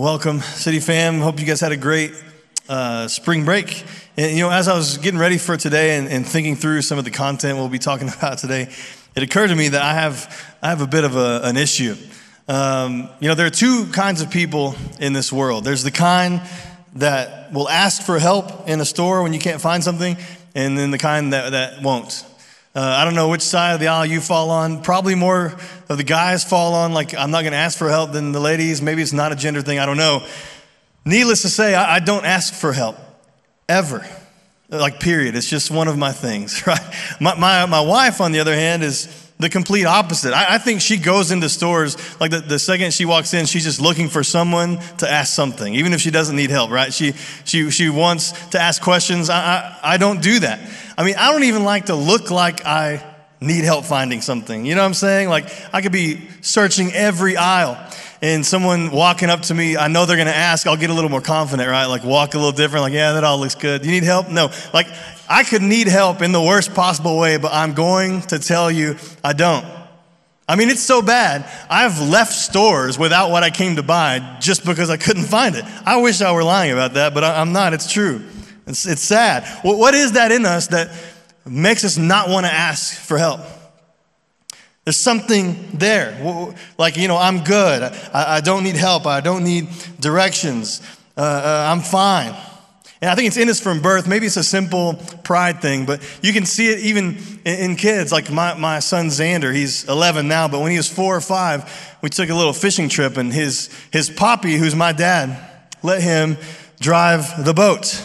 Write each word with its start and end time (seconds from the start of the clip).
welcome, 0.00 0.40
City 0.40 0.80
Fam. 0.80 1.20
Hope 1.20 1.38
you 1.38 1.46
guys 1.46 1.60
had 1.60 1.70
a 1.70 1.76
great 1.76 2.12
uh, 2.68 3.06
spring 3.06 3.44
break. 3.44 3.84
And, 4.16 4.36
you 4.36 4.42
know, 4.42 4.50
as 4.50 4.66
I 4.66 4.74
was 4.74 4.98
getting 4.98 5.20
ready 5.20 5.38
for 5.38 5.56
today 5.56 5.96
and, 5.96 6.08
and, 6.08 6.26
thinking 6.26 6.56
through 6.56 6.82
some 6.82 6.98
of 6.98 7.04
the 7.04 7.12
content 7.12 7.58
we'll 7.58 7.68
be 7.68 7.78
talking 7.78 8.08
about 8.18 8.38
today, 8.38 8.74
it 9.14 9.22
occurred 9.22 9.48
to 9.48 9.54
me 9.54 9.68
that 9.68 9.82
I 9.82 9.94
have, 9.94 10.56
I 10.60 10.70
have 10.70 10.80
a 10.80 10.88
bit 10.88 11.04
of 11.04 11.14
a, 11.14 11.42
an 11.44 11.56
issue. 11.56 11.94
Um, 12.48 13.08
you 13.20 13.28
know, 13.28 13.36
there 13.36 13.46
are 13.46 13.50
two 13.50 13.86
kinds 13.92 14.20
of 14.20 14.32
people 14.32 14.74
in 14.98 15.12
this 15.12 15.32
world. 15.32 15.62
There's 15.62 15.84
the 15.84 15.92
kind 15.92 16.42
that 16.96 17.52
will 17.52 17.68
ask 17.68 18.02
for 18.02 18.18
help 18.18 18.68
in 18.68 18.80
a 18.80 18.84
store 18.84 19.22
when 19.22 19.32
you 19.32 19.38
can't 19.38 19.60
find 19.60 19.84
something, 19.84 20.16
and 20.56 20.76
then 20.76 20.90
the 20.90 20.98
kind 20.98 21.32
that, 21.32 21.50
that 21.50 21.82
won't. 21.82 22.26
Uh, 22.74 22.80
I 22.80 23.04
don't 23.04 23.14
know 23.14 23.28
which 23.28 23.42
side 23.42 23.74
of 23.74 23.80
the 23.80 23.86
aisle 23.86 24.04
you 24.04 24.20
fall 24.20 24.50
on. 24.50 24.82
Probably 24.82 25.14
more 25.14 25.54
of 25.88 25.96
the 25.96 26.02
guys 26.02 26.42
fall 26.42 26.74
on, 26.74 26.92
like, 26.92 27.14
I'm 27.14 27.30
not 27.30 27.42
going 27.42 27.52
to 27.52 27.58
ask 27.58 27.78
for 27.78 27.88
help 27.88 28.10
than 28.10 28.32
the 28.32 28.40
ladies. 28.40 28.82
Maybe 28.82 29.00
it's 29.00 29.12
not 29.12 29.30
a 29.30 29.36
gender 29.36 29.62
thing. 29.62 29.78
I 29.78 29.86
don't 29.86 29.96
know. 29.96 30.26
Needless 31.04 31.42
to 31.42 31.48
say, 31.48 31.76
I, 31.76 31.96
I 31.96 31.98
don't 32.00 32.24
ask 32.24 32.52
for 32.52 32.72
help 32.72 32.96
ever. 33.68 34.04
Like, 34.68 34.98
period. 34.98 35.36
It's 35.36 35.48
just 35.48 35.70
one 35.70 35.86
of 35.86 35.96
my 35.96 36.10
things, 36.10 36.66
right? 36.66 36.80
My, 37.20 37.38
my, 37.38 37.66
my 37.66 37.80
wife, 37.80 38.20
on 38.20 38.32
the 38.32 38.40
other 38.40 38.54
hand, 38.54 38.82
is 38.82 39.24
the 39.38 39.48
complete 39.48 39.84
opposite. 39.84 40.32
I, 40.32 40.54
I, 40.54 40.58
think 40.58 40.80
she 40.80 40.96
goes 40.96 41.30
into 41.30 41.48
stores, 41.48 41.96
like 42.20 42.30
the, 42.30 42.40
the 42.40 42.58
second 42.58 42.92
she 42.92 43.04
walks 43.04 43.34
in, 43.34 43.46
she's 43.46 43.64
just 43.64 43.80
looking 43.80 44.08
for 44.08 44.22
someone 44.22 44.78
to 44.98 45.10
ask 45.10 45.34
something, 45.34 45.74
even 45.74 45.92
if 45.92 46.00
she 46.00 46.10
doesn't 46.10 46.36
need 46.36 46.50
help, 46.50 46.70
right? 46.70 46.92
She, 46.92 47.12
she, 47.44 47.70
she 47.70 47.88
wants 47.88 48.32
to 48.48 48.60
ask 48.60 48.80
questions. 48.80 49.30
I, 49.30 49.36
I, 49.36 49.78
I 49.94 49.96
don't 49.96 50.22
do 50.22 50.40
that. 50.40 50.60
I 50.96 51.04
mean, 51.04 51.16
I 51.16 51.32
don't 51.32 51.44
even 51.44 51.64
like 51.64 51.86
to 51.86 51.94
look 51.94 52.30
like 52.30 52.64
I 52.64 53.04
need 53.40 53.64
help 53.64 53.84
finding 53.84 54.20
something. 54.20 54.64
You 54.64 54.74
know 54.74 54.82
what 54.82 54.86
I'm 54.86 54.94
saying? 54.94 55.28
Like, 55.28 55.46
I 55.72 55.82
could 55.82 55.92
be 55.92 56.28
searching 56.40 56.92
every 56.92 57.36
aisle 57.36 57.78
and 58.22 58.44
someone 58.44 58.90
walking 58.90 59.28
up 59.28 59.42
to 59.42 59.54
me, 59.54 59.76
I 59.76 59.88
know 59.88 60.06
they're 60.06 60.16
to 60.16 60.34
ask, 60.34 60.66
I'll 60.66 60.78
get 60.78 60.88
a 60.88 60.94
little 60.94 61.10
more 61.10 61.20
confident, 61.20 61.68
right? 61.68 61.86
Like, 61.86 62.04
walk 62.04 62.34
a 62.34 62.38
little 62.38 62.52
different, 62.52 62.84
like, 62.84 62.94
yeah, 62.94 63.12
that 63.12 63.24
all 63.24 63.38
looks 63.38 63.54
good. 63.54 63.84
You 63.84 63.90
need 63.90 64.02
help? 64.02 64.30
No. 64.30 64.50
Like, 64.72 64.86
I 65.28 65.44
could 65.44 65.62
need 65.62 65.88
help 65.88 66.22
in 66.22 66.32
the 66.32 66.40
worst 66.40 66.74
possible 66.74 67.18
way, 67.18 67.36
but 67.36 67.52
I'm 67.52 67.74
going 67.74 68.22
to 68.22 68.38
tell 68.38 68.70
you 68.70 68.96
I 69.22 69.34
don't. 69.34 69.66
I 70.48 70.56
mean, 70.56 70.68
it's 70.68 70.82
so 70.82 71.00
bad. 71.00 71.50
I've 71.70 72.00
left 72.00 72.32
stores 72.32 72.98
without 72.98 73.30
what 73.30 73.42
I 73.42 73.50
came 73.50 73.76
to 73.76 73.82
buy 73.82 74.38
just 74.40 74.64
because 74.64 74.90
I 74.90 74.96
couldn't 74.96 75.24
find 75.24 75.56
it. 75.56 75.64
I 75.86 75.98
wish 76.02 76.20
I 76.20 76.32
were 76.32 76.44
lying 76.44 76.72
about 76.72 76.94
that, 76.94 77.14
but 77.14 77.24
I'm 77.24 77.52
not. 77.52 77.72
It's 77.72 77.90
true. 77.90 78.22
It's, 78.66 78.86
it's 78.86 79.02
sad. 79.02 79.44
What 79.62 79.94
is 79.94 80.12
that 80.12 80.32
in 80.32 80.46
us 80.46 80.68
that 80.68 80.90
makes 81.46 81.84
us 81.84 81.98
not 81.98 82.28
want 82.28 82.46
to 82.46 82.52
ask 82.52 82.98
for 82.98 83.18
help? 83.18 83.40
There's 84.84 84.96
something 84.96 85.70
there. 85.72 86.54
Like, 86.76 86.96
you 86.96 87.08
know, 87.08 87.16
I'm 87.16 87.42
good. 87.42 87.82
I, 87.82 88.36
I 88.36 88.40
don't 88.40 88.64
need 88.64 88.76
help. 88.76 89.06
I 89.06 89.20
don't 89.20 89.44
need 89.44 89.68
directions. 89.98 90.82
Uh, 91.16 91.20
uh, 91.20 91.72
I'm 91.72 91.80
fine. 91.80 92.34
And 93.00 93.10
I 93.10 93.14
think 93.14 93.28
it's 93.28 93.36
in 93.36 93.48
us 93.48 93.60
from 93.60 93.80
birth. 93.80 94.06
Maybe 94.06 94.26
it's 94.26 94.36
a 94.36 94.44
simple 94.44 94.94
pride 95.24 95.60
thing, 95.60 95.84
but 95.84 96.02
you 96.22 96.32
can 96.32 96.46
see 96.46 96.68
it 96.68 96.80
even 96.80 97.18
in, 97.44 97.70
in 97.70 97.76
kids. 97.76 98.12
Like 98.12 98.30
my, 98.30 98.54
my 98.54 98.78
son 98.78 99.08
Xander, 99.08 99.54
he's 99.54 99.86
11 99.88 100.28
now, 100.28 100.48
but 100.48 100.60
when 100.60 100.70
he 100.70 100.76
was 100.76 100.88
four 100.88 101.16
or 101.16 101.20
five, 101.20 101.98
we 102.02 102.10
took 102.10 102.28
a 102.28 102.34
little 102.34 102.52
fishing 102.52 102.88
trip, 102.88 103.16
and 103.16 103.32
his, 103.32 103.68
his 103.90 104.10
poppy, 104.10 104.56
who's 104.56 104.74
my 104.74 104.92
dad, 104.92 105.38
let 105.82 106.02
him 106.02 106.36
drive 106.80 107.44
the 107.44 107.54
boat. 107.54 108.02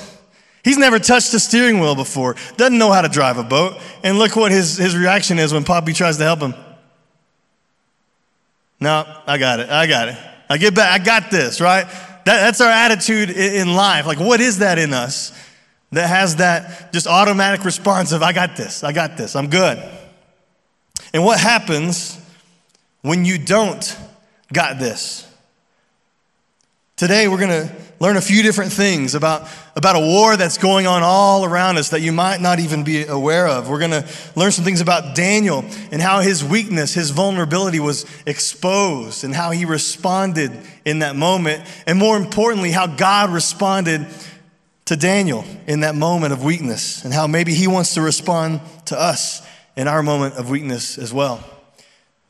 He's 0.63 0.77
never 0.77 0.99
touched 0.99 1.33
a 1.33 1.39
steering 1.39 1.79
wheel 1.79 1.95
before, 1.95 2.35
doesn't 2.57 2.77
know 2.77 2.91
how 2.91 3.01
to 3.01 3.09
drive 3.09 3.37
a 3.37 3.43
boat. 3.43 3.79
And 4.03 4.17
look 4.17 4.35
what 4.35 4.51
his, 4.51 4.77
his 4.77 4.95
reaction 4.95 5.39
is 5.39 5.53
when 5.53 5.63
Poppy 5.63 5.93
tries 5.93 6.17
to 6.17 6.23
help 6.23 6.39
him. 6.39 6.53
No, 8.79 9.05
I 9.25 9.37
got 9.37 9.59
it. 9.59 9.69
I 9.69 9.87
got 9.87 10.09
it. 10.09 10.17
I 10.49 10.57
get 10.57 10.75
back. 10.75 10.99
I 10.99 11.03
got 11.03 11.31
this, 11.31 11.61
right? 11.61 11.85
That, 12.25 12.41
that's 12.41 12.61
our 12.61 12.69
attitude 12.69 13.29
in 13.29 13.73
life. 13.73 14.05
Like, 14.05 14.19
what 14.19 14.41
is 14.41 14.59
that 14.59 14.77
in 14.79 14.93
us 14.93 15.31
that 15.91 16.07
has 16.07 16.37
that 16.37 16.93
just 16.93 17.07
automatic 17.07 17.65
response 17.65 18.11
of, 18.11 18.21
I 18.21 18.33
got 18.33 18.55
this, 18.55 18.83
I 18.83 18.91
got 18.91 19.17
this, 19.17 19.35
I'm 19.35 19.49
good? 19.49 19.77
And 21.13 21.23
what 21.23 21.39
happens 21.39 22.19
when 23.01 23.25
you 23.25 23.37
don't 23.37 23.97
got 24.53 24.79
this? 24.79 25.25
Today, 26.95 27.27
we're 27.27 27.39
going 27.39 27.67
to 27.67 27.75
learn 27.99 28.15
a 28.15 28.21
few 28.21 28.41
different 28.41 28.71
things 28.71 29.13
about, 29.13 29.47
about 29.75 29.95
a 29.95 29.99
war 29.99 30.37
that's 30.37 30.57
going 30.57 30.87
on 30.87 31.03
all 31.03 31.43
around 31.43 31.77
us 31.77 31.89
that 31.89 32.01
you 32.01 32.11
might 32.11 32.39
not 32.39 32.59
even 32.59 32.83
be 32.83 33.05
aware 33.05 33.47
of. 33.47 33.69
We're 33.69 33.79
going 33.79 33.91
to 33.91 34.07
learn 34.35 34.51
some 34.51 34.63
things 34.63 34.81
about 34.81 35.15
Daniel 35.15 35.65
and 35.91 36.01
how 36.01 36.21
his 36.21 36.43
weakness, 36.43 36.93
his 36.93 37.11
vulnerability 37.11 37.79
was 37.79 38.05
exposed 38.25 39.23
and 39.23 39.35
how 39.35 39.51
he 39.51 39.65
responded 39.65 40.51
in 40.85 40.99
that 40.99 41.15
moment. 41.15 41.63
And 41.85 41.99
more 41.99 42.15
importantly, 42.15 42.71
how 42.71 42.87
God 42.87 43.31
responded 43.31 44.07
to 44.85 44.95
Daniel 44.95 45.45
in 45.67 45.81
that 45.81 45.93
moment 45.93 46.33
of 46.33 46.43
weakness 46.43 47.03
and 47.03 47.13
how 47.13 47.27
maybe 47.27 47.53
he 47.53 47.67
wants 47.67 47.93
to 47.95 48.01
respond 48.01 48.61
to 48.85 48.99
us 48.99 49.45
in 49.75 49.87
our 49.87 50.01
moment 50.01 50.35
of 50.35 50.49
weakness 50.49 50.97
as 50.97 51.13
well. 51.13 51.43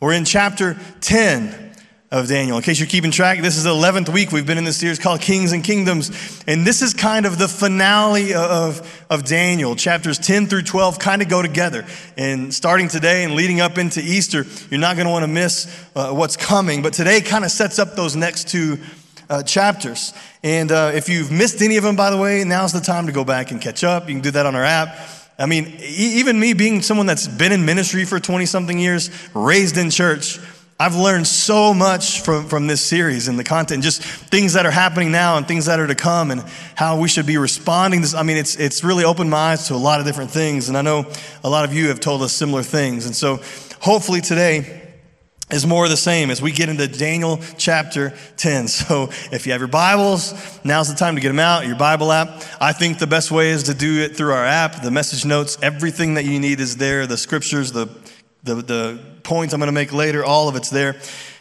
We're 0.01 0.13
in 0.13 0.25
chapter 0.25 0.77
10 1.01 1.68
of 2.11 2.27
Daniel. 2.27 2.57
In 2.57 2.63
case 2.63 2.79
you're 2.79 2.87
keeping 2.87 3.11
track, 3.11 3.39
this 3.41 3.55
is 3.55 3.65
the 3.65 3.69
11th 3.69 4.09
week 4.09 4.31
we've 4.31 4.45
been 4.45 4.57
in 4.57 4.63
this 4.63 4.77
series 4.77 4.97
called 4.97 5.21
Kings 5.21 5.51
and 5.51 5.63
Kingdoms. 5.63 6.43
And 6.47 6.65
this 6.65 6.81
is 6.81 6.95
kind 6.95 7.27
of 7.27 7.37
the 7.37 7.47
finale 7.47 8.33
of, 8.33 9.05
of 9.11 9.25
Daniel. 9.25 9.75
Chapters 9.75 10.17
10 10.17 10.47
through 10.47 10.63
12 10.63 10.97
kind 10.97 11.21
of 11.21 11.29
go 11.29 11.43
together. 11.43 11.85
And 12.17 12.51
starting 12.51 12.87
today 12.87 13.23
and 13.23 13.35
leading 13.35 13.61
up 13.61 13.77
into 13.77 14.01
Easter, 14.01 14.45
you're 14.71 14.79
not 14.79 14.95
going 14.95 15.05
to 15.05 15.11
want 15.11 15.23
to 15.23 15.27
miss 15.27 15.67
uh, 15.95 16.11
what's 16.11 16.35
coming. 16.35 16.81
But 16.81 16.93
today 16.93 17.21
kind 17.21 17.45
of 17.45 17.51
sets 17.51 17.77
up 17.77 17.95
those 17.95 18.15
next 18.15 18.47
two 18.47 18.79
uh, 19.29 19.43
chapters. 19.43 20.11
And 20.43 20.71
uh, 20.71 20.91
if 20.95 21.09
you've 21.09 21.31
missed 21.31 21.61
any 21.61 21.77
of 21.77 21.83
them, 21.83 21.95
by 21.95 22.09
the 22.09 22.17
way, 22.17 22.43
now's 22.43 22.73
the 22.73 22.79
time 22.79 23.05
to 23.05 23.11
go 23.11 23.23
back 23.23 23.51
and 23.51 23.61
catch 23.61 23.83
up. 23.83 24.09
You 24.09 24.15
can 24.15 24.23
do 24.23 24.31
that 24.31 24.47
on 24.47 24.55
our 24.55 24.65
app. 24.65 24.97
I 25.37 25.45
mean, 25.45 25.77
even 25.79 26.37
me 26.37 26.53
being 26.53 26.81
someone 26.81 27.05
that's 27.05 27.27
been 27.27 27.53
in 27.53 27.65
ministry 27.65 28.03
for 28.03 28.19
20 28.19 28.45
something 28.45 28.77
years, 28.77 29.09
raised 29.33 29.77
in 29.77 29.89
church, 29.89 30.37
I've 30.81 30.95
learned 30.95 31.27
so 31.27 31.73
much 31.73 32.21
from, 32.21 32.47
from 32.47 32.67
this 32.67 32.79
series 32.79 33.27
and 33.27 33.37
the 33.37 33.43
content, 33.43 33.83
just 33.83 34.01
things 34.01 34.53
that 34.53 34.65
are 34.65 34.71
happening 34.71 35.11
now 35.11 35.35
and 35.35 35.45
things 35.45 35.65
that 35.65 35.77
are 35.77 35.87
to 35.87 35.95
come 35.95 36.31
and 36.31 36.41
how 36.73 36.97
we 36.97 37.09
should 37.09 37.25
be 37.25 37.37
responding. 37.37 37.99
This, 37.99 38.13
I 38.13 38.23
mean, 38.23 38.37
it's, 38.37 38.55
it's 38.55 38.81
really 38.81 39.03
opened 39.03 39.29
my 39.29 39.51
eyes 39.51 39.67
to 39.67 39.73
a 39.73 39.75
lot 39.75 39.99
of 39.99 40.05
different 40.05 40.31
things. 40.31 40.69
And 40.69 40.77
I 40.77 40.81
know 40.81 41.05
a 41.43 41.49
lot 41.49 41.65
of 41.65 41.73
you 41.73 41.89
have 41.89 41.99
told 41.99 42.21
us 42.21 42.31
similar 42.31 42.63
things. 42.63 43.05
And 43.05 43.13
so 43.13 43.41
hopefully 43.81 44.21
today 44.21 44.93
is 45.51 45.67
more 45.67 45.83
of 45.83 45.89
the 45.89 45.97
same 45.97 46.29
as 46.29 46.41
we 46.41 46.53
get 46.53 46.69
into 46.69 46.87
Daniel 46.87 47.41
chapter 47.57 48.13
10. 48.37 48.67
So 48.69 49.09
if 49.33 49.45
you 49.45 49.51
have 49.51 49.59
your 49.59 49.67
Bibles, 49.67 50.63
now's 50.63 50.87
the 50.87 50.95
time 50.95 51.15
to 51.15 51.21
get 51.21 51.27
them 51.27 51.39
out, 51.39 51.67
your 51.67 51.75
Bible 51.75 52.09
app. 52.09 52.41
I 52.61 52.71
think 52.71 52.99
the 52.99 53.07
best 53.07 53.31
way 53.31 53.49
is 53.49 53.63
to 53.63 53.73
do 53.73 54.01
it 54.01 54.15
through 54.15 54.31
our 54.31 54.45
app, 54.45 54.81
the 54.81 54.91
message 54.91 55.25
notes, 55.25 55.57
everything 55.61 56.13
that 56.13 56.23
you 56.23 56.39
need 56.39 56.61
is 56.61 56.77
there, 56.77 57.05
the 57.05 57.17
scriptures, 57.17 57.73
the 57.73 57.89
the, 58.43 58.55
the 58.55 58.99
points 59.29 59.53
I'm 59.53 59.59
going 59.59 59.67
to 59.67 59.71
make 59.71 59.93
later, 59.93 60.25
all 60.25 60.49
of 60.49 60.55
it's 60.55 60.71
there. 60.71 60.95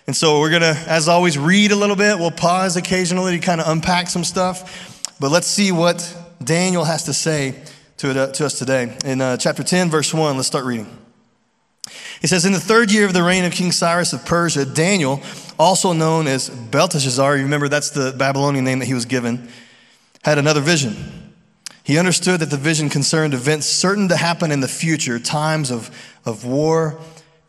And 0.07 0.15
so 0.15 0.41
we're 0.41 0.51
going 0.51 0.61
to, 0.61 0.79
as 0.87 1.09
always, 1.09 1.39
read 1.39 1.73
a 1.73 1.77
little 1.77 1.97
bit. 1.97 2.19
We'll 2.19 2.31
pause 2.31 2.77
occasionally 2.77 3.41
to 3.41 3.45
kind 3.45 3.63
of 3.63 3.67
unpack 3.67 4.09
some 4.09 4.25
stuff. 4.25 5.17
But 5.19 5.31
let's 5.31 5.47
see 5.47 5.73
what 5.73 6.17
Daniel 6.45 6.85
has 6.85 7.05
to 7.05 7.15
say 7.15 7.55
to, 7.97 8.11
it, 8.11 8.35
to 8.35 8.45
us 8.45 8.59
today. 8.59 8.95
In 9.07 9.23
uh, 9.23 9.39
chapter 9.39 9.63
10, 9.63 9.89
verse 9.89 10.13
1, 10.13 10.37
let's 10.37 10.47
start 10.47 10.67
reading. 10.67 10.87
It 12.21 12.29
says, 12.29 12.45
In 12.45 12.53
the 12.53 12.61
third 12.61 12.93
year 12.93 13.07
of 13.07 13.15
the 13.15 13.23
reign 13.23 13.47
of 13.47 13.53
King 13.53 13.73
Cyrus 13.73 14.13
of 14.13 14.27
Persia, 14.27 14.67
Daniel, 14.67 15.23
also 15.59 15.95
known 15.95 16.27
as 16.27 16.51
Belteshazzar, 16.51 17.39
you 17.39 17.45
remember 17.45 17.69
that's 17.69 17.91
the 17.91 18.15
Babylonian 18.17 18.67
name 18.67 18.81
that 18.81 18.87
he 18.87 18.95
was 18.95 19.07
given, 19.07 19.49
had 20.23 20.37
another 20.37 20.61
vision. 20.61 21.33
He 21.85 21.97
understood 21.97 22.41
that 22.41 22.51
the 22.51 22.59
vision 22.59 22.91
concerned 22.91 23.33
events 23.33 23.65
certain 23.65 24.09
to 24.09 24.17
happen 24.17 24.53
in 24.53 24.61
the 24.61 24.69
future, 24.69 25.19
times 25.19 25.71
of, 25.71 25.91
of 26.27 26.45
war 26.45 27.01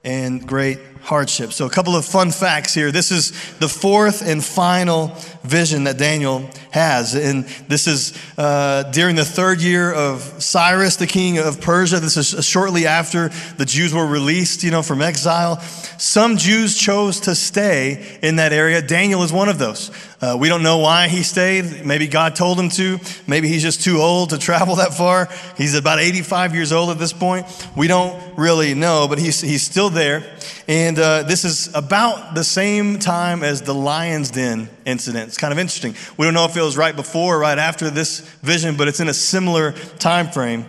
and 0.10 0.48
great 0.48 0.80
hardship. 1.02 1.54
So, 1.54 1.66
a 1.66 1.70
couple 1.70 1.96
of 1.96 2.06
fun 2.06 2.32
facts 2.32 2.74
here. 2.74 2.92
This 2.92 3.12
is 3.12 3.32
the 3.60 3.68
fourth 3.68 4.22
and 4.22 4.44
final 4.44 5.08
vision 5.44 5.86
that 5.86 5.98
Daniel 5.98 6.50
has. 6.72 7.16
And 7.16 7.46
this 7.68 7.88
is 7.88 8.18
uh, 8.38 8.84
during 8.92 9.16
the 9.16 9.26
third 9.26 9.62
year 9.62 9.92
of 9.92 10.22
Cyrus, 10.42 10.98
the 10.98 11.08
king 11.08 11.38
of 11.38 11.62
Persia. 11.62 12.00
This 12.00 12.18
is 12.18 12.46
shortly 12.46 12.86
after 12.86 13.30
the 13.58 13.66
Jews 13.66 13.94
were 13.94 14.06
released, 14.06 14.64
you 14.64 14.72
know, 14.72 14.82
from 14.82 15.02
exile. 15.02 15.60
Some 15.98 16.38
Jews 16.38 16.78
chose 16.78 17.22
to 17.22 17.36
stay 17.36 18.20
in 18.22 18.36
that 18.38 18.54
area. 18.54 18.82
Daniel 18.82 19.24
is 19.24 19.34
one 19.34 19.50
of 19.50 19.58
those. 19.58 19.92
Uh, 20.22 20.36
we 20.38 20.50
don't 20.50 20.64
know 20.64 20.80
why 20.80 21.08
he 21.08 21.24
stayed. 21.24 21.86
Maybe 21.86 22.08
God 22.08 22.36
told 22.36 22.60
him 22.60 22.70
to. 22.72 23.00
Maybe 23.26 23.48
he's 23.48 23.62
just 23.62 23.82
too 23.82 24.00
old 24.00 24.32
to 24.32 24.38
travel 24.38 24.76
that 24.76 24.94
far. 24.94 25.30
He's 25.58 25.76
about 25.76 26.00
85 26.00 26.54
years 26.54 26.74
old 26.74 26.90
at 26.90 27.00
this 27.00 27.14
point. 27.14 27.46
We 27.76 27.88
don't 27.88 28.38
really 28.38 28.74
know, 28.74 29.08
but 29.08 29.18
he's, 29.18 29.40
he's 29.40 29.64
still 29.64 29.90
there. 29.90 30.22
And 30.68 30.98
uh, 30.98 31.24
this 31.24 31.46
is 31.46 31.74
about 31.76 32.36
the 32.36 32.44
same 32.44 33.00
time 33.00 33.44
as 33.44 33.62
the 33.62 33.74
lion's 33.74 34.32
den 34.32 34.70
incident. 34.86 35.28
It's 35.28 35.38
kind 35.38 35.52
of 35.52 35.60
interesting. 35.60 35.96
We 36.18 36.26
don't 36.26 36.34
know 36.34 36.46
if 36.46 36.56
it 36.56 36.62
was 36.62 36.78
right 36.78 36.96
before 36.96 37.36
or 37.36 37.40
right 37.40 37.58
after 37.58 37.90
this 37.90 38.20
vision, 38.42 38.78
but 38.78 38.88
it's 38.88 39.00
in 39.00 39.08
a 39.08 39.14
similar 39.14 39.74
time 40.00 40.30
frame 40.30 40.66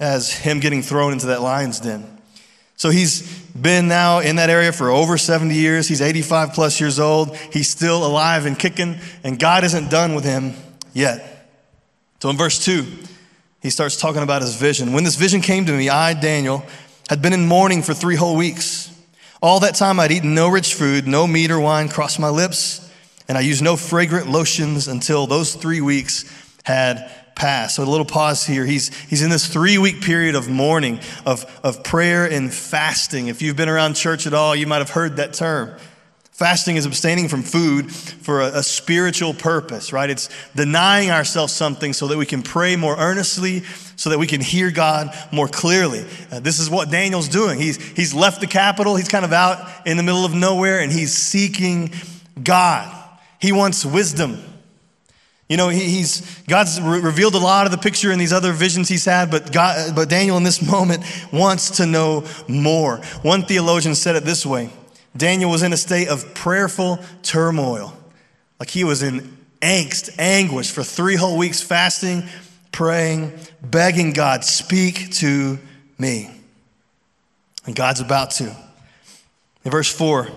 as 0.00 0.32
him 0.32 0.60
getting 0.60 0.82
thrown 0.82 1.12
into 1.12 1.26
that 1.26 1.42
lion's 1.42 1.80
den. 1.80 2.18
So 2.76 2.90
he's 2.90 3.42
been 3.48 3.88
now 3.88 4.20
in 4.20 4.36
that 4.36 4.50
area 4.50 4.72
for 4.72 4.88
over 4.88 5.18
70 5.18 5.52
years. 5.52 5.88
He's 5.88 6.00
85 6.00 6.52
plus 6.52 6.80
years 6.80 7.00
old. 7.00 7.36
He's 7.36 7.68
still 7.68 8.06
alive 8.06 8.46
and 8.46 8.56
kicking, 8.56 8.98
and 9.24 9.38
God 9.38 9.64
isn't 9.64 9.90
done 9.90 10.14
with 10.14 10.24
him 10.24 10.54
yet. 10.92 11.50
So 12.20 12.30
in 12.30 12.36
verse 12.36 12.64
2, 12.64 12.86
he 13.60 13.70
starts 13.70 13.96
talking 13.96 14.22
about 14.22 14.42
his 14.42 14.54
vision. 14.54 14.92
When 14.92 15.02
this 15.02 15.16
vision 15.16 15.40
came 15.40 15.66
to 15.66 15.72
me, 15.72 15.88
I, 15.88 16.14
Daniel, 16.14 16.64
had 17.08 17.22
been 17.22 17.32
in 17.32 17.46
mourning 17.46 17.82
for 17.82 17.94
three 17.94 18.16
whole 18.16 18.36
weeks. 18.36 18.94
All 19.40 19.60
that 19.60 19.74
time 19.74 19.98
I'd 20.00 20.12
eaten 20.12 20.34
no 20.34 20.48
rich 20.48 20.74
food, 20.74 21.06
no 21.06 21.26
meat 21.26 21.50
or 21.50 21.60
wine 21.60 21.88
crossed 21.88 22.18
my 22.18 22.28
lips, 22.28 22.90
and 23.28 23.38
I 23.38 23.40
used 23.40 23.62
no 23.62 23.76
fragrant 23.76 24.28
lotions 24.28 24.88
until 24.88 25.26
those 25.26 25.54
three 25.54 25.80
weeks 25.80 26.24
had 26.64 27.10
passed. 27.34 27.76
So 27.76 27.84
a 27.84 27.86
little 27.86 28.04
pause 28.04 28.44
here. 28.44 28.66
He's, 28.66 28.94
he's 29.04 29.22
in 29.22 29.30
this 29.30 29.46
three 29.46 29.78
week 29.78 30.02
period 30.02 30.34
of 30.34 30.48
mourning, 30.48 31.00
of, 31.24 31.46
of 31.62 31.84
prayer 31.84 32.26
and 32.26 32.52
fasting. 32.52 33.28
If 33.28 33.40
you've 33.40 33.56
been 33.56 33.68
around 33.68 33.94
church 33.94 34.26
at 34.26 34.34
all, 34.34 34.54
you 34.56 34.66
might 34.66 34.78
have 34.78 34.90
heard 34.90 35.16
that 35.16 35.34
term. 35.34 35.78
Fasting 36.38 36.76
is 36.76 36.86
abstaining 36.86 37.26
from 37.26 37.42
food 37.42 37.92
for 37.92 38.42
a, 38.42 38.58
a, 38.58 38.62
spiritual 38.62 39.34
purpose, 39.34 39.92
right? 39.92 40.08
It's 40.08 40.28
denying 40.54 41.10
ourselves 41.10 41.52
something 41.52 41.92
so 41.92 42.06
that 42.06 42.16
we 42.16 42.26
can 42.26 42.44
pray 42.44 42.76
more 42.76 42.96
earnestly, 42.96 43.64
so 43.96 44.10
that 44.10 44.20
we 44.20 44.28
can 44.28 44.40
hear 44.40 44.70
God 44.70 45.12
more 45.32 45.48
clearly. 45.48 46.06
Uh, 46.30 46.38
this 46.38 46.60
is 46.60 46.70
what 46.70 46.92
Daniel's 46.92 47.26
doing. 47.26 47.58
He's, 47.58 47.82
he's 47.82 48.14
left 48.14 48.40
the 48.40 48.46
capital, 48.46 48.94
he's 48.94 49.08
kind 49.08 49.24
of 49.24 49.32
out 49.32 49.68
in 49.84 49.96
the 49.96 50.04
middle 50.04 50.24
of 50.24 50.32
nowhere, 50.32 50.78
and 50.78 50.92
he's 50.92 51.12
seeking 51.12 51.90
God. 52.40 52.88
He 53.40 53.50
wants 53.50 53.84
wisdom. 53.84 54.40
You 55.48 55.56
know, 55.56 55.70
he, 55.70 55.80
he's 55.80 56.40
God's 56.42 56.80
re- 56.80 57.00
revealed 57.00 57.34
a 57.34 57.38
lot 57.38 57.66
of 57.66 57.72
the 57.72 57.78
picture 57.78 58.12
in 58.12 58.18
these 58.20 58.32
other 58.32 58.52
visions 58.52 58.88
he's 58.88 59.06
had, 59.06 59.32
but 59.32 59.50
God, 59.50 59.96
but 59.96 60.08
Daniel 60.08 60.36
in 60.36 60.44
this 60.44 60.62
moment 60.70 61.02
wants 61.32 61.78
to 61.78 61.86
know 61.86 62.24
more. 62.46 62.98
One 63.22 63.42
theologian 63.42 63.96
said 63.96 64.14
it 64.14 64.22
this 64.22 64.46
way: 64.46 64.70
Daniel 65.16 65.50
was 65.50 65.62
in 65.62 65.72
a 65.72 65.76
state 65.76 66.08
of 66.08 66.34
prayerful 66.34 66.98
turmoil, 67.22 67.96
like 68.60 68.70
he 68.70 68.84
was 68.84 69.02
in 69.02 69.36
angst, 69.60 70.14
anguish 70.18 70.70
for 70.70 70.82
three 70.82 71.16
whole 71.16 71.36
weeks, 71.36 71.60
fasting, 71.60 72.24
praying, 72.72 73.32
begging 73.62 74.12
God, 74.12 74.44
speak 74.44 75.12
to 75.14 75.58
me. 75.98 76.30
And 77.66 77.74
God's 77.74 78.00
about 78.00 78.30
to. 78.32 78.54
In 79.64 79.70
verse 79.70 79.92
four. 79.92 80.28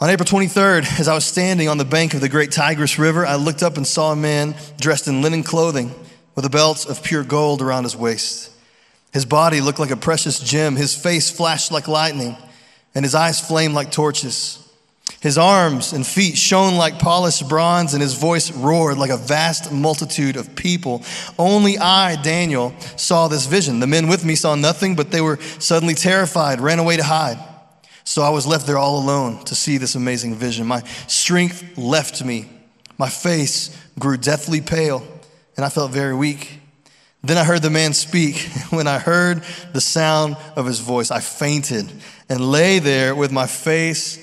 On 0.00 0.10
April 0.10 0.26
23rd, 0.26 1.00
as 1.00 1.08
I 1.08 1.14
was 1.14 1.24
standing 1.24 1.68
on 1.68 1.78
the 1.78 1.84
bank 1.84 2.14
of 2.14 2.20
the 2.20 2.28
great 2.28 2.50
Tigris 2.50 2.98
River, 2.98 3.24
I 3.24 3.36
looked 3.36 3.62
up 3.62 3.76
and 3.76 3.86
saw 3.86 4.12
a 4.12 4.16
man 4.16 4.54
dressed 4.78 5.08
in 5.08 5.22
linen 5.22 5.42
clothing 5.42 5.94
with 6.34 6.44
a 6.44 6.50
belt 6.50 6.86
of 6.86 7.02
pure 7.02 7.24
gold 7.24 7.62
around 7.62 7.84
his 7.84 7.96
waist. 7.96 8.50
His 9.12 9.24
body 9.24 9.60
looked 9.60 9.78
like 9.78 9.92
a 9.92 9.96
precious 9.96 10.40
gem, 10.40 10.74
his 10.76 10.94
face 10.94 11.30
flashed 11.30 11.70
like 11.70 11.86
lightning, 11.86 12.36
and 12.94 13.04
his 13.04 13.14
eyes 13.14 13.40
flamed 13.40 13.74
like 13.74 13.90
torches. 13.90 14.60
His 15.20 15.38
arms 15.38 15.92
and 15.92 16.06
feet 16.06 16.36
shone 16.36 16.76
like 16.76 16.98
polished 16.98 17.48
bronze, 17.48 17.94
and 17.94 18.02
his 18.02 18.14
voice 18.14 18.50
roared 18.52 18.98
like 18.98 19.10
a 19.10 19.16
vast 19.16 19.72
multitude 19.72 20.36
of 20.36 20.54
people. 20.54 21.02
Only 21.38 21.78
I, 21.78 22.16
Daniel, 22.22 22.74
saw 22.96 23.28
this 23.28 23.46
vision. 23.46 23.80
The 23.80 23.86
men 23.86 24.08
with 24.08 24.24
me 24.24 24.34
saw 24.34 24.54
nothing, 24.54 24.96
but 24.96 25.10
they 25.10 25.20
were 25.20 25.38
suddenly 25.58 25.94
terrified, 25.94 26.60
ran 26.60 26.78
away 26.78 26.96
to 26.96 27.02
hide. 27.02 27.38
So 28.04 28.22
I 28.22 28.28
was 28.28 28.46
left 28.46 28.66
there 28.66 28.76
all 28.76 28.98
alone 28.98 29.44
to 29.44 29.54
see 29.54 29.78
this 29.78 29.94
amazing 29.94 30.34
vision. 30.34 30.66
My 30.66 30.82
strength 31.06 31.78
left 31.78 32.22
me. 32.22 32.50
My 32.98 33.08
face 33.08 33.76
grew 33.98 34.16
deathly 34.16 34.60
pale, 34.60 35.06
and 35.56 35.64
I 35.64 35.70
felt 35.70 35.90
very 35.90 36.14
weak. 36.14 36.60
Then 37.24 37.38
I 37.38 37.44
heard 37.44 37.62
the 37.62 37.70
man 37.70 37.92
speak. 37.94 38.50
When 38.70 38.86
I 38.86 38.98
heard 38.98 39.42
the 39.72 39.80
sound 39.80 40.36
of 40.56 40.66
his 40.66 40.80
voice, 40.80 41.10
I 41.10 41.20
fainted 41.20 41.90
and 42.28 42.40
lay 42.40 42.80
there 42.80 43.14
with 43.14 43.30
my 43.30 43.46
face 43.46 44.18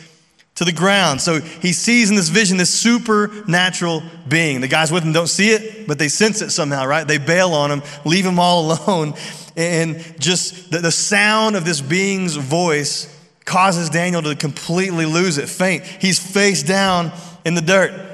to 0.55 0.65
the 0.65 0.71
ground. 0.71 1.21
So 1.21 1.39
he 1.39 1.73
sees 1.73 2.09
in 2.09 2.15
this 2.15 2.29
vision 2.29 2.57
this 2.57 2.69
supernatural 2.69 4.03
being. 4.27 4.61
The 4.61 4.67
guys 4.67 4.91
with 4.91 5.03
him 5.03 5.13
don't 5.13 5.27
see 5.29 5.51
it, 5.51 5.87
but 5.87 5.97
they 5.97 6.09
sense 6.09 6.41
it 6.41 6.51
somehow, 6.51 6.85
right? 6.85 7.07
They 7.07 7.17
bail 7.17 7.53
on 7.53 7.71
him, 7.71 7.81
leave 8.05 8.25
him 8.25 8.39
all 8.39 8.71
alone. 8.73 9.13
And 9.55 10.03
just 10.19 10.71
the, 10.71 10.79
the 10.79 10.91
sound 10.91 11.55
of 11.55 11.65
this 11.65 11.81
being's 11.81 12.35
voice 12.35 13.07
causes 13.45 13.89
Daniel 13.89 14.21
to 14.21 14.35
completely 14.35 15.05
lose 15.05 15.37
it, 15.37 15.49
faint. 15.49 15.83
He's 15.83 16.19
face 16.19 16.61
down 16.63 17.11
in 17.45 17.55
the 17.55 17.61
dirt. 17.61 18.10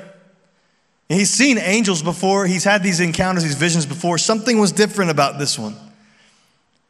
He's 1.09 1.29
seen 1.29 1.57
angels 1.57 2.03
before, 2.03 2.45
he's 2.45 2.65
had 2.65 2.83
these 2.83 2.99
encounters, 2.99 3.43
these 3.43 3.55
visions 3.55 3.85
before. 3.85 4.17
Something 4.17 4.59
was 4.59 4.71
different 4.71 5.09
about 5.09 5.39
this 5.39 5.57
one. 5.57 5.75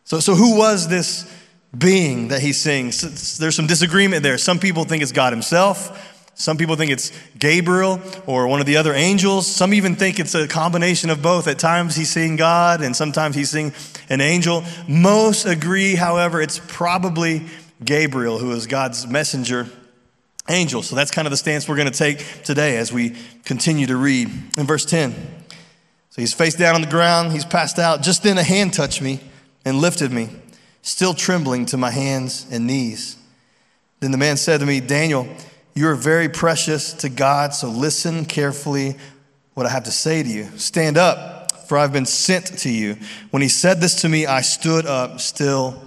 So, 0.05 0.19
so 0.19 0.33
who 0.33 0.57
was 0.57 0.87
this 0.87 1.31
being 1.77 2.29
that 2.29 2.41
he's 2.41 2.59
seeing? 2.59 2.85
There's 2.85 3.55
some 3.55 3.67
disagreement 3.67 4.23
there. 4.23 4.37
Some 4.37 4.57
people 4.57 4.85
think 4.85 5.03
it's 5.03 5.11
God 5.11 5.33
himself. 5.33 6.15
Some 6.33 6.57
people 6.57 6.75
think 6.75 6.91
it's 6.91 7.11
Gabriel 7.37 7.99
or 8.25 8.47
one 8.47 8.59
of 8.59 8.65
the 8.67 8.77
other 8.77 8.93
angels. 8.93 9.47
Some 9.47 9.73
even 9.73 9.95
think 9.95 10.19
it's 10.19 10.35
a 10.35 10.47
combination 10.47 11.09
of 11.09 11.21
both. 11.21 11.47
At 11.47 11.59
times 11.59 11.95
he's 11.95 12.11
seeing 12.11 12.35
God 12.35 12.81
and 12.81 12.95
sometimes 12.95 13.35
he's 13.35 13.49
seeing 13.49 13.73
an 14.09 14.21
angel. 14.21 14.63
Most 14.87 15.45
agree, 15.45 15.95
however, 15.95 16.41
it's 16.41 16.59
probably 16.67 17.45
Gabriel, 17.83 18.37
who 18.37 18.51
is 18.51 18.65
God's 18.65 19.07
messenger 19.07 19.67
angel. 20.49 20.81
So 20.81 20.95
that's 20.95 21.11
kind 21.11 21.27
of 21.27 21.31
the 21.31 21.37
stance 21.37 21.67
we're 21.67 21.75
going 21.75 21.91
to 21.91 21.97
take 21.97 22.19
today 22.43 22.77
as 22.77 22.91
we 22.91 23.15
continue 23.45 23.87
to 23.87 23.95
read. 23.95 24.29
In 24.57 24.65
verse 24.65 24.85
10, 24.85 25.13
so 26.09 26.21
he's 26.21 26.33
face 26.33 26.55
down 26.55 26.75
on 26.75 26.81
the 26.81 26.87
ground, 26.87 27.31
he's 27.31 27.45
passed 27.45 27.77
out. 27.77 28.01
Just 28.01 28.23
then 28.23 28.37
a 28.37 28.43
hand 28.43 28.73
touched 28.73 29.01
me 29.01 29.19
and 29.65 29.79
lifted 29.79 30.11
me, 30.11 30.29
still 30.81 31.13
trembling 31.13 31.65
to 31.67 31.77
my 31.77 31.91
hands 31.91 32.47
and 32.51 32.65
knees. 32.65 33.17
Then 33.99 34.11
the 34.11 34.17
man 34.17 34.37
said 34.37 34.59
to 34.61 34.65
me, 34.65 34.79
Daniel, 34.79 35.27
you 35.73 35.87
are 35.87 35.95
very 35.95 36.29
precious 36.29 36.93
to 36.93 37.09
God, 37.09 37.53
so 37.53 37.69
listen 37.69 38.25
carefully 38.25 38.95
what 39.53 39.65
I 39.65 39.69
have 39.69 39.83
to 39.83 39.91
say 39.91 40.23
to 40.23 40.29
you. 40.29 40.45
Stand 40.57 40.97
up, 40.97 41.51
for 41.67 41.77
I've 41.77 41.93
been 41.93 42.05
sent 42.05 42.59
to 42.59 42.69
you. 42.69 42.97
When 43.31 43.41
he 43.41 43.49
said 43.49 43.81
this 43.81 44.01
to 44.01 44.09
me, 44.09 44.25
I 44.25 44.41
stood 44.41 44.85
up, 44.85 45.19
still 45.19 45.86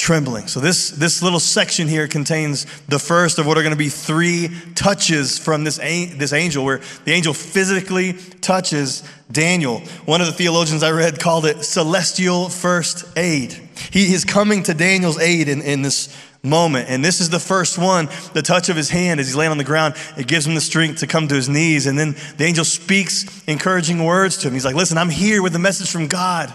trembling. 0.00 0.48
So 0.48 0.58
this, 0.58 0.90
this 0.90 1.22
little 1.22 1.38
section 1.38 1.86
here 1.86 2.08
contains 2.08 2.64
the 2.88 2.98
first 2.98 3.38
of 3.38 3.46
what 3.46 3.58
are 3.58 3.62
going 3.62 3.74
to 3.74 3.78
be 3.78 3.90
three 3.90 4.48
touches 4.74 5.38
from 5.38 5.62
this, 5.62 5.76
this 5.76 6.32
angel, 6.32 6.64
where 6.64 6.80
the 7.04 7.12
angel 7.12 7.34
physically 7.34 8.14
touches 8.40 9.04
Daniel. 9.30 9.80
One 10.06 10.20
of 10.20 10.26
the 10.26 10.32
theologians 10.32 10.82
I 10.82 10.90
read 10.90 11.20
called 11.20 11.46
it 11.46 11.62
celestial 11.62 12.48
first 12.48 13.06
aid. 13.16 13.52
He 13.92 14.12
is 14.12 14.24
coming 14.24 14.62
to 14.64 14.74
Daniel's 14.74 15.20
aid 15.20 15.48
in, 15.48 15.62
in 15.62 15.82
this 15.82 16.16
moment. 16.42 16.88
And 16.88 17.04
this 17.04 17.20
is 17.20 17.28
the 17.28 17.38
first 17.38 17.78
one, 17.78 18.08
the 18.32 18.42
touch 18.42 18.70
of 18.70 18.76
his 18.76 18.88
hand 18.88 19.20
as 19.20 19.26
he's 19.26 19.36
laying 19.36 19.50
on 19.50 19.58
the 19.58 19.64
ground. 19.64 19.94
It 20.16 20.26
gives 20.26 20.46
him 20.46 20.54
the 20.54 20.60
strength 20.60 21.00
to 21.00 21.06
come 21.06 21.28
to 21.28 21.34
his 21.34 21.48
knees. 21.48 21.86
And 21.86 21.98
then 21.98 22.16
the 22.38 22.44
angel 22.44 22.64
speaks 22.64 23.44
encouraging 23.46 24.02
words 24.02 24.38
to 24.38 24.48
him. 24.48 24.54
He's 24.54 24.64
like, 24.64 24.74
listen, 24.74 24.98
I'm 24.98 25.10
here 25.10 25.42
with 25.42 25.54
a 25.54 25.58
message 25.58 25.90
from 25.90 26.06
God. 26.08 26.52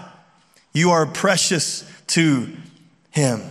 You 0.72 0.90
are 0.90 1.06
precious 1.06 1.90
to 2.08 2.48
him. 3.16 3.42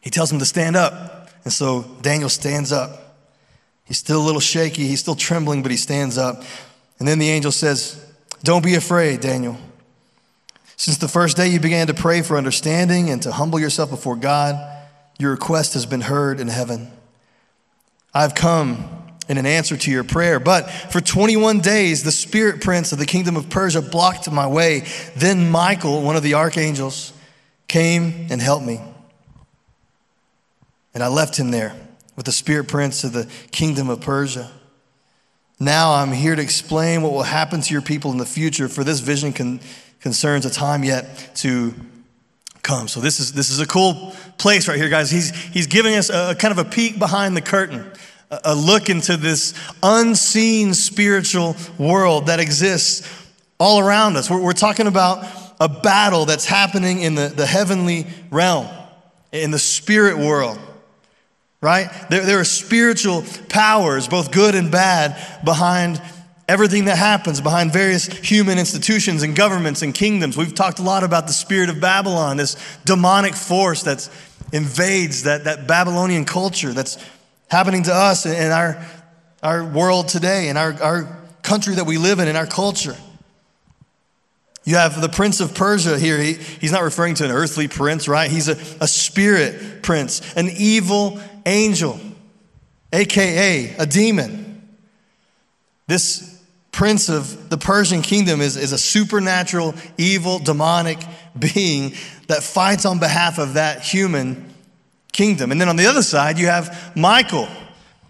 He 0.00 0.10
tells 0.10 0.30
him 0.30 0.40
to 0.40 0.44
stand 0.44 0.74
up. 0.76 1.30
And 1.44 1.52
so 1.52 1.84
Daniel 2.02 2.28
stands 2.28 2.72
up. 2.72 3.16
He's 3.84 3.98
still 3.98 4.20
a 4.20 4.26
little 4.26 4.40
shaky, 4.40 4.86
he's 4.86 5.00
still 5.00 5.14
trembling, 5.14 5.62
but 5.62 5.70
he 5.70 5.76
stands 5.76 6.18
up. 6.18 6.42
And 6.98 7.06
then 7.06 7.18
the 7.18 7.30
angel 7.30 7.52
says, 7.52 8.04
Don't 8.42 8.64
be 8.64 8.74
afraid, 8.74 9.20
Daniel. 9.20 9.56
Since 10.76 10.98
the 10.98 11.08
first 11.08 11.36
day 11.36 11.48
you 11.48 11.60
began 11.60 11.86
to 11.86 11.94
pray 11.94 12.22
for 12.22 12.36
understanding 12.36 13.08
and 13.10 13.22
to 13.22 13.32
humble 13.32 13.60
yourself 13.60 13.90
before 13.90 14.16
God, 14.16 14.56
your 15.18 15.30
request 15.30 15.74
has 15.74 15.86
been 15.86 16.00
heard 16.00 16.40
in 16.40 16.48
heaven. 16.48 16.90
I've 18.12 18.34
come 18.34 19.02
in 19.28 19.38
an 19.38 19.46
answer 19.46 19.76
to 19.76 19.90
your 19.90 20.04
prayer. 20.04 20.40
But 20.40 20.70
for 20.70 21.00
21 21.00 21.60
days, 21.60 22.02
the 22.02 22.10
spirit 22.10 22.60
prince 22.60 22.92
of 22.92 22.98
the 22.98 23.06
kingdom 23.06 23.36
of 23.36 23.48
Persia 23.48 23.80
blocked 23.80 24.30
my 24.30 24.46
way. 24.46 24.84
Then 25.16 25.50
Michael, 25.50 26.02
one 26.02 26.16
of 26.16 26.22
the 26.22 26.34
archangels, 26.34 27.12
came 27.72 28.26
and 28.28 28.42
helped 28.42 28.66
me. 28.66 28.78
And 30.92 31.02
I 31.02 31.08
left 31.08 31.38
him 31.38 31.50
there 31.50 31.74
with 32.16 32.26
the 32.26 32.32
spirit 32.32 32.68
prince 32.68 33.02
of 33.02 33.14
the 33.14 33.26
kingdom 33.50 33.88
of 33.88 34.02
Persia. 34.02 34.50
Now 35.58 35.94
I'm 35.94 36.12
here 36.12 36.36
to 36.36 36.42
explain 36.42 37.00
what 37.00 37.12
will 37.12 37.22
happen 37.22 37.62
to 37.62 37.72
your 37.72 37.80
people 37.80 38.12
in 38.12 38.18
the 38.18 38.26
future, 38.26 38.68
for 38.68 38.84
this 38.84 39.00
vision 39.00 39.32
con- 39.32 39.60
concerns 40.00 40.44
a 40.44 40.50
time 40.50 40.84
yet 40.84 41.34
to 41.36 41.72
come. 42.62 42.88
So 42.88 43.00
this 43.00 43.18
is 43.20 43.32
this 43.32 43.48
is 43.48 43.58
a 43.58 43.66
cool 43.66 44.12
place 44.36 44.68
right 44.68 44.76
here, 44.76 44.90
guys. 44.90 45.10
He's 45.10 45.30
he's 45.30 45.66
giving 45.66 45.94
us 45.94 46.10
a, 46.10 46.32
a 46.32 46.34
kind 46.34 46.52
of 46.52 46.58
a 46.58 46.68
peek 46.68 46.98
behind 46.98 47.34
the 47.34 47.40
curtain, 47.40 47.90
a, 48.30 48.54
look 48.54 48.90
into 48.90 49.16
this 49.16 49.54
unseen 49.82 50.74
spiritual 50.74 51.56
world 51.78 52.26
that 52.26 52.38
exists 52.38 53.08
all 53.58 53.80
around 53.80 54.18
us. 54.18 54.28
We're, 54.28 54.42
we're 54.42 54.52
talking 54.52 54.88
about 54.88 55.24
a 55.62 55.68
battle 55.68 56.24
that's 56.24 56.44
happening 56.44 57.02
in 57.02 57.14
the, 57.14 57.28
the 57.28 57.46
heavenly 57.46 58.04
realm, 58.32 58.66
in 59.30 59.52
the 59.52 59.60
spirit 59.60 60.18
world, 60.18 60.58
right? 61.60 61.88
There, 62.10 62.26
there 62.26 62.40
are 62.40 62.44
spiritual 62.44 63.22
powers, 63.48 64.08
both 64.08 64.32
good 64.32 64.56
and 64.56 64.72
bad, 64.72 65.44
behind 65.44 66.02
everything 66.48 66.86
that 66.86 66.98
happens 66.98 67.40
behind 67.40 67.72
various 67.72 68.06
human 68.06 68.58
institutions 68.58 69.22
and 69.22 69.36
governments 69.36 69.82
and 69.82 69.94
kingdoms. 69.94 70.36
We've 70.36 70.52
talked 70.52 70.80
a 70.80 70.82
lot 70.82 71.04
about 71.04 71.28
the 71.28 71.32
spirit 71.32 71.70
of 71.70 71.80
Babylon, 71.80 72.38
this 72.38 72.56
demonic 72.84 73.34
force 73.34 73.84
that 73.84 74.10
invades 74.52 75.22
that, 75.22 75.44
that 75.44 75.68
Babylonian 75.68 76.24
culture 76.24 76.72
that's 76.72 76.98
happening 77.48 77.84
to 77.84 77.94
us 77.94 78.26
in 78.26 78.50
our, 78.50 78.84
our 79.44 79.64
world 79.64 80.08
today, 80.08 80.48
in 80.48 80.56
our, 80.56 80.72
our 80.82 81.18
country 81.42 81.76
that 81.76 81.86
we 81.86 81.98
live 81.98 82.18
in, 82.18 82.26
in 82.26 82.34
our 82.34 82.48
culture. 82.48 82.96
You 84.64 84.76
have 84.76 85.00
the 85.00 85.08
prince 85.08 85.40
of 85.40 85.54
Persia 85.54 85.98
here. 85.98 86.18
He, 86.18 86.34
he's 86.34 86.72
not 86.72 86.82
referring 86.82 87.14
to 87.16 87.24
an 87.24 87.30
earthly 87.30 87.66
prince, 87.66 88.06
right? 88.06 88.30
He's 88.30 88.48
a, 88.48 88.56
a 88.80 88.86
spirit 88.86 89.82
prince, 89.82 90.20
an 90.34 90.48
evil 90.56 91.20
angel, 91.46 91.98
AKA 92.92 93.74
a 93.76 93.86
demon. 93.86 94.68
This 95.88 96.40
prince 96.70 97.08
of 97.08 97.50
the 97.50 97.58
Persian 97.58 98.02
kingdom 98.02 98.40
is, 98.40 98.56
is 98.56 98.72
a 98.72 98.78
supernatural, 98.78 99.74
evil, 99.98 100.38
demonic 100.38 100.98
being 101.38 101.92
that 102.28 102.42
fights 102.42 102.84
on 102.84 102.98
behalf 102.98 103.38
of 103.38 103.54
that 103.54 103.82
human 103.82 104.52
kingdom. 105.12 105.52
And 105.52 105.60
then 105.60 105.68
on 105.68 105.76
the 105.76 105.86
other 105.86 106.02
side, 106.02 106.38
you 106.38 106.46
have 106.46 106.96
Michael, 106.96 107.48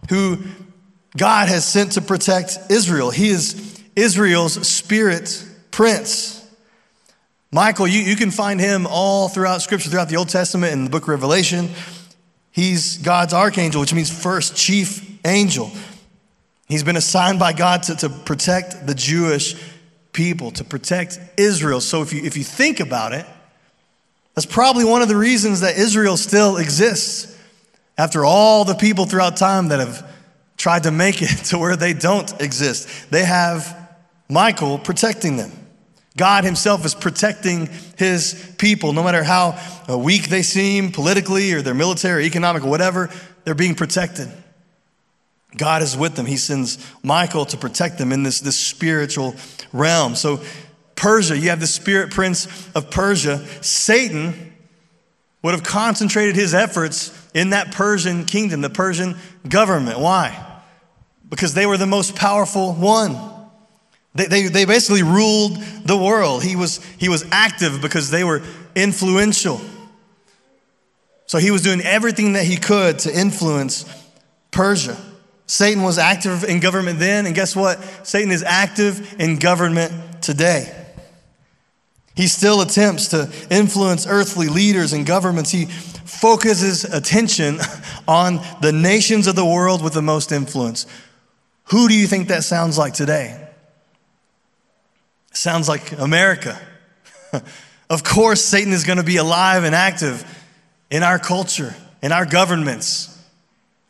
who 0.09 0.39
God 1.17 1.49
has 1.49 1.65
sent 1.65 1.93
to 1.93 2.01
protect 2.01 2.59
Israel. 2.71 3.11
He 3.11 3.29
is 3.29 3.81
Israel's 3.97 4.67
spirit 4.67 5.45
prince. 5.71 6.42
Michael, 7.55 7.87
you, 7.87 8.01
you 8.01 8.17
can 8.17 8.31
find 8.31 8.59
him 8.59 8.87
all 8.89 9.29
throughout 9.29 9.61
Scripture, 9.61 9.91
throughout 9.91 10.09
the 10.09 10.17
Old 10.17 10.31
Testament 10.31 10.73
and 10.73 10.87
the 10.87 10.91
book 10.91 11.03
of 11.03 11.11
Revelation. 11.11 11.69
He's 12.51 12.97
God's 12.97 13.35
archangel, 13.35 13.83
which 13.83 13.93
means 13.93 14.11
first 14.11 14.57
chief 14.57 15.07
angel. 15.27 15.71
He's 16.67 16.83
been 16.83 16.97
assigned 16.97 17.39
by 17.39 17.53
God 17.53 17.83
to, 17.85 17.97
to 17.97 18.09
protect 18.09 18.87
the 18.87 18.95
Jewish 18.95 19.55
people, 20.13 20.51
to 20.53 20.65
protect 20.65 21.21
Israel. 21.37 21.83
So 21.83 22.01
if 22.01 22.15
you, 22.15 22.23
if 22.23 22.39
you 22.39 22.45
think 22.45 22.81
about 22.81 23.13
it, 23.13 23.27
that's 24.35 24.47
probably 24.47 24.87
one 24.87 25.03
of 25.03 25.09
the 25.09 25.17
reasons 25.17 25.61
that 25.61 25.77
Israel 25.77 26.17
still 26.17 26.57
exists 26.57 27.39
after 27.99 28.25
all 28.25 28.65
the 28.65 28.75
people 28.75 29.05
throughout 29.05 29.37
time 29.37 29.69
that 29.69 29.79
have 29.79 30.11
tried 30.57 30.85
to 30.85 30.91
make 30.91 31.21
it 31.21 31.29
to 31.47 31.59
where 31.59 31.77
they 31.77 31.93
don't 31.93 32.41
exist. 32.41 33.11
They 33.11 33.27
have 33.27 33.77
Michael 34.31 34.79
protecting 34.79 35.37
them. 35.37 35.53
God 36.17 36.45
Himself 36.45 36.85
is 36.85 36.95
protecting 36.95 37.69
His 37.97 38.55
people, 38.59 38.93
no 38.93 39.03
matter 39.03 39.25
how 39.25 39.59
uh, 39.89 39.97
weak 39.99 40.29
they 40.29 40.43
seem 40.43 40.93
politically 40.93 41.53
or 41.53 41.63
their 41.63 41.75
military, 41.75 42.23
or 42.23 42.27
economic, 42.27 42.65
or 42.65 42.69
whatever, 42.69 43.11
they're 43.45 43.55
being 43.55 43.75
protected. 43.75 44.29
God 45.57 45.83
is 45.83 45.97
with 45.97 46.15
them. 46.15 46.27
He 46.27 46.37
sends 46.37 46.79
Michael 47.03 47.45
to 47.47 47.57
protect 47.57 47.99
them 47.99 48.13
in 48.13 48.23
this, 48.23 48.41
this 48.41 48.57
spiritual 48.57 49.35
realm. 49.73 50.15
So, 50.15 50.41
Persia, 50.95 51.37
you 51.37 51.51
have 51.51 51.61
the 51.61 51.67
spirit 51.67 52.11
prince 52.11 52.47
of 52.75 52.91
Persia. 52.91 53.45
Satan 53.63 54.53
would 55.43 55.53
have 55.53 55.65
concentrated 55.65 56.37
his 56.37 56.55
efforts 56.55 57.11
in 57.35 57.51
that 57.51 57.73
Persian 57.73 58.25
kingdom, 58.25 58.61
the 58.61 58.71
Persian 58.71 59.17
government. 59.49 59.99
Why? 59.99 60.61
Because 61.29 61.55
they 61.55 61.67
were 61.67 61.77
the 61.77 61.87
most 61.87 62.15
powerful 62.15 62.73
one. 62.75 63.32
They, 64.15 64.27
they, 64.27 64.43
they 64.49 64.65
basically 64.65 65.03
ruled 65.03 65.57
the 65.85 65.97
world. 65.97 66.43
He 66.43 66.57
was, 66.57 66.85
he 66.99 67.09
was 67.09 67.25
active 67.33 67.81
because 67.81 68.11
they 68.11 68.25
were 68.25 68.43
influential. 68.75 69.61
So 71.27 71.39
he 71.39 71.51
was 71.51 71.63
doing 71.63 71.81
everything 71.81 72.35
that 72.35 72.45
he 72.45 72.57
could 72.57 72.99
to 73.01 73.19
influence 73.19 73.87
Persia. 74.51 74.99
Satan 75.47 75.83
was 75.83 75.99
active 75.99 76.45
in 76.45 76.61
government 76.61 76.99
then, 76.99 77.27
and 77.27 77.35
guess 77.35 77.57
what? 77.57 77.83
Satan 78.07 78.31
is 78.31 78.43
active 78.43 79.21
in 79.21 79.39
government 79.39 80.23
today. 80.23 80.75
He 82.15 82.27
still 82.27 82.61
attempts 82.61 83.09
to 83.09 83.33
influence 83.51 84.07
earthly 84.07 84.49
leaders 84.49 84.93
and 84.93 85.07
governments. 85.07 85.51
He 85.51 85.67
focuses 85.67 86.85
attention 86.85 87.59
on 88.09 88.41
the 88.61 88.73
nations 88.73 89.27
of 89.27 89.35
the 89.35 89.45
world 89.45 89.83
with 89.83 89.95
the 89.95 90.03
most 90.03 90.33
influence. 90.33 90.87
Who 91.65 91.89
do 91.89 91.95
you 91.95 92.07
think 92.07 92.29
that 92.29 92.45
sounds 92.45 92.77
like 92.77 92.93
today? 92.93 93.42
Sounds 95.33 95.69
like 95.69 95.93
America. 95.93 96.61
of 97.91 98.05
course, 98.05 98.45
Satan 98.45 98.73
is 98.73 98.85
going 98.85 98.99
to 98.99 99.05
be 99.05 99.17
alive 99.17 99.65
and 99.65 99.75
active 99.75 100.25
in 100.91 101.03
our 101.03 101.19
culture, 101.19 101.75
in 102.03 102.13
our 102.13 102.27
governments, 102.27 103.09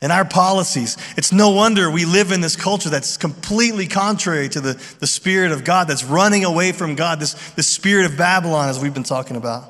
in 0.01 0.11
our 0.11 0.25
policies. 0.25 0.97
It's 1.17 1.33
no 1.33 1.51
wonder 1.51 1.91
we 1.91 2.05
live 2.05 2.33
in 2.33 2.41
this 2.41 2.57
culture 2.57 2.91
that's 2.91 3.17
completely 3.17 3.89
contrary 3.89 4.49
to 4.51 4.61
the, 4.61 4.83
the 5.01 5.07
Spirit 5.07 5.53
of 5.53 5.65
God, 5.65 5.89
that's 5.89 6.05
running 6.05 6.45
away 6.45 6.73
from 6.73 6.95
God, 6.95 7.21
this, 7.21 7.35
this 7.53 7.69
spirit 7.69 8.07
of 8.07 8.17
Babylon, 8.17 8.69
as 8.69 8.81
we've 8.81 8.95
been 8.95 9.03
talking 9.03 9.37
about. 9.37 9.69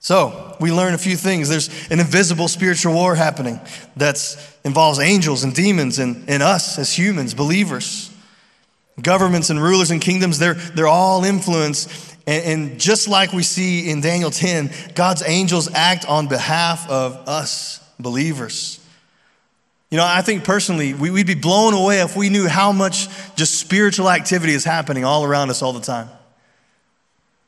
So, 0.00 0.56
we 0.60 0.72
learn 0.72 0.94
a 0.94 0.98
few 0.98 1.16
things. 1.16 1.48
There's 1.48 1.68
an 1.90 1.98
invisible 1.98 2.48
spiritual 2.48 2.94
war 2.94 3.16
happening 3.16 3.60
that 3.96 4.18
involves 4.64 5.00
angels 5.00 5.42
and 5.42 5.52
demons 5.52 5.98
and, 5.98 6.28
and 6.28 6.42
us 6.42 6.78
as 6.78 6.96
humans, 6.96 7.34
believers. 7.34 8.10
Governments 9.02 9.50
and 9.50 9.62
rulers 9.62 9.90
and 9.90 10.00
kingdoms, 10.00 10.38
they're, 10.38 10.54
they're 10.54 10.88
all 10.88 11.24
influenced. 11.24 12.16
And, 12.26 12.44
and 12.44 12.80
just 12.80 13.08
like 13.08 13.32
we 13.32 13.42
see 13.42 13.90
in 13.90 14.00
Daniel 14.00 14.30
10, 14.30 14.70
God's 14.94 15.22
angels 15.26 15.72
act 15.72 16.06
on 16.06 16.28
behalf 16.28 16.88
of 16.90 17.28
us 17.28 17.80
believers. 17.98 18.80
You 19.90 19.96
know, 19.96 20.04
I 20.06 20.20
think 20.20 20.44
personally, 20.44 20.92
we, 20.92 21.10
would 21.10 21.26
be 21.26 21.34
blown 21.34 21.72
away 21.72 22.00
if 22.00 22.14
we 22.14 22.28
knew 22.28 22.46
how 22.46 22.72
much 22.72 23.08
just 23.36 23.58
spiritual 23.58 24.10
activity 24.10 24.52
is 24.52 24.64
happening 24.64 25.04
all 25.04 25.24
around 25.24 25.48
us 25.48 25.62
all 25.62 25.72
the 25.72 25.80
time. 25.80 26.10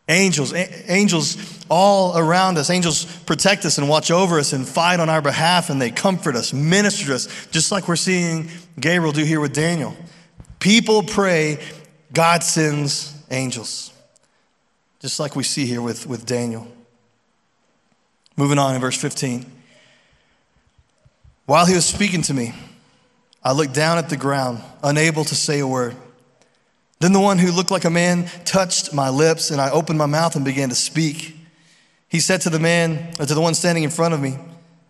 Angels, 0.09 0.53
a- 0.53 0.93
angels 0.93 1.37
all 1.69 2.17
around 2.17 2.57
us. 2.57 2.71
Angels 2.71 3.05
protect 3.05 3.65
us 3.65 3.79
and 3.79 3.89
watch 3.89 4.11
over 4.11 4.39
us 4.39 4.53
and 4.55 4.67
fight 4.67 5.01
on 5.01 5.11
our 5.11 5.21
behalf, 5.21 5.69
and 5.69 5.81
they 5.81 5.91
comfort 5.91 6.35
us, 6.35 6.53
minister 6.53 7.07
to 7.07 7.15
us, 7.15 7.47
just 7.51 7.71
like 7.71 7.87
we're 7.87 7.97
seeing 7.97 8.49
Gabriel 8.79 9.13
do 9.13 9.25
here 9.25 9.41
with 9.41 9.53
Daniel. 9.53 9.95
People 10.61 11.03
pray, 11.03 11.59
God 12.13 12.45
sends 12.45 13.15
angels. 13.31 13.93
Just 15.01 15.19
like 15.19 15.35
we 15.35 15.43
see 15.43 15.65
here 15.65 15.81
with, 15.81 16.07
with 16.07 16.27
Daniel. 16.27 16.69
Moving 18.37 18.59
on 18.59 18.75
in 18.75 18.81
verse 18.81 18.97
15. 18.97 19.51
While 21.47 21.65
he 21.65 21.75
was 21.75 21.87
speaking 21.87 22.21
to 22.23 22.35
me, 22.35 22.55
I 23.43 23.53
looked 23.53 23.73
down 23.73 23.97
at 23.97 24.11
the 24.11 24.19
ground, 24.19 24.63
unable 24.83 25.25
to 25.25 25.35
say 25.35 25.61
a 25.61 25.67
word. 25.67 25.97
Then 27.01 27.15
the 27.15 27.21
one 27.21 27.39
who 27.39 27.51
looked 27.51 27.71
like 27.71 27.87
a 27.87 27.91
man 27.91 28.27
touched 28.45 28.93
my 28.93 29.09
lips, 29.09 29.51
and 29.51 29.61
I 29.61 29.71
opened 29.71 29.99
my 29.99 30.07
mouth 30.07 30.37
and 30.37 30.45
began 30.45 30.69
to 30.69 30.75
speak. 30.75 31.35
He 32.09 32.21
said 32.21 32.43
to 32.43 32.51
the 32.51 32.59
man, 32.59 33.13
to 33.15 33.25
the 33.25 33.41
one 33.41 33.55
standing 33.55 33.85
in 33.85 33.91
front 33.91 34.13
of 34.13 34.21
me, 34.21 34.37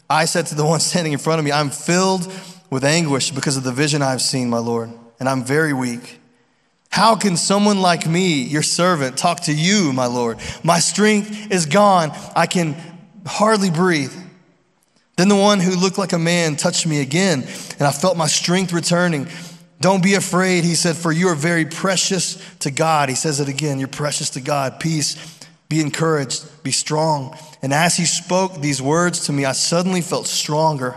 I 0.09 0.25
said 0.25 0.47
to 0.47 0.57
the 0.57 0.67
one 0.67 0.81
standing 0.81 1.13
in 1.13 1.21
front 1.21 1.39
of 1.39 1.45
me, 1.45 1.53
I'm 1.53 1.71
filled 1.71 2.27
with 2.71 2.83
anguish 2.83 3.31
because 3.31 3.57
of 3.57 3.63
the 3.63 3.73
vision 3.73 4.03
I've 4.03 4.23
seen, 4.23 4.51
my 4.51 4.59
Lord 4.59 4.91
and 5.21 5.29
I'm 5.29 5.45
very 5.45 5.73
weak. 5.73 6.19
How 6.91 7.15
can 7.15 7.37
someone 7.37 7.81
like 7.81 8.07
me, 8.07 8.43
your 8.43 8.63
servant, 8.63 9.17
talk 9.17 9.43
to 9.43 9.53
you, 9.53 9.93
my 9.93 10.07
Lord? 10.07 10.39
My 10.65 10.81
strength 10.81 11.53
is 11.53 11.67
gone. 11.67 12.11
I 12.35 12.47
can 12.47 12.77
hardly 13.25 13.71
breathe. 13.71 14.13
Then 15.17 15.29
the 15.29 15.37
one 15.37 15.61
who 15.61 15.77
looked 15.77 15.99
like 15.99 16.13
a 16.13 16.19
man 16.19 16.57
touched 16.57 16.87
me 16.87 17.01
again, 17.01 17.47
and 17.79 17.83
I 17.83 17.93
felt 17.93 18.17
my 18.17 18.27
strength 18.27 18.73
returning. 18.73 19.29
Don't 19.81 20.03
be 20.03 20.15
afraid, 20.15 20.65
he 20.65 20.75
said, 20.75 20.97
for 20.97 21.13
you 21.13 21.29
are 21.29 21.35
very 21.35 21.65
precious 21.65 22.43
to 22.61 22.71
God. 22.71 23.09
He 23.09 23.15
says 23.15 23.39
it 23.39 23.49
again 23.49 23.79
you're 23.79 23.89
precious 23.89 24.31
to 24.31 24.41
God. 24.41 24.81
Peace, 24.81 25.39
be 25.69 25.81
encouraged, 25.81 26.63
be 26.63 26.73
strong. 26.73 27.37
And 27.63 27.73
as 27.73 27.97
he 27.97 28.05
spoke 28.05 28.61
these 28.61 28.83
words 28.83 29.27
to 29.27 29.33
me, 29.33 29.45
I 29.45 29.53
suddenly 29.53 30.01
felt 30.01 30.27
stronger 30.27 30.97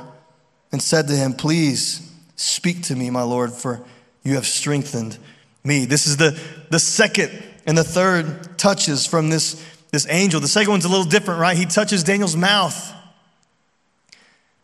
and 0.71 0.81
said 0.81 1.07
to 1.07 1.13
him, 1.13 1.33
Please 1.33 2.09
speak 2.35 2.81
to 2.83 2.95
me, 2.95 3.09
my 3.09 3.23
Lord, 3.23 3.53
for 3.53 3.85
you 4.23 4.35
have 4.35 4.45
strengthened 4.45 5.17
me. 5.63 5.85
This 5.85 6.07
is 6.07 6.17
the, 6.17 6.39
the 6.69 6.79
second 6.79 7.31
and 7.65 7.77
the 7.77 7.83
third 7.83 8.57
touches 8.57 9.05
from 9.05 9.29
this, 9.29 9.63
this 9.91 10.07
angel. 10.09 10.39
The 10.39 10.47
second 10.47 10.71
one's 10.71 10.85
a 10.85 10.89
little 10.89 11.05
different, 11.05 11.39
right? 11.39 11.57
He 11.57 11.65
touches 11.65 12.03
Daniel's 12.03 12.35
mouth. 12.35 12.93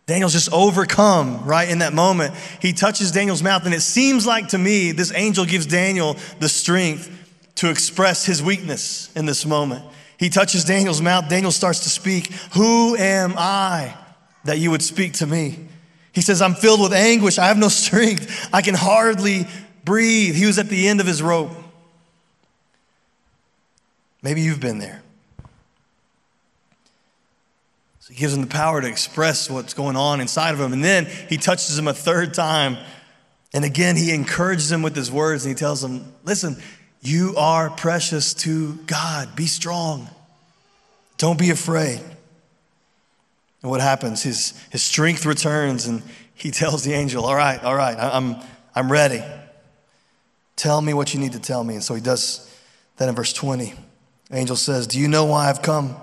Daniel's 0.05 0.33
just 0.33 0.51
overcome, 0.51 1.45
right, 1.45 1.69
in 1.69 1.79
that 1.79 1.93
moment. 1.93 2.33
He 2.61 2.73
touches 2.73 3.11
Daniel's 3.11 3.43
mouth, 3.43 3.63
and 3.65 3.75
it 3.75 3.81
seems 3.81 4.25
like 4.25 4.47
to 4.49 4.57
me 4.57 4.91
this 4.91 5.13
angel 5.13 5.45
gives 5.45 5.67
Daniel 5.67 6.17
the 6.39 6.49
strength 6.49 7.15
to 7.55 7.69
express 7.69 8.25
his 8.25 8.41
weakness 8.41 9.11
in 9.15 9.27
this 9.27 9.45
moment. 9.45 9.85
He 10.17 10.29
touches 10.29 10.65
Daniel's 10.65 11.01
mouth. 11.01 11.29
Daniel 11.29 11.51
starts 11.51 11.81
to 11.81 11.89
speak. 11.89 12.33
Who 12.53 12.95
am 12.97 13.35
I 13.37 13.95
that 14.45 14.57
you 14.57 14.71
would 14.71 14.81
speak 14.81 15.13
to 15.13 15.27
me? 15.27 15.67
He 16.19 16.23
says, 16.23 16.41
I'm 16.41 16.53
filled 16.53 16.81
with 16.81 16.91
anguish. 16.91 17.39
I 17.39 17.45
have 17.45 17.57
no 17.57 17.69
strength. 17.69 18.49
I 18.51 18.61
can 18.61 18.75
hardly 18.75 19.47
breathe. 19.85 20.35
He 20.35 20.45
was 20.45 20.59
at 20.59 20.67
the 20.67 20.89
end 20.89 20.99
of 20.99 21.07
his 21.07 21.23
rope. 21.23 21.51
Maybe 24.21 24.41
you've 24.41 24.59
been 24.59 24.79
there. 24.79 25.01
So 28.01 28.11
he 28.11 28.15
gives 28.15 28.33
him 28.33 28.41
the 28.41 28.47
power 28.47 28.81
to 28.81 28.87
express 28.89 29.49
what's 29.49 29.73
going 29.73 29.95
on 29.95 30.19
inside 30.19 30.53
of 30.53 30.59
him. 30.59 30.73
And 30.73 30.83
then 30.83 31.05
he 31.05 31.37
touches 31.37 31.79
him 31.79 31.87
a 31.87 31.93
third 31.93 32.33
time. 32.33 32.75
And 33.53 33.63
again, 33.63 33.95
he 33.95 34.11
encourages 34.11 34.69
him 34.69 34.81
with 34.81 34.97
his 34.97 35.09
words 35.09 35.45
and 35.45 35.55
he 35.55 35.57
tells 35.57 35.81
him, 35.81 36.03
Listen, 36.25 36.61
you 36.99 37.35
are 37.37 37.69
precious 37.69 38.33
to 38.33 38.73
God. 38.87 39.37
Be 39.37 39.45
strong. 39.45 40.09
Don't 41.17 41.39
be 41.39 41.49
afraid. 41.49 42.01
And 43.61 43.69
what 43.69 43.81
happens? 43.81 44.23
His, 44.23 44.59
his 44.69 44.81
strength 44.81 45.25
returns 45.25 45.85
and 45.85 46.01
he 46.33 46.51
tells 46.51 46.83
the 46.83 46.93
angel, 46.93 47.25
All 47.25 47.35
right, 47.35 47.61
all 47.63 47.75
right, 47.75 47.97
I'm, 47.97 48.37
I'm 48.75 48.91
ready. 48.91 49.23
Tell 50.55 50.81
me 50.81 50.93
what 50.93 51.13
you 51.13 51.19
need 51.19 51.33
to 51.33 51.39
tell 51.39 51.63
me. 51.63 51.75
And 51.75 51.83
so 51.83 51.95
he 51.95 52.01
does 52.01 52.45
that 52.97 53.07
in 53.07 53.15
verse 53.15 53.31
20. 53.31 53.73
The 54.29 54.37
angel 54.37 54.55
says, 54.55 54.87
Do 54.87 54.99
you 54.99 55.07
know 55.07 55.25
why 55.25 55.49
I've 55.49 55.61
come? 55.61 55.95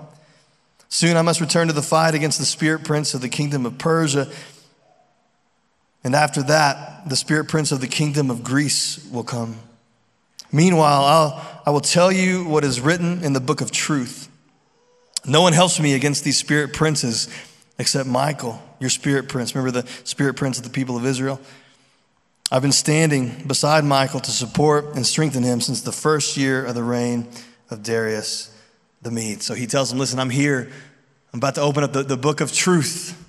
Soon 0.89 1.17
I 1.17 1.21
must 1.21 1.41
return 1.41 1.67
to 1.67 1.73
the 1.73 1.81
fight 1.81 2.15
against 2.15 2.39
the 2.39 2.45
spirit 2.45 2.83
prince 2.83 3.13
of 3.13 3.21
the 3.21 3.29
kingdom 3.29 3.65
of 3.65 3.77
Persia. 3.77 4.27
And 6.03 6.15
after 6.15 6.41
that, 6.43 7.09
the 7.09 7.15
spirit 7.15 7.49
prince 7.49 7.71
of 7.71 7.81
the 7.81 7.87
kingdom 7.87 8.31
of 8.31 8.43
Greece 8.43 9.05
will 9.11 9.23
come. 9.23 9.57
Meanwhile, 10.51 11.03
I'll, 11.03 11.61
I 11.65 11.69
will 11.71 11.81
tell 11.81 12.11
you 12.11 12.45
what 12.45 12.63
is 12.63 12.79
written 12.79 13.23
in 13.23 13.33
the 13.33 13.41
book 13.41 13.59
of 13.61 13.71
truth. 13.71 14.26
No 15.27 15.41
one 15.41 15.53
helps 15.53 15.79
me 15.79 15.93
against 15.93 16.23
these 16.23 16.37
spirit 16.37 16.73
princes 16.73 17.27
except 17.77 18.07
Michael, 18.07 18.61
your 18.79 18.89
spirit 18.89 19.29
prince. 19.29 19.53
Remember 19.53 19.81
the 19.81 19.87
spirit 20.03 20.35
prince 20.35 20.57
of 20.57 20.63
the 20.63 20.69
people 20.69 20.97
of 20.97 21.05
Israel? 21.05 21.39
I've 22.49 22.61
been 22.61 22.71
standing 22.71 23.43
beside 23.45 23.83
Michael 23.83 24.21
to 24.21 24.31
support 24.31 24.95
and 24.95 25.05
strengthen 25.05 25.43
him 25.43 25.59
since 25.59 25.81
the 25.81 25.91
first 25.91 26.37
year 26.37 26.63
of 26.65 26.75
the 26.75 26.83
reign 26.83 27.27
of 27.69 27.83
Darius 27.83 28.55
the 29.01 29.11
Mede. 29.11 29.43
So 29.43 29.53
he 29.53 29.67
tells 29.67 29.91
him, 29.91 29.99
Listen, 29.99 30.17
I'm 30.17 30.29
here. 30.29 30.71
I'm 31.33 31.39
about 31.39 31.55
to 31.55 31.61
open 31.61 31.83
up 31.83 31.91
the, 31.91 32.03
the 32.03 32.17
book 32.17 32.39
of 32.39 32.53
truth. 32.53 33.21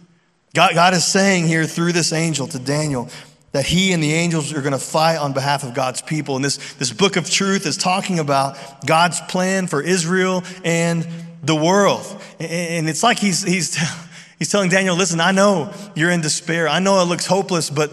God, 0.55 0.75
God 0.75 0.95
is 0.95 1.05
saying 1.05 1.47
here 1.47 1.67
through 1.67 1.93
this 1.93 2.13
angel 2.13 2.47
to 2.47 2.59
Daniel 2.59 3.09
that 3.53 3.67
he 3.67 3.93
and 3.93 4.03
the 4.03 4.13
angels 4.13 4.53
are 4.53 4.61
going 4.61 4.73
to 4.73 4.79
fight 4.79 5.17
on 5.17 5.33
behalf 5.33 5.65
of 5.65 5.75
God's 5.75 6.01
people. 6.01 6.37
And 6.37 6.45
this, 6.45 6.75
this 6.75 6.93
book 6.93 7.17
of 7.17 7.29
truth 7.29 7.67
is 7.67 7.77
talking 7.77 8.19
about 8.19 8.87
God's 8.87 9.21
plan 9.23 9.67
for 9.67 9.83
Israel 9.83 10.45
and 10.65 11.07
the 11.43 11.57
world. 11.57 12.05
And 12.41 12.89
it's 12.89 13.03
like 13.03 13.19
he's, 13.19 13.43
he's, 13.43 13.79
he's 14.39 14.51
telling 14.51 14.71
Daniel, 14.71 14.97
listen, 14.97 15.21
I 15.21 15.33
know 15.33 15.73
you're 15.95 16.11
in 16.11 16.21
despair. 16.21 16.69
I 16.69 16.79
know 16.79 17.01
it 17.01 17.05
looks 17.05 17.27
hopeless, 17.27 17.71
but 17.71 17.93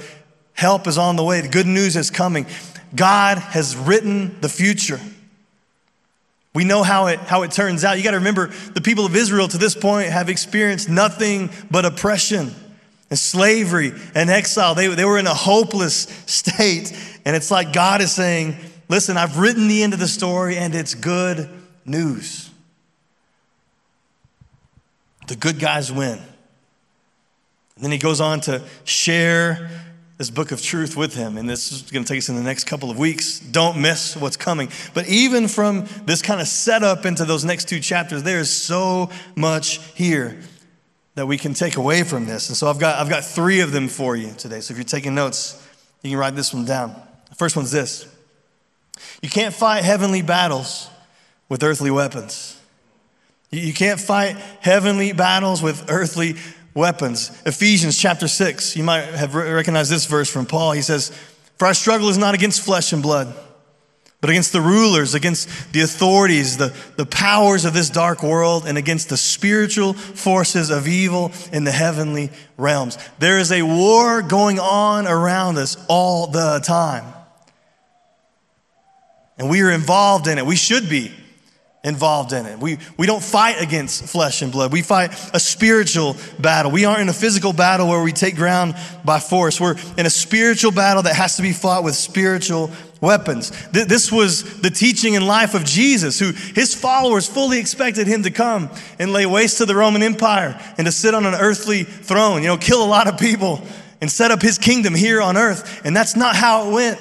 help 0.53 0.87
is 0.87 0.97
on 0.97 1.15
the 1.15 1.23
way. 1.23 1.41
The 1.41 1.47
good 1.47 1.67
news 1.67 1.95
is 1.95 2.09
coming. 2.09 2.45
God 2.95 3.37
has 3.37 3.75
written 3.75 4.39
the 4.41 4.49
future. 4.49 4.99
We 6.53 6.63
know 6.63 6.83
how 6.83 7.07
it, 7.07 7.19
how 7.19 7.43
it 7.43 7.51
turns 7.51 7.83
out. 7.83 7.97
You 7.97 8.03
got 8.03 8.11
to 8.11 8.17
remember 8.17 8.47
the 8.73 8.81
people 8.81 9.05
of 9.05 9.15
Israel 9.15 9.47
to 9.49 9.57
this 9.57 9.75
point 9.75 10.09
have 10.09 10.29
experienced 10.29 10.87
nothing 10.87 11.49
but 11.69 11.83
oppression 11.83 12.55
and 13.09 13.19
slavery 13.19 13.91
and 14.15 14.29
exile. 14.29 14.73
They, 14.73 14.87
they 14.87 15.03
were 15.03 15.17
in 15.17 15.27
a 15.27 15.33
hopeless 15.33 16.03
state. 16.25 16.93
And 17.25 17.35
it's 17.35 17.51
like 17.51 17.73
God 17.73 18.01
is 18.01 18.11
saying, 18.11 18.55
Listen, 18.87 19.17
I've 19.17 19.39
written 19.39 19.67
the 19.67 19.81
end 19.83 19.93
of 19.93 19.99
the 19.99 20.07
story 20.07 20.57
and 20.57 20.75
it's 20.75 20.93
good 20.93 21.49
news. 21.85 22.49
The 25.27 25.35
good 25.35 25.59
guys 25.59 25.91
win. 25.91 26.19
And 27.75 27.83
then 27.83 27.91
he 27.91 27.97
goes 27.97 28.21
on 28.21 28.41
to 28.41 28.63
share 28.83 29.69
this 30.17 30.29
book 30.29 30.51
of 30.51 30.61
truth 30.61 30.95
with 30.95 31.13
him. 31.13 31.37
And 31.37 31.49
this 31.49 31.71
is 31.71 31.81
going 31.91 32.05
to 32.05 32.07
take 32.07 32.19
us 32.19 32.29
in 32.29 32.35
the 32.35 32.43
next 32.43 32.65
couple 32.65 32.89
of 32.89 32.97
weeks. 32.97 33.39
Don't 33.39 33.81
miss 33.81 34.15
what's 34.15 34.37
coming. 34.37 34.69
But 34.93 35.07
even 35.09 35.47
from 35.47 35.85
this 36.05 36.21
kind 36.21 36.39
of 36.39 36.47
setup 36.47 37.05
into 37.05 37.25
those 37.25 37.43
next 37.43 37.67
two 37.67 37.81
chapters, 37.81 38.23
there 38.23 38.39
is 38.39 38.49
so 38.49 39.09
much 39.35 39.79
here 39.93 40.39
that 41.15 41.25
we 41.25 41.37
can 41.37 41.53
take 41.53 41.75
away 41.75 42.03
from 42.03 42.25
this. 42.25 42.47
And 42.49 42.57
so 42.57 42.67
I've 42.67 42.79
got, 42.79 42.99
I've 42.99 43.09
got 43.09 43.25
three 43.25 43.59
of 43.59 43.71
them 43.71 43.87
for 43.89 44.15
you 44.15 44.31
today. 44.37 44.61
So 44.61 44.71
if 44.73 44.77
you're 44.77 44.85
taking 44.85 45.15
notes, 45.15 45.61
you 46.01 46.11
can 46.11 46.19
write 46.19 46.35
this 46.35 46.53
one 46.53 46.65
down. 46.65 46.95
The 47.29 47.35
first 47.35 47.55
one's 47.55 47.71
this 47.71 48.07
You 49.21 49.29
can't 49.29 49.53
fight 49.53 49.83
heavenly 49.83 50.21
battles 50.21 50.89
with 51.49 51.61
earthly 51.63 51.91
weapons. 51.91 52.54
You 53.51 53.73
can't 53.73 53.99
fight 53.99 54.37
heavenly 54.61 55.13
battles 55.13 55.61
with 55.61 55.89
earthly 55.89 56.35
weapons. 56.73 57.31
Ephesians 57.45 57.97
chapter 57.97 58.27
6, 58.27 58.75
you 58.75 58.83
might 58.83 59.05
have 59.05 59.33
recognized 59.33 59.91
this 59.91 60.05
verse 60.05 60.29
from 60.29 60.45
Paul. 60.45 60.73
He 60.73 60.81
says, 60.81 61.09
For 61.57 61.67
our 61.67 61.73
struggle 61.73 62.09
is 62.09 62.17
not 62.17 62.35
against 62.35 62.61
flesh 62.63 62.91
and 62.91 63.01
blood, 63.01 63.33
but 64.19 64.29
against 64.29 64.51
the 64.51 64.61
rulers, 64.61 65.13
against 65.13 65.71
the 65.71 65.81
authorities, 65.81 66.57
the, 66.57 66.75
the 66.97 67.05
powers 67.05 67.63
of 67.63 67.73
this 67.73 67.89
dark 67.89 68.23
world, 68.23 68.65
and 68.67 68.77
against 68.77 69.09
the 69.09 69.17
spiritual 69.17 69.93
forces 69.93 70.69
of 70.69 70.87
evil 70.87 71.31
in 71.53 71.63
the 71.63 71.71
heavenly 71.71 72.31
realms. 72.57 72.97
There 73.19 73.39
is 73.39 73.51
a 73.51 73.61
war 73.61 74.21
going 74.21 74.59
on 74.59 75.07
around 75.07 75.57
us 75.57 75.77
all 75.87 76.27
the 76.27 76.59
time. 76.59 77.05
And 79.37 79.49
we 79.49 79.61
are 79.61 79.71
involved 79.71 80.27
in 80.27 80.37
it. 80.37 80.45
We 80.45 80.55
should 80.55 80.89
be 80.89 81.11
involved 81.85 82.33
in 82.33 82.45
it. 82.47 82.59
We, 82.59 82.79
we 82.97 83.05
don't 83.05 83.23
fight 83.23 83.61
against 83.61 84.05
flesh 84.05 84.41
and 84.41 84.51
blood. 84.51 84.73
We 84.73 84.81
fight 84.81 85.13
a 85.33 85.39
spiritual 85.39 86.17
battle. 86.39 86.71
We 86.71 86.83
aren't 86.83 87.01
in 87.01 87.09
a 87.09 87.13
physical 87.13 87.53
battle 87.53 87.87
where 87.87 88.01
we 88.03 88.11
take 88.11 88.35
ground 88.35 88.75
by 89.05 89.19
force. 89.19 89.61
We're 89.61 89.75
in 89.95 90.07
a 90.07 90.09
spiritual 90.09 90.71
battle 90.71 91.03
that 91.03 91.15
has 91.15 91.37
to 91.37 91.43
be 91.43 91.53
fought 91.53 91.83
with 91.83 91.95
spiritual 91.95 92.71
weapons. 93.01 93.51
This 93.71 94.11
was 94.11 94.61
the 94.61 94.71
teaching 94.71 95.15
and 95.15 95.27
life 95.27 95.53
of 95.53 95.63
Jesus, 95.63 96.19
who 96.19 96.31
his 96.31 96.73
followers 96.73 97.27
fully 97.27 97.59
expected 97.59 98.07
him 98.07 98.23
to 98.23 98.31
come 98.31 98.71
and 98.97 99.13
lay 99.13 99.27
waste 99.27 99.59
to 99.59 99.65
the 99.65 99.75
Roman 99.75 100.01
Empire 100.01 100.59
and 100.79 100.85
to 100.87 100.91
sit 100.91 101.13
on 101.13 101.25
an 101.25 101.35
earthly 101.35 101.83
throne, 101.83 102.41
you 102.41 102.47
know, 102.47 102.57
kill 102.57 102.83
a 102.83 102.87
lot 102.89 103.07
of 103.07 103.19
people 103.19 103.61
and 104.01 104.09
set 104.09 104.31
up 104.31 104.41
his 104.41 104.57
kingdom 104.57 104.95
here 104.95 105.21
on 105.21 105.37
earth. 105.37 105.85
And 105.85 105.95
that's 105.95 106.15
not 106.15 106.35
how 106.35 106.67
it 106.67 106.73
went. 106.73 106.99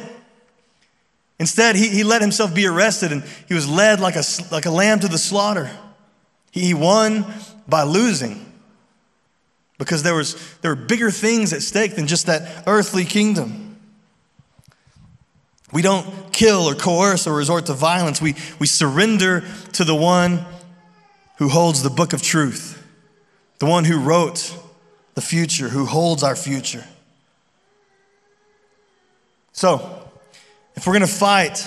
Instead, 1.39 1.77
he, 1.77 1.89
he 1.89 2.05
let 2.05 2.21
himself 2.21 2.55
be 2.55 2.67
arrested 2.67 3.13
and 3.13 3.25
he 3.49 3.55
was 3.55 3.69
led 3.69 4.01
like 4.01 4.17
a, 4.17 4.23
like 4.51 4.67
a 4.67 4.71
lamb 4.71 5.01
to 5.01 5.09
the 5.09 5.19
slaughter. 5.19 5.71
He 6.53 6.75
won 6.75 7.27
by 7.67 7.83
losing 7.83 8.53
because 9.79 10.03
there, 10.05 10.15
was, 10.15 10.37
there 10.61 10.71
were 10.71 10.81
bigger 10.81 11.11
things 11.11 11.53
at 11.53 11.63
stake 11.63 11.97
than 11.97 12.07
just 12.07 12.27
that 12.27 12.65
earthly 12.67 13.05
kingdom. 13.05 13.77
We 15.73 15.83
don't 15.83 16.33
kill 16.33 16.69
or 16.69 16.77
coerce 16.77 17.27
or 17.27 17.35
resort 17.35 17.67
to 17.67 17.73
violence. 17.73 18.23
We, 18.23 18.37
we 18.61 18.69
surrender 18.69 19.43
to 19.73 19.85
the 19.85 19.95
one 19.95 20.45
who 21.39 21.49
holds 21.49 21.83
the 21.83 21.91
book 21.91 22.13
of 22.13 22.23
truth, 22.23 22.81
the 23.59 23.67
one 23.67 23.85
who 23.85 23.99
wrote 23.99 24.57
the 25.15 25.21
future, 25.21 25.69
who 25.69 25.85
holds 25.85 26.23
our 26.23 26.37
future. 26.37 26.85
So, 29.51 30.04
if 30.75 30.87
we're 30.87 30.93
going 30.95 31.07
to 31.07 31.07
fight 31.07 31.67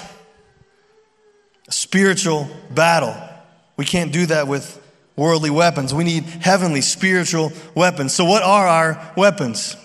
a 1.67 1.71
spiritual 1.71 2.47
battle, 2.71 3.15
we 3.77 3.85
can't 3.85 4.11
do 4.11 4.25
that 4.27 4.47
with 4.47 4.81
worldly 5.15 5.49
weapons. 5.49 5.93
We 5.93 6.03
need 6.03 6.23
heavenly 6.23 6.81
spiritual 6.81 7.51
weapons. 7.75 8.13
So, 8.13 8.25
what 8.25 8.43
are 8.43 8.67
our 8.67 9.13
weapons? 9.15 9.75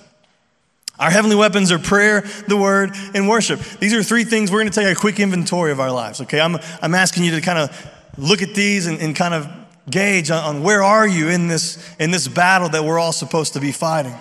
Our 0.98 1.10
heavenly 1.10 1.36
weapons 1.36 1.72
are 1.72 1.78
prayer, 1.78 2.20
the 2.46 2.56
word, 2.56 2.92
and 3.14 3.28
worship. 3.28 3.60
These 3.80 3.92
are 3.94 4.02
three 4.02 4.24
things. 4.24 4.52
We're 4.52 4.60
going 4.60 4.70
to 4.70 4.80
take 4.80 4.94
a 4.94 4.98
quick 4.98 5.18
inventory 5.18 5.72
of 5.72 5.80
our 5.80 5.90
lives, 5.90 6.20
okay? 6.20 6.40
I'm, 6.40 6.58
I'm 6.80 6.94
asking 6.94 7.24
you 7.24 7.32
to 7.32 7.40
kind 7.40 7.58
of 7.58 7.92
look 8.16 8.42
at 8.42 8.54
these 8.54 8.86
and, 8.86 9.00
and 9.00 9.16
kind 9.16 9.34
of 9.34 9.48
gauge 9.90 10.30
on, 10.30 10.44
on 10.44 10.62
where 10.62 10.82
are 10.82 11.08
you 11.08 11.28
in 11.28 11.48
this, 11.48 11.84
in 11.98 12.10
this 12.10 12.28
battle 12.28 12.68
that 12.68 12.84
we're 12.84 12.98
all 12.98 13.12
supposed 13.12 13.54
to 13.54 13.60
be 13.60 13.72
fighting. 13.72 14.14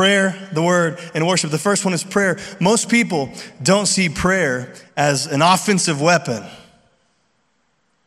Prayer, 0.00 0.34
the 0.52 0.62
word, 0.62 0.98
and 1.14 1.26
worship. 1.26 1.50
The 1.50 1.58
first 1.58 1.84
one 1.84 1.92
is 1.92 2.02
prayer. 2.02 2.38
Most 2.58 2.88
people 2.88 3.30
don't 3.62 3.84
see 3.84 4.08
prayer 4.08 4.72
as 4.96 5.26
an 5.26 5.42
offensive 5.42 6.00
weapon. 6.00 6.42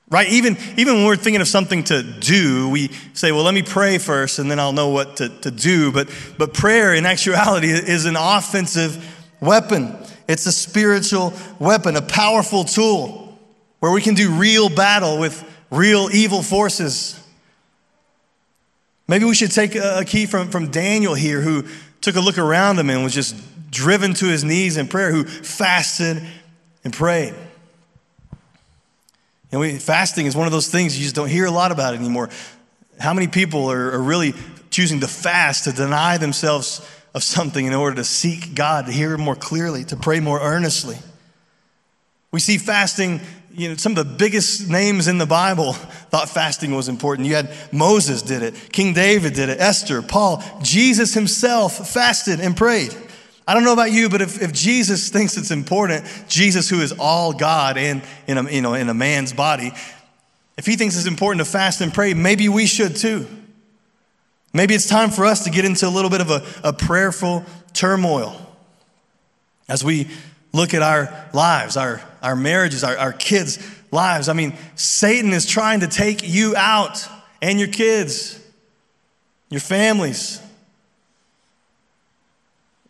Right? 0.10 0.27
Even, 0.29 0.58
even 0.75 0.95
when 0.95 1.06
we're 1.06 1.17
thinking 1.17 1.39
of 1.39 1.47
something 1.47 1.84
to 1.84 2.01
do, 2.01 2.67
we 2.69 2.88
say, 3.13 3.32
well, 3.32 3.43
let 3.43 3.53
me 3.53 3.62
pray 3.62 3.99
first 3.99 4.39
and 4.39 4.49
then 4.49 4.60
I'll 4.60 4.73
know 4.73 4.89
what 4.89 5.17
to, 5.17 5.29
to 5.41 5.51
do. 5.51 5.91
But, 5.91 6.10
but 6.39 6.56
prayer, 6.56 6.95
in 6.95 7.06
actuality, 7.06 7.67
is 7.69 8.06
an 8.06 8.15
offensive 8.17 8.97
weapon. 9.39 9.95
It's 10.27 10.47
a 10.47 10.51
spiritual 10.51 11.32
weapon, 11.60 11.95
a 11.95 12.01
powerful 12.01 12.63
tool 12.63 13.38
where 13.82 13.91
we 13.91 14.01
can 14.01 14.15
do 14.15 14.32
real 14.32 14.67
battle 14.67 15.19
with 15.19 15.47
real 15.69 16.10
evil 16.12 16.41
forces. 16.41 17.22
Maybe 19.13 19.26
we 19.26 19.36
should 19.36 19.52
take 19.52 19.76
a 19.76 20.04
key 20.04 20.26
from, 20.26 20.49
from 20.49 20.71
Daniel 20.71 21.13
here, 21.13 21.39
who 21.39 21.65
took 22.02 22.15
a 22.15 22.19
look 22.19 22.39
around 22.39 22.80
him 22.80 22.89
and 22.89 23.04
was 23.04 23.13
just 23.13 23.36
driven 23.69 24.15
to 24.15 24.26
his 24.26 24.43
knees 24.43 24.76
in 24.76 24.88
prayer, 24.88 25.12
who 25.12 25.23
fasted 25.23 26.19
and 26.84 26.91
prayed. 26.91 27.36
And 29.52 29.62
we, 29.62 29.78
fasting 29.78 30.26
is 30.26 30.36
one 30.36 30.47
of 30.47 30.52
those 30.52 30.67
things 30.67 30.97
you 30.97 31.04
just 31.04 31.13
don't 31.13 31.30
hear 31.30 31.45
a 31.45 31.52
lot 31.52 31.71
about 31.71 31.93
anymore. 31.93 32.32
How 32.99 33.13
many 33.13 33.28
people 33.28 33.69
are, 33.69 33.91
are 33.91 34.02
really 34.02 34.34
choosing 34.71 34.99
to 35.02 35.08
fast, 35.08 35.65
to 35.65 35.73
deny 35.73 36.17
themselves 36.17 36.82
of 37.13 37.21
something 37.21 37.67
in 37.67 37.73
order 37.76 37.97
to 37.97 38.04
seek 38.04 38.56
God, 38.56 38.88
to 38.88 38.91
hear 38.91 39.15
more 39.19 39.36
clearly, 39.36 39.84
to 39.84 39.95
pray 39.95 40.21
more 40.21 40.41
earnestly? 40.41 40.97
We 42.32 42.39
see 42.39 42.58
fasting 42.58 43.21
you 43.55 43.69
know, 43.69 43.75
some 43.75 43.95
of 43.95 43.97
the 43.97 44.15
biggest 44.15 44.69
names 44.69 45.07
in 45.07 45.17
the 45.17 45.25
Bible 45.25 45.73
thought 45.73 46.29
fasting 46.29 46.73
was 46.73 46.89
important. 46.89 47.27
You 47.27 47.35
had 47.35 47.53
Moses 47.71 48.21
did 48.21 48.41
it, 48.41 48.55
King 48.71 48.93
David 48.93 49.33
did 49.33 49.49
it, 49.49 49.59
Esther, 49.59 50.01
Paul, 50.01 50.43
Jesus 50.61 51.13
himself 51.13 51.91
fasted 51.91 52.39
and 52.39 52.57
prayed. 52.57 52.95
I 53.47 53.53
don't 53.53 53.63
know 53.63 53.73
about 53.73 53.91
you, 53.91 54.09
but 54.09 54.21
if, 54.21 54.41
if 54.41 54.53
Jesus 54.53 55.09
thinks 55.09 55.37
it's 55.37 55.51
important, 55.51 56.05
Jesus, 56.27 56.69
who 56.69 56.81
is 56.81 56.93
all 56.97 57.33
God 57.33 57.77
and 57.77 58.01
in 58.25 58.37
a, 58.37 58.49
you 58.49 58.61
know, 58.61 58.73
in 58.73 58.89
a 58.89 58.93
man's 58.93 59.33
body, 59.33 59.71
if 60.57 60.65
he 60.65 60.75
thinks 60.75 60.95
it's 60.95 61.07
important 61.07 61.45
to 61.45 61.51
fast 61.51 61.81
and 61.81 61.93
pray, 61.93 62.13
maybe 62.13 62.47
we 62.47 62.65
should 62.65 62.95
too. 62.95 63.27
Maybe 64.53 64.75
it's 64.75 64.87
time 64.87 65.09
for 65.09 65.25
us 65.25 65.43
to 65.43 65.49
get 65.49 65.65
into 65.65 65.87
a 65.87 65.89
little 65.89 66.11
bit 66.11 66.21
of 66.21 66.29
a, 66.29 66.43
a 66.63 66.73
prayerful 66.73 67.43
turmoil 67.73 68.39
as 69.67 69.83
we 69.83 70.07
look 70.53 70.73
at 70.73 70.81
our 70.81 71.13
lives, 71.33 71.75
our, 71.75 72.01
our 72.21 72.35
marriages, 72.35 72.83
our, 72.83 72.97
our 72.97 73.11
kids' 73.11 73.59
lives. 73.91 74.29
I 74.29 74.33
mean, 74.33 74.55
Satan 74.75 75.33
is 75.33 75.45
trying 75.45 75.81
to 75.81 75.87
take 75.87 76.21
you 76.23 76.55
out 76.55 77.05
and 77.41 77.59
your 77.59 77.67
kids, 77.67 78.39
your 79.49 79.61
families. 79.61 80.39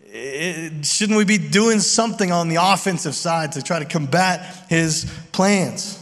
It, 0.06 0.86
shouldn't 0.86 1.18
we 1.18 1.26
be 1.26 1.40
doing 1.40 1.80
something 1.80 2.32
on 2.32 2.50
the 2.50 2.58
offensive 2.62 3.16
side 3.16 3.54
to 3.54 3.64
try 3.64 3.80
to 3.80 3.86
combat 3.86 4.66
his 4.70 5.12
plans? 5.32 6.00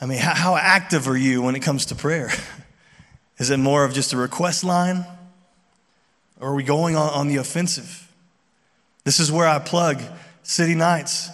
I 0.00 0.06
mean, 0.06 0.18
how, 0.18 0.34
how 0.34 0.56
active 0.56 1.08
are 1.08 1.16
you 1.16 1.42
when 1.42 1.56
it 1.56 1.60
comes 1.60 1.86
to 1.86 1.96
prayer? 1.96 2.30
Is 3.38 3.50
it 3.50 3.56
more 3.58 3.84
of 3.84 3.92
just 3.92 4.12
a 4.12 4.16
request 4.16 4.62
line? 4.64 5.04
Or 6.40 6.50
are 6.50 6.54
we 6.54 6.62
going 6.62 6.94
on, 6.94 7.10
on 7.10 7.28
the 7.28 7.36
offensive? 7.36 8.07
This 9.08 9.20
is 9.20 9.32
where 9.32 9.48
I 9.48 9.58
plug 9.58 10.02
City 10.42 10.74
Nights. 10.74 11.30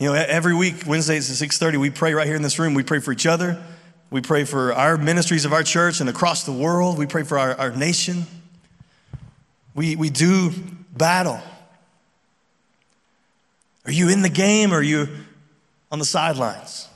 You 0.00 0.08
know, 0.08 0.14
every 0.14 0.56
week, 0.56 0.88
Wednesdays 0.88 1.30
at 1.30 1.36
6:30, 1.36 1.76
we 1.76 1.88
pray 1.88 2.14
right 2.14 2.26
here 2.26 2.34
in 2.34 2.42
this 2.42 2.58
room. 2.58 2.74
We 2.74 2.82
pray 2.82 2.98
for 2.98 3.12
each 3.12 3.26
other. 3.26 3.62
We 4.10 4.22
pray 4.22 4.42
for 4.42 4.72
our 4.72 4.96
ministries 4.96 5.44
of 5.44 5.52
our 5.52 5.62
church 5.62 6.00
and 6.00 6.10
across 6.10 6.42
the 6.42 6.50
world. 6.50 6.98
We 6.98 7.06
pray 7.06 7.22
for 7.22 7.38
our, 7.38 7.54
our 7.60 7.70
nation. 7.70 8.26
We, 9.72 9.94
we 9.94 10.10
do 10.10 10.50
battle. 10.96 11.40
Are 13.84 13.92
you 13.92 14.08
in 14.08 14.22
the 14.22 14.28
game 14.28 14.72
or 14.72 14.78
are 14.78 14.82
you 14.82 15.06
on 15.92 16.00
the 16.00 16.04
sidelines? 16.04 16.88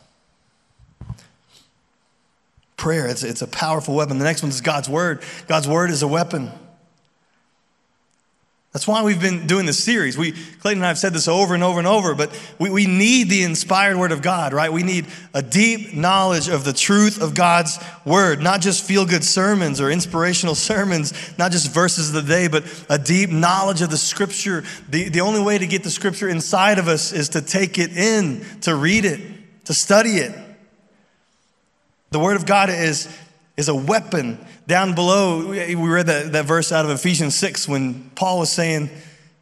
Prayer, 2.76 3.06
it's, 3.06 3.22
it's 3.22 3.42
a 3.42 3.46
powerful 3.46 3.94
weapon. 3.94 4.18
The 4.18 4.24
next 4.24 4.42
one 4.42 4.50
is 4.50 4.60
God's 4.60 4.88
Word. 4.88 5.22
God's 5.46 5.68
Word 5.68 5.88
is 5.90 6.02
a 6.02 6.08
weapon. 6.08 6.50
That's 8.72 8.86
why 8.86 9.02
we've 9.02 9.20
been 9.20 9.48
doing 9.48 9.66
this 9.66 9.82
series. 9.82 10.16
We, 10.16 10.30
Clayton 10.30 10.78
and 10.78 10.84
I 10.84 10.88
have 10.88 10.98
said 10.98 11.12
this 11.12 11.26
over 11.26 11.54
and 11.54 11.62
over 11.64 11.80
and 11.80 11.88
over, 11.88 12.14
but 12.14 12.30
we, 12.60 12.70
we 12.70 12.86
need 12.86 13.28
the 13.28 13.42
inspired 13.42 13.96
word 13.96 14.12
of 14.12 14.22
God, 14.22 14.52
right? 14.52 14.72
We 14.72 14.84
need 14.84 15.06
a 15.34 15.42
deep 15.42 15.92
knowledge 15.92 16.48
of 16.48 16.62
the 16.62 16.72
truth 16.72 17.20
of 17.20 17.34
God's 17.34 17.80
word, 18.04 18.40
not 18.40 18.60
just 18.60 18.84
feel 18.84 19.04
good 19.04 19.24
sermons 19.24 19.80
or 19.80 19.90
inspirational 19.90 20.54
sermons, 20.54 21.36
not 21.36 21.50
just 21.50 21.72
verses 21.72 22.14
of 22.14 22.24
the 22.24 22.32
day, 22.32 22.46
but 22.46 22.62
a 22.88 22.96
deep 22.96 23.30
knowledge 23.30 23.82
of 23.82 23.90
the 23.90 23.96
scripture. 23.96 24.62
The, 24.88 25.08
the 25.08 25.20
only 25.20 25.40
way 25.40 25.58
to 25.58 25.66
get 25.66 25.82
the 25.82 25.90
scripture 25.90 26.28
inside 26.28 26.78
of 26.78 26.86
us 26.86 27.12
is 27.12 27.30
to 27.30 27.42
take 27.42 27.76
it 27.76 27.96
in, 27.96 28.44
to 28.60 28.76
read 28.76 29.04
it, 29.04 29.20
to 29.64 29.74
study 29.74 30.10
it. 30.10 30.32
The 32.10 32.20
word 32.20 32.36
of 32.36 32.46
God 32.46 32.70
is, 32.70 33.08
is 33.56 33.68
a 33.68 33.74
weapon 33.74 34.38
down 34.70 34.94
below, 34.94 35.48
we 35.48 35.74
read 35.74 36.06
that, 36.06 36.30
that 36.30 36.44
verse 36.44 36.70
out 36.70 36.84
of 36.84 36.92
Ephesians 36.92 37.34
6 37.34 37.66
when 37.66 38.08
Paul 38.10 38.38
was 38.38 38.52
saying, 38.52 38.88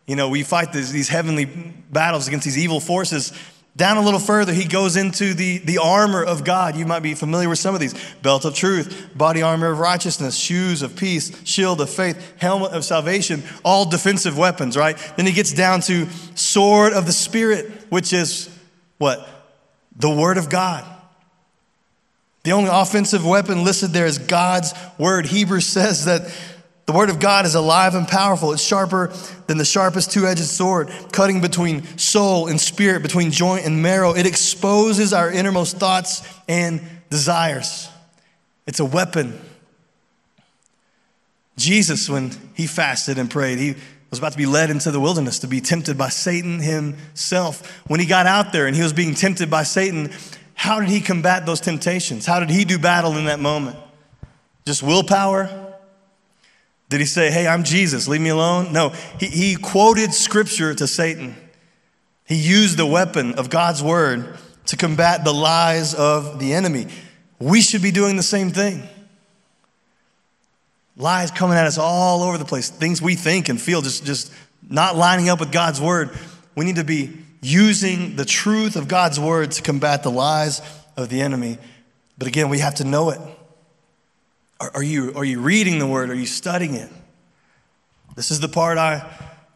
you 0.06 0.16
know, 0.16 0.30
we 0.30 0.42
fight 0.42 0.72
these, 0.72 0.90
these 0.90 1.10
heavenly 1.10 1.44
battles 1.44 2.28
against 2.28 2.46
these 2.46 2.56
evil 2.56 2.80
forces. 2.80 3.34
Down 3.76 3.98
a 3.98 4.00
little 4.00 4.20
further, 4.20 4.54
he 4.54 4.64
goes 4.64 4.96
into 4.96 5.34
the, 5.34 5.58
the 5.58 5.78
armor 5.78 6.24
of 6.24 6.44
God. 6.44 6.76
You 6.76 6.86
might 6.86 7.02
be 7.02 7.12
familiar 7.12 7.50
with 7.50 7.58
some 7.58 7.74
of 7.74 7.80
these 7.82 7.94
belt 8.22 8.46
of 8.46 8.54
truth, 8.54 9.10
body 9.14 9.42
armor 9.42 9.70
of 9.70 9.78
righteousness, 9.78 10.34
shoes 10.34 10.80
of 10.80 10.96
peace, 10.96 11.30
shield 11.44 11.82
of 11.82 11.90
faith, 11.90 12.32
helmet 12.38 12.72
of 12.72 12.82
salvation, 12.82 13.42
all 13.66 13.84
defensive 13.84 14.38
weapons, 14.38 14.78
right? 14.78 14.96
Then 15.18 15.26
he 15.26 15.32
gets 15.32 15.52
down 15.52 15.82
to 15.82 16.08
sword 16.36 16.94
of 16.94 17.04
the 17.04 17.12
Spirit, 17.12 17.70
which 17.90 18.14
is 18.14 18.48
what? 18.96 19.28
The 19.94 20.08
Word 20.08 20.38
of 20.38 20.48
God. 20.48 20.97
The 22.48 22.54
only 22.54 22.70
offensive 22.72 23.26
weapon 23.26 23.62
listed 23.62 23.90
there 23.90 24.06
is 24.06 24.16
God's 24.16 24.72
word. 24.96 25.26
Hebrews 25.26 25.66
says 25.66 26.06
that 26.06 26.34
the 26.86 26.94
word 26.94 27.10
of 27.10 27.20
God 27.20 27.44
is 27.44 27.54
alive 27.54 27.94
and 27.94 28.08
powerful. 28.08 28.54
It's 28.54 28.62
sharper 28.62 29.12
than 29.46 29.58
the 29.58 29.66
sharpest 29.66 30.12
two 30.12 30.26
edged 30.26 30.44
sword, 30.44 30.90
cutting 31.12 31.42
between 31.42 31.84
soul 31.98 32.46
and 32.46 32.58
spirit, 32.58 33.02
between 33.02 33.32
joint 33.32 33.66
and 33.66 33.82
marrow. 33.82 34.14
It 34.14 34.24
exposes 34.24 35.12
our 35.12 35.30
innermost 35.30 35.76
thoughts 35.76 36.26
and 36.48 36.80
desires. 37.10 37.90
It's 38.66 38.80
a 38.80 38.86
weapon. 38.86 39.38
Jesus, 41.58 42.08
when 42.08 42.30
he 42.54 42.66
fasted 42.66 43.18
and 43.18 43.30
prayed, 43.30 43.58
he 43.58 43.74
was 44.08 44.20
about 44.20 44.32
to 44.32 44.38
be 44.38 44.46
led 44.46 44.70
into 44.70 44.90
the 44.90 45.00
wilderness 45.00 45.40
to 45.40 45.48
be 45.48 45.60
tempted 45.60 45.98
by 45.98 46.08
Satan 46.08 46.60
himself. 46.60 47.82
When 47.88 48.00
he 48.00 48.06
got 48.06 48.26
out 48.26 48.54
there 48.54 48.66
and 48.66 48.74
he 48.74 48.82
was 48.82 48.94
being 48.94 49.14
tempted 49.14 49.50
by 49.50 49.64
Satan, 49.64 50.12
how 50.58 50.80
did 50.80 50.88
he 50.88 51.00
combat 51.00 51.46
those 51.46 51.60
temptations? 51.60 52.26
How 52.26 52.40
did 52.40 52.50
he 52.50 52.64
do 52.64 52.80
battle 52.80 53.16
in 53.16 53.26
that 53.26 53.38
moment? 53.38 53.76
Just 54.66 54.82
willpower? 54.82 55.48
Did 56.88 56.98
he 56.98 57.06
say, 57.06 57.30
Hey, 57.30 57.46
I'm 57.46 57.62
Jesus, 57.62 58.08
leave 58.08 58.20
me 58.20 58.30
alone? 58.30 58.72
No, 58.72 58.88
he, 59.20 59.26
he 59.26 59.54
quoted 59.54 60.12
scripture 60.12 60.74
to 60.74 60.88
Satan. 60.88 61.36
He 62.26 62.34
used 62.34 62.76
the 62.76 62.84
weapon 62.84 63.34
of 63.34 63.50
God's 63.50 63.84
word 63.84 64.36
to 64.66 64.76
combat 64.76 65.22
the 65.22 65.32
lies 65.32 65.94
of 65.94 66.40
the 66.40 66.54
enemy. 66.54 66.88
We 67.38 67.60
should 67.60 67.80
be 67.80 67.92
doing 67.92 68.16
the 68.16 68.24
same 68.24 68.50
thing. 68.50 68.82
Lies 70.96 71.30
coming 71.30 71.56
at 71.56 71.68
us 71.68 71.78
all 71.78 72.24
over 72.24 72.36
the 72.36 72.44
place, 72.44 72.68
things 72.68 73.00
we 73.00 73.14
think 73.14 73.48
and 73.48 73.60
feel 73.60 73.80
just, 73.80 74.04
just 74.04 74.32
not 74.68 74.96
lining 74.96 75.28
up 75.28 75.38
with 75.38 75.52
God's 75.52 75.80
word. 75.80 76.10
We 76.56 76.64
need 76.64 76.76
to 76.76 76.84
be 76.84 77.16
using 77.40 78.16
the 78.16 78.24
truth 78.24 78.76
of 78.76 78.88
God's 78.88 79.18
word 79.20 79.52
to 79.52 79.62
combat 79.62 80.02
the 80.02 80.10
lies 80.10 80.60
of 80.96 81.08
the 81.08 81.20
enemy. 81.20 81.58
But 82.16 82.26
again, 82.26 82.48
we 82.48 82.58
have 82.58 82.76
to 82.76 82.84
know 82.84 83.10
it. 83.10 83.20
Are, 84.60 84.70
are, 84.74 84.82
you, 84.82 85.12
are 85.14 85.24
you 85.24 85.40
reading 85.40 85.78
the 85.78 85.86
word? 85.86 86.10
Are 86.10 86.14
you 86.14 86.26
studying 86.26 86.74
it? 86.74 86.90
This 88.16 88.30
is 88.30 88.40
the 88.40 88.48
part 88.48 88.78
I 88.78 89.08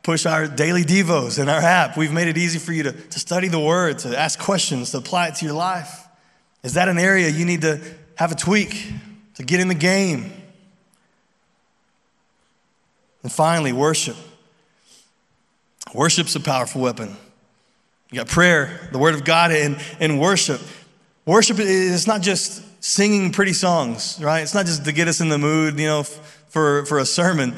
push 0.03 0.27
our 0.27 0.47
daily 0.47 0.85
devos 0.85 1.41
in 1.41 1.49
our 1.49 1.61
app. 1.61 1.97
We've 1.97 2.13
made 2.13 2.29
it 2.29 2.39
easy 2.39 2.59
for 2.59 2.73
you 2.73 2.85
to, 2.85 2.93
to 2.93 3.19
study 3.19 3.49
the 3.49 3.59
word, 3.59 3.99
to 4.01 4.17
ask 4.17 4.39
questions, 4.39 4.93
to 4.93 4.99
apply 4.99 5.29
it 5.29 5.35
to 5.37 5.45
your 5.45 5.55
life. 5.55 6.07
Is 6.63 6.75
that 6.75 6.89
an 6.89 6.99
area 6.99 7.29
you 7.29 7.45
need 7.45 7.63
to 7.63 7.81
have 8.17 8.31
a 8.31 8.37
tweak, 8.37 8.87
to 9.35 9.43
get 9.43 9.59
in 9.59 9.69
the 9.69 9.75
game? 9.75 10.33
And 13.23 13.33
finally, 13.33 13.73
worship. 13.73 14.17
Worship's 15.95 16.35
a 16.37 16.41
powerful 16.41 16.81
weapon. 16.81 17.17
You 18.13 18.19
got 18.19 18.29
prayer, 18.29 18.79
the 18.93 18.99
word 18.99 19.15
of 19.15 19.25
God, 19.25 19.53
and, 19.53 19.83
and 19.99 20.21
worship. 20.21 20.61
Worship 21.25 21.59
is 21.59 22.07
not 22.07 22.21
just 22.21 22.63
singing 22.85 23.33
pretty 23.33 23.55
songs, 23.55 24.19
right? 24.21 24.43
It's 24.43 24.53
not 24.53 24.67
just 24.67 24.85
to 24.85 24.93
get 24.93 25.09
us 25.09 25.23
in 25.23 25.31
the 25.31 25.39
mood, 25.39 25.81
you 25.81 25.87
know, 25.87 26.03
for, 26.03 26.85
for 26.85 26.99
a 26.99 27.07
sermon. 27.07 27.57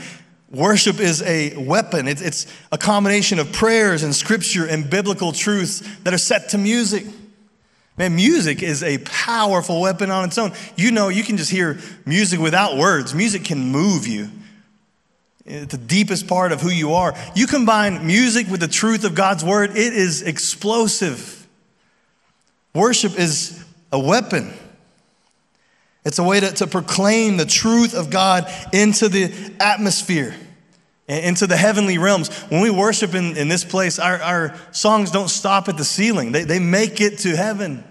Worship 0.52 1.00
is 1.00 1.22
a 1.22 1.56
weapon. 1.56 2.06
It's, 2.06 2.22
it's 2.22 2.46
a 2.70 2.78
combination 2.78 3.40
of 3.40 3.50
prayers 3.52 4.04
and 4.04 4.14
scripture 4.14 4.64
and 4.64 4.88
biblical 4.88 5.32
truths 5.32 5.80
that 6.04 6.14
are 6.14 6.18
set 6.18 6.50
to 6.50 6.58
music. 6.58 7.04
Man, 7.98 8.14
music 8.14 8.62
is 8.62 8.84
a 8.84 8.98
powerful 8.98 9.80
weapon 9.80 10.12
on 10.12 10.24
its 10.26 10.38
own. 10.38 10.52
You 10.76 10.92
know, 10.92 11.08
you 11.08 11.24
can 11.24 11.36
just 11.36 11.50
hear 11.50 11.80
music 12.06 12.38
without 12.38 12.76
words. 12.76 13.12
Music 13.12 13.44
can 13.44 13.58
move 13.58 14.06
you 14.06 14.30
Uh, 15.46 15.66
the 15.66 15.76
deepest 15.76 16.26
part 16.26 16.52
of 16.52 16.62
who 16.62 16.70
you 16.70 16.94
are. 16.94 17.14
You 17.34 17.46
combine 17.46 18.06
music 18.06 18.48
with 18.48 18.60
the 18.60 18.68
truth 18.68 19.04
of 19.04 19.14
God's 19.14 19.44
word, 19.44 19.72
it 19.72 19.92
is 19.92 20.22
explosive. 20.22 21.46
Worship 22.74 23.18
is 23.18 23.62
a 23.92 23.98
weapon. 23.98 24.54
It's 26.04 26.18
a 26.18 26.22
way 26.22 26.40
to, 26.40 26.50
to 26.52 26.66
proclaim 26.66 27.36
the 27.36 27.44
truth 27.44 27.94
of 27.94 28.10
God 28.10 28.50
into 28.72 29.08
the 29.08 29.32
atmosphere, 29.60 30.34
into 31.08 31.46
the 31.46 31.56
heavenly 31.56 31.98
realms. 31.98 32.34
When 32.44 32.62
we 32.62 32.70
worship 32.70 33.14
in, 33.14 33.36
in 33.36 33.48
this 33.48 33.64
place, 33.64 33.98
our, 33.98 34.20
our 34.22 34.56
songs 34.72 35.10
don't 35.10 35.28
stop 35.28 35.68
at 35.68 35.76
the 35.76 35.84
ceiling, 35.84 36.32
they, 36.32 36.44
they 36.44 36.58
make 36.58 37.02
it 37.02 37.18
to 37.20 37.36
heaven. 37.36 37.84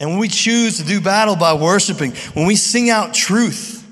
And 0.00 0.10
when 0.10 0.18
we 0.18 0.28
choose 0.28 0.78
to 0.78 0.84
do 0.84 1.00
battle 1.00 1.36
by 1.36 1.54
worshiping, 1.54 2.12
when 2.34 2.46
we 2.46 2.56
sing 2.56 2.90
out 2.90 3.14
truth, 3.14 3.87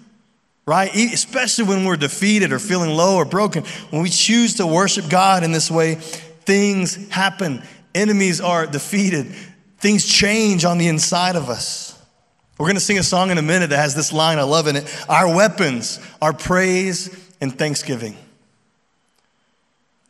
right? 0.67 0.93
Especially 0.95 1.65
when 1.65 1.85
we're 1.85 1.97
defeated 1.97 2.53
or 2.53 2.59
feeling 2.59 2.91
low 2.91 3.17
or 3.17 3.25
broken. 3.25 3.65
When 3.91 4.03
we 4.03 4.11
choose 4.11 4.55
to 4.55 4.67
worship 4.67 5.09
God 5.09 5.45
in 5.45 5.53
this 5.53 5.71
way, 5.71 5.95
things 5.95 7.09
happen. 7.09 7.63
Enemies 7.95 8.41
are 8.41 8.67
defeated. 8.67 9.33
Things 9.79 10.05
change 10.05 10.65
on 10.65 10.79
the 10.79 10.89
inside 10.89 11.37
of 11.37 11.49
us. 11.49 11.93
We're 12.59 12.67
going 12.67 12.77
to 12.77 12.81
sing 12.81 12.99
a 12.99 13.03
song 13.03 13.31
in 13.31 13.39
a 13.39 13.43
minute 13.43 13.71
that 13.71 13.77
has 13.77 13.95
this 13.95 14.13
line 14.13 14.39
I 14.39 14.43
love 14.43 14.67
in 14.67 14.77
it. 14.77 15.07
Our 15.09 15.33
weapons 15.33 16.01
are 16.21 16.33
praise 16.33 17.11
and 17.41 17.57
thanksgiving. 17.57 18.17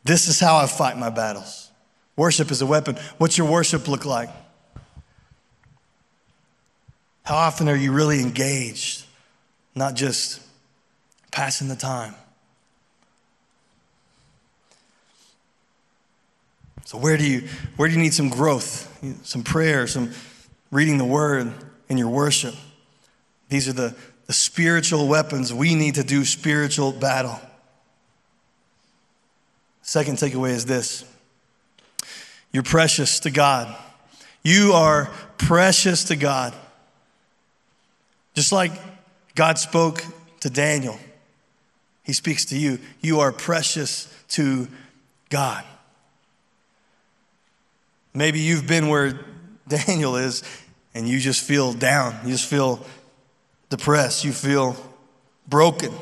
This 0.05 0.27
is 0.27 0.39
how 0.39 0.55
I 0.55 0.65
fight 0.65 0.97
my 0.97 1.09
battles. 1.09 1.69
Worship 2.15 2.49
is 2.49 2.61
a 2.61 2.65
weapon. 2.65 2.95
What's 3.17 3.37
your 3.37 3.51
worship 3.51 3.87
look 3.87 4.05
like? 4.05 4.29
How 7.23 7.35
often 7.35 7.67
are 7.67 7.75
you 7.75 7.91
really 7.91 8.21
engaged? 8.21 9.03
Not 9.75 9.95
just 9.95 10.41
passing 11.31 11.67
the 11.67 11.75
time. 11.75 12.15
So 16.87 16.97
where 16.97 17.17
do 17.17 17.29
you 17.29 17.49
where 17.75 17.89
do 17.89 17.95
you 17.95 18.01
need 18.01 18.13
some 18.13 18.29
growth, 18.29 18.89
some 19.23 19.43
prayer, 19.43 19.87
some 19.87 20.13
reading 20.71 20.97
the 20.97 21.05
word 21.05 21.51
in 21.89 21.97
your 21.97 22.07
worship? 22.07 22.55
These 23.49 23.67
are 23.67 23.73
the, 23.73 23.95
the 24.25 24.33
spiritual 24.33 25.07
weapons 25.07 25.53
we 25.53 25.75
need 25.75 25.95
to 25.95 26.03
do 26.03 26.23
spiritual 26.23 26.93
battle. 26.93 27.39
Second 29.81 30.17
takeaway 30.17 30.51
is 30.51 30.65
this. 30.65 31.03
You're 32.53 32.63
precious 32.63 33.19
to 33.21 33.31
God. 33.31 33.75
You 34.41 34.71
are 34.71 35.11
precious 35.37 36.05
to 36.05 36.15
God. 36.15 36.53
Just 38.33 38.53
like 38.53 38.71
God 39.35 39.57
spoke 39.57 40.03
to 40.39 40.49
Daniel 40.49 40.97
he 42.07 42.13
speaks 42.13 42.45
to 42.45 42.57
you. 42.57 42.79
You 43.01 43.19
are 43.19 43.33
precious 43.33 44.11
to 44.29 44.69
God. 45.29 45.65
Maybe 48.13 48.39
you've 48.39 48.65
been 48.65 48.87
where 48.87 49.19
Daniel 49.67 50.15
is 50.15 50.41
and 50.95 51.07
you 51.07 51.19
just 51.19 51.43
feel 51.43 51.73
down. 51.73 52.17
You 52.23 52.31
just 52.31 52.49
feel 52.49 52.79
depressed. 53.69 54.23
You 54.23 54.31
feel 54.31 54.77
broken. 55.49 55.93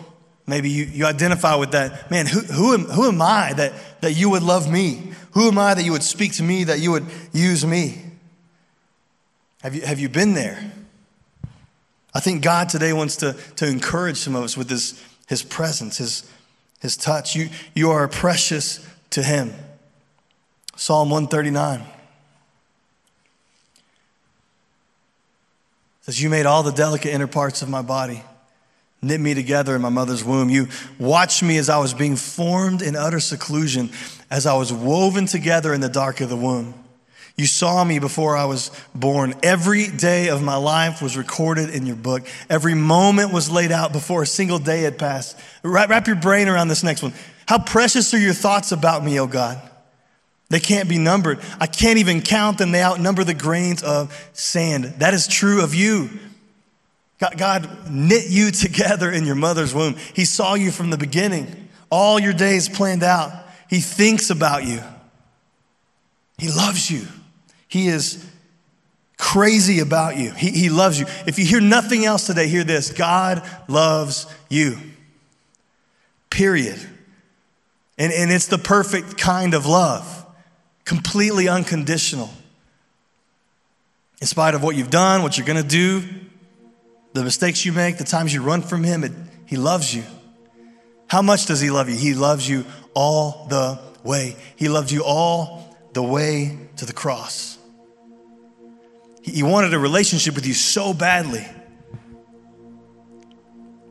Maybe 0.46 0.70
you, 0.70 0.86
you 0.86 1.06
identify 1.08 1.56
with 1.56 1.72
that. 1.72 2.12
Man, 2.12 2.28
who, 2.28 2.42
who, 2.42 2.74
am, 2.76 2.82
who 2.82 3.08
am 3.08 3.20
I 3.20 3.54
that, 3.54 3.74
that 4.02 4.12
you 4.12 4.30
would 4.30 4.44
love 4.44 4.72
me? 4.72 5.12
Who 5.32 5.48
am 5.48 5.58
I 5.58 5.74
that 5.74 5.84
you 5.84 5.92
would 5.92 6.04
speak 6.04 6.34
to 6.34 6.44
me, 6.44 6.66
that 6.66 6.80
you 6.80 6.92
would 6.92 7.08
use 7.34 7.66
me? 7.66 8.00
Have 9.64 9.74
you, 9.74 9.82
have 9.82 10.00
you 10.00 10.08
been 10.08 10.36
there? 10.36 10.72
I 12.14 12.20
think 12.20 12.44
God 12.44 12.70
today 12.70 12.94
wants 12.94 13.16
to, 13.18 13.36
to 13.56 13.68
encourage 13.68 14.18
some 14.18 14.36
of 14.36 14.44
us 14.44 14.56
with 14.56 14.70
his, 14.70 15.04
his 15.28 15.44
presence, 15.44 15.98
his, 15.98 16.30
his 16.80 16.98
touch. 16.98 17.36
You, 17.36 17.50
you 17.74 17.92
are 17.92 18.08
precious 18.08 18.88
to 19.12 19.24
him. 19.24 19.54
Psalm 20.76 21.10
139 21.10 21.84
says, 26.02 26.22
You 26.22 26.30
made 26.30 26.46
all 26.46 26.64
the 26.64 26.72
delicate 26.72 27.14
inner 27.14 27.28
parts 27.28 27.62
of 27.62 27.70
my 27.70 27.82
body 27.82 28.24
knit 29.02 29.22
me 29.22 29.34
together 29.34 29.76
in 29.76 29.82
my 29.82 29.90
mother's 29.90 30.24
womb. 30.24 30.50
You 30.50 30.68
watched 31.00 31.44
me 31.44 31.58
as 31.58 31.70
I 31.70 31.78
was 31.78 31.94
being 31.94 32.16
formed 32.16 32.82
in 32.82 32.96
utter 32.96 33.20
seclusion, 33.20 33.92
as 34.32 34.46
I 34.46 34.56
was 34.56 34.74
woven 34.74 35.28
together 35.28 35.74
in 35.74 35.82
the 35.82 35.90
dark 35.90 36.22
of 36.22 36.30
the 36.30 36.36
womb. 36.36 36.74
You 37.38 37.48
saw 37.48 37.84
me 37.84 38.00
before 38.00 38.38
I 38.38 38.46
was 38.46 38.72
born. 38.94 39.34
Every 39.44 39.88
day 39.88 40.30
of 40.30 40.42
my 40.42 40.56
life 40.56 41.02
was 41.02 41.18
recorded 41.18 41.70
in 41.70 41.86
your 41.86 41.98
book. 41.98 42.26
Every 42.50 42.76
moment 42.76 43.34
was 43.34 43.52
laid 43.52 43.74
out 43.74 43.92
before 43.92 44.24
a 44.24 44.28
single 44.28 44.58
day 44.58 44.84
had 44.84 44.98
passed. 44.98 45.38
Wrap, 45.62 46.08
your 46.08 46.16
brain 46.16 46.48
around 46.48 46.70
this 46.70 46.84
next 46.84 47.04
one. 47.04 47.14
How 47.46 47.60
precious 47.60 48.14
are 48.14 48.18
your 48.18 48.34
thoughts 48.34 48.72
about 48.72 49.04
me, 49.04 49.20
O 49.20 49.28
God? 49.28 49.62
They 50.50 50.62
can't 50.62 50.88
be 50.88 50.98
numbered. 50.98 51.40
I 51.60 51.68
can't 51.68 52.00
even 52.00 52.22
count 52.22 52.58
them. 52.58 52.72
They 52.72 52.84
outnumber 52.84 53.24
the 53.24 53.34
grains 53.34 53.84
of 53.84 54.16
sand. 54.32 54.86
That 55.00 55.14
is 55.14 55.28
true 55.28 55.62
of 55.62 55.76
you. 55.76 56.10
God 57.20 57.90
knit 57.90 58.30
you 58.30 58.52
together 58.52 59.12
in 59.12 59.26
your 59.26 59.36
mother's 59.36 59.74
womb. 59.74 59.96
He 60.14 60.24
saw 60.24 60.54
you 60.54 60.72
from 60.72 60.90
the 60.90 60.98
beginning, 60.98 61.70
all 61.90 62.18
your 62.20 62.34
days 62.34 62.70
planned 62.70 63.04
out. 63.04 63.32
He 63.70 63.80
thinks 63.80 64.30
about 64.30 64.64
you. 64.64 64.82
He 66.38 66.50
loves 66.50 66.90
you. 66.90 67.08
He 67.68 67.88
is 67.88 68.26
crazy 69.18 69.80
about 69.80 70.18
you. 70.18 70.32
He, 70.32 70.52
he 70.52 70.70
loves 70.70 71.00
you. 71.00 71.06
If 71.26 71.40
you 71.40 71.46
hear 71.46 71.62
nothing 71.62 72.06
else 72.06 72.28
today, 72.28 72.48
hear 72.48 72.64
this 72.64 72.92
God 72.92 73.48
loves 73.68 74.28
you. 74.50 74.78
Period. 76.30 76.80
And, 77.98 78.12
and 78.12 78.32
it's 78.32 78.48
the 78.48 78.58
perfect 78.58 79.18
kind 79.18 79.54
of 79.54 79.66
love, 79.66 80.26
completely 80.84 81.48
unconditional. 81.48 82.30
In 84.22 84.28
spite 84.28 84.54
of 84.54 84.64
what 84.64 84.76
you've 84.76 84.90
done, 84.90 85.24
what 85.24 85.38
you're 85.38 85.48
going 85.48 85.62
to 85.62 85.68
do, 85.68 86.04
the 87.14 87.24
mistakes 87.24 87.66
you 87.66 87.72
make, 87.72 87.98
the 87.98 88.04
times 88.04 88.34
you 88.34 88.42
run 88.42 88.62
from 88.62 88.84
Him, 88.84 89.04
it, 89.04 89.12
He 89.46 89.56
loves 89.56 89.94
you. 89.94 90.04
How 91.08 91.22
much 91.22 91.46
does 91.46 91.62
He 91.62 91.70
love 91.70 91.90
you? 91.90 91.96
He 91.96 92.14
loves 92.14 92.48
you 92.48 92.66
all 92.94 93.48
the 93.50 93.80
way. 94.04 94.36
He 94.56 94.68
loves 94.68 94.92
you 94.92 95.04
all 95.04 95.78
the 95.94 96.04
way 96.04 96.58
to 96.78 96.86
the 96.86 96.94
cross. 96.94 97.55
He 99.26 99.44
wanted 99.44 99.74
a 99.74 99.80
relationship 99.80 100.36
with 100.36 100.46
you 100.46 100.54
so 100.54 100.94
badly. 100.94 101.46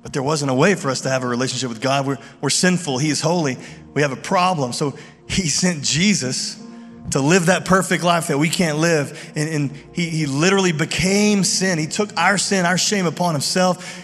But 0.02 0.12
there 0.12 0.22
wasn't 0.22 0.50
a 0.50 0.54
way 0.54 0.74
for 0.74 0.90
us 0.90 1.00
to 1.02 1.08
have 1.08 1.24
a 1.24 1.26
relationship 1.26 1.68
with 1.68 1.80
God. 1.80 2.06
We're, 2.06 2.18
we're 2.40 2.50
sinful. 2.50 2.98
He 2.98 3.10
is 3.10 3.20
holy. 3.20 3.58
We 3.94 4.02
have 4.02 4.12
a 4.12 4.16
problem. 4.16 4.72
So 4.72 4.96
He 5.28 5.48
sent 5.48 5.82
Jesus 5.82 6.62
to 7.10 7.20
live 7.20 7.46
that 7.46 7.64
perfect 7.64 8.04
life 8.04 8.28
that 8.28 8.38
we 8.38 8.48
can't 8.48 8.78
live. 8.78 9.32
And, 9.34 9.48
and 9.48 9.70
he, 9.92 10.08
he 10.08 10.26
literally 10.26 10.72
became 10.72 11.44
sin. 11.44 11.78
He 11.78 11.86
took 11.86 12.16
our 12.16 12.38
sin, 12.38 12.64
our 12.64 12.78
shame 12.78 13.06
upon 13.06 13.34
himself. 13.34 14.02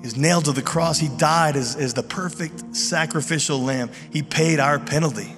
He 0.00 0.06
was 0.06 0.16
nailed 0.16 0.44
to 0.46 0.52
the 0.52 0.62
cross. 0.62 0.98
He 0.98 1.08
died 1.08 1.56
as, 1.56 1.76
as 1.76 1.94
the 1.94 2.02
perfect 2.02 2.76
sacrificial 2.76 3.60
lamb. 3.60 3.90
He 4.12 4.22
paid 4.22 4.60
our 4.60 4.78
penalty. 4.78 5.34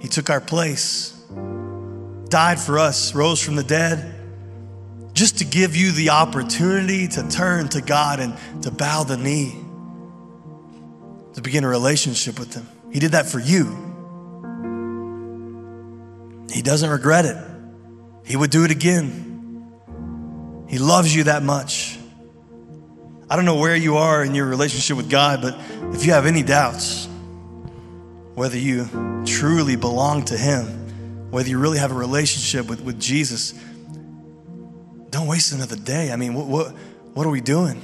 He 0.00 0.08
took 0.08 0.28
our 0.28 0.40
place, 0.40 1.18
died 2.34 2.58
for 2.58 2.80
us, 2.80 3.14
rose 3.14 3.40
from 3.40 3.54
the 3.54 3.62
dead, 3.62 4.12
just 5.12 5.38
to 5.38 5.44
give 5.44 5.76
you 5.76 5.92
the 5.92 6.10
opportunity 6.10 7.06
to 7.06 7.22
turn 7.28 7.68
to 7.68 7.80
God 7.80 8.18
and 8.18 8.34
to 8.64 8.72
bow 8.72 9.04
the 9.04 9.16
knee, 9.16 9.56
to 11.34 11.40
begin 11.40 11.62
a 11.62 11.68
relationship 11.68 12.40
with 12.40 12.52
Him. 12.52 12.66
He 12.92 12.98
did 12.98 13.12
that 13.12 13.26
for 13.26 13.38
you. 13.38 13.66
He 16.52 16.60
doesn't 16.60 16.90
regret 16.90 17.24
it. 17.24 17.36
He 18.24 18.34
would 18.34 18.50
do 18.50 18.64
it 18.64 18.72
again. 18.72 19.72
He 20.68 20.78
loves 20.78 21.14
you 21.14 21.22
that 21.24 21.44
much. 21.44 21.96
I 23.30 23.36
don't 23.36 23.44
know 23.44 23.60
where 23.60 23.76
you 23.76 23.98
are 23.98 24.24
in 24.24 24.34
your 24.34 24.46
relationship 24.46 24.96
with 24.96 25.08
God, 25.08 25.40
but 25.40 25.56
if 25.94 26.04
you 26.04 26.10
have 26.10 26.26
any 26.26 26.42
doubts, 26.42 27.08
whether 28.34 28.58
you 28.58 29.22
truly 29.24 29.76
belong 29.76 30.24
to 30.24 30.36
Him, 30.36 30.83
whether 31.34 31.48
you 31.48 31.58
really 31.58 31.78
have 31.78 31.90
a 31.90 31.94
relationship 31.94 32.68
with, 32.68 32.80
with 32.80 33.00
Jesus, 33.00 33.54
don't 35.10 35.26
waste 35.26 35.52
another 35.52 35.74
day. 35.74 36.12
I 36.12 36.16
mean, 36.16 36.32
what, 36.32 36.46
what, 36.46 36.68
what 37.12 37.26
are 37.26 37.30
we 37.30 37.40
doing? 37.40 37.82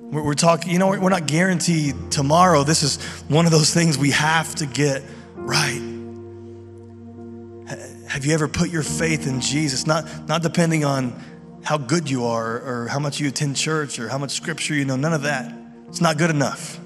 We're, 0.00 0.22
we're 0.22 0.32
talking, 0.32 0.72
you 0.72 0.78
know, 0.78 0.88
we're 0.88 1.10
not 1.10 1.26
guaranteed 1.26 2.10
tomorrow. 2.10 2.64
This 2.64 2.82
is 2.82 2.96
one 3.28 3.44
of 3.44 3.52
those 3.52 3.74
things 3.74 3.98
we 3.98 4.12
have 4.12 4.54
to 4.54 4.64
get 4.64 5.02
right. 5.34 5.82
Have 8.06 8.24
you 8.24 8.32
ever 8.32 8.48
put 8.48 8.70
your 8.70 8.82
faith 8.82 9.26
in 9.26 9.42
Jesus? 9.42 9.86
Not, 9.86 10.26
not 10.26 10.40
depending 10.40 10.86
on 10.86 11.12
how 11.62 11.76
good 11.76 12.08
you 12.08 12.24
are 12.24 12.56
or 12.56 12.88
how 12.88 12.98
much 12.98 13.20
you 13.20 13.28
attend 13.28 13.56
church 13.56 13.98
or 13.98 14.08
how 14.08 14.16
much 14.16 14.30
scripture 14.30 14.72
you 14.72 14.86
know, 14.86 14.96
none 14.96 15.12
of 15.12 15.24
that. 15.24 15.52
It's 15.88 16.00
not 16.00 16.16
good 16.16 16.30
enough. 16.30 16.80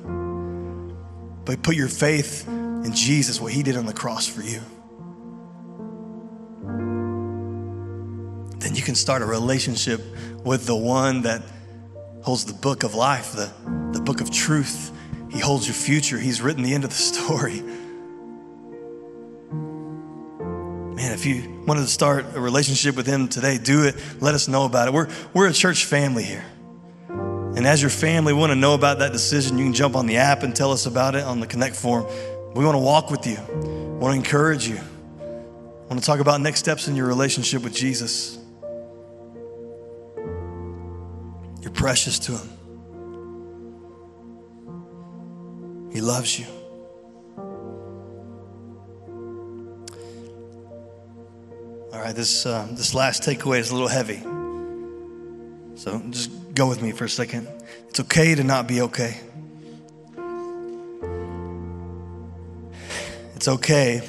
But 1.44 1.62
put 1.62 1.76
your 1.76 1.86
faith 1.86 2.48
in 2.48 2.92
Jesus, 2.92 3.40
what 3.40 3.52
he 3.52 3.62
did 3.62 3.76
on 3.76 3.86
the 3.86 3.92
cross 3.92 4.26
for 4.26 4.42
you. 4.42 4.62
Then 8.62 8.74
you 8.74 8.82
can 8.82 8.94
start 8.94 9.22
a 9.22 9.26
relationship 9.26 10.00
with 10.44 10.66
the 10.66 10.76
one 10.76 11.22
that 11.22 11.42
holds 12.22 12.44
the 12.44 12.54
book 12.54 12.84
of 12.84 12.94
life, 12.94 13.32
the, 13.32 13.52
the 13.92 14.00
book 14.00 14.20
of 14.20 14.30
truth. 14.30 14.92
He 15.30 15.40
holds 15.40 15.66
your 15.66 15.74
future. 15.74 16.18
He's 16.18 16.40
written 16.40 16.62
the 16.62 16.72
end 16.72 16.84
of 16.84 16.90
the 16.90 16.96
story. 17.12 17.62
man, 21.02 21.12
if 21.12 21.26
you 21.26 21.64
wanted 21.66 21.80
to 21.80 21.88
start 21.88 22.24
a 22.36 22.40
relationship 22.40 22.94
with 22.94 23.06
him 23.06 23.26
today, 23.26 23.58
do 23.58 23.84
it. 23.84 23.96
Let 24.20 24.34
us 24.34 24.46
know 24.46 24.64
about 24.64 24.86
it. 24.86 24.94
We're, 24.94 25.08
we're 25.34 25.48
a 25.48 25.52
church 25.52 25.84
family 25.84 26.22
here. 26.22 26.44
And 27.08 27.66
as 27.66 27.82
your 27.82 27.90
family, 27.90 28.32
want 28.32 28.50
to 28.50 28.56
know 28.56 28.74
about 28.74 29.00
that 29.00 29.12
decision. 29.12 29.58
You 29.58 29.64
can 29.64 29.74
jump 29.74 29.96
on 29.96 30.06
the 30.06 30.18
app 30.18 30.44
and 30.44 30.54
tell 30.54 30.70
us 30.70 30.86
about 30.86 31.14
it 31.14 31.24
on 31.24 31.40
the 31.40 31.46
Connect 31.46 31.74
form. 31.74 32.06
We 32.54 32.64
want 32.64 32.76
to 32.76 32.82
walk 32.82 33.10
with 33.10 33.26
you, 33.26 33.38
we 33.50 33.98
want 33.98 34.12
to 34.12 34.18
encourage 34.18 34.68
you, 34.68 34.76
we 34.76 35.86
want 35.88 35.98
to 35.98 36.06
talk 36.06 36.20
about 36.20 36.40
next 36.40 36.60
steps 36.60 36.86
in 36.86 36.94
your 36.94 37.06
relationship 37.06 37.62
with 37.62 37.74
Jesus. 37.74 38.38
Precious 41.82 42.20
to 42.20 42.30
him, 42.30 42.48
he 45.92 46.00
loves 46.00 46.38
you. 46.38 46.46
All 51.92 51.98
right, 51.98 52.14
this, 52.14 52.46
uh, 52.46 52.68
this 52.70 52.94
last 52.94 53.24
takeaway 53.24 53.58
is 53.58 53.70
a 53.70 53.74
little 53.74 53.88
heavy. 53.88 54.20
So 55.74 56.00
just 56.10 56.30
go 56.54 56.68
with 56.68 56.80
me 56.80 56.92
for 56.92 57.06
a 57.06 57.10
second. 57.10 57.48
It's 57.88 57.98
okay 57.98 58.36
to 58.36 58.44
not 58.44 58.68
be 58.68 58.82
okay. 58.82 59.18
It's 63.34 63.48
okay 63.48 64.08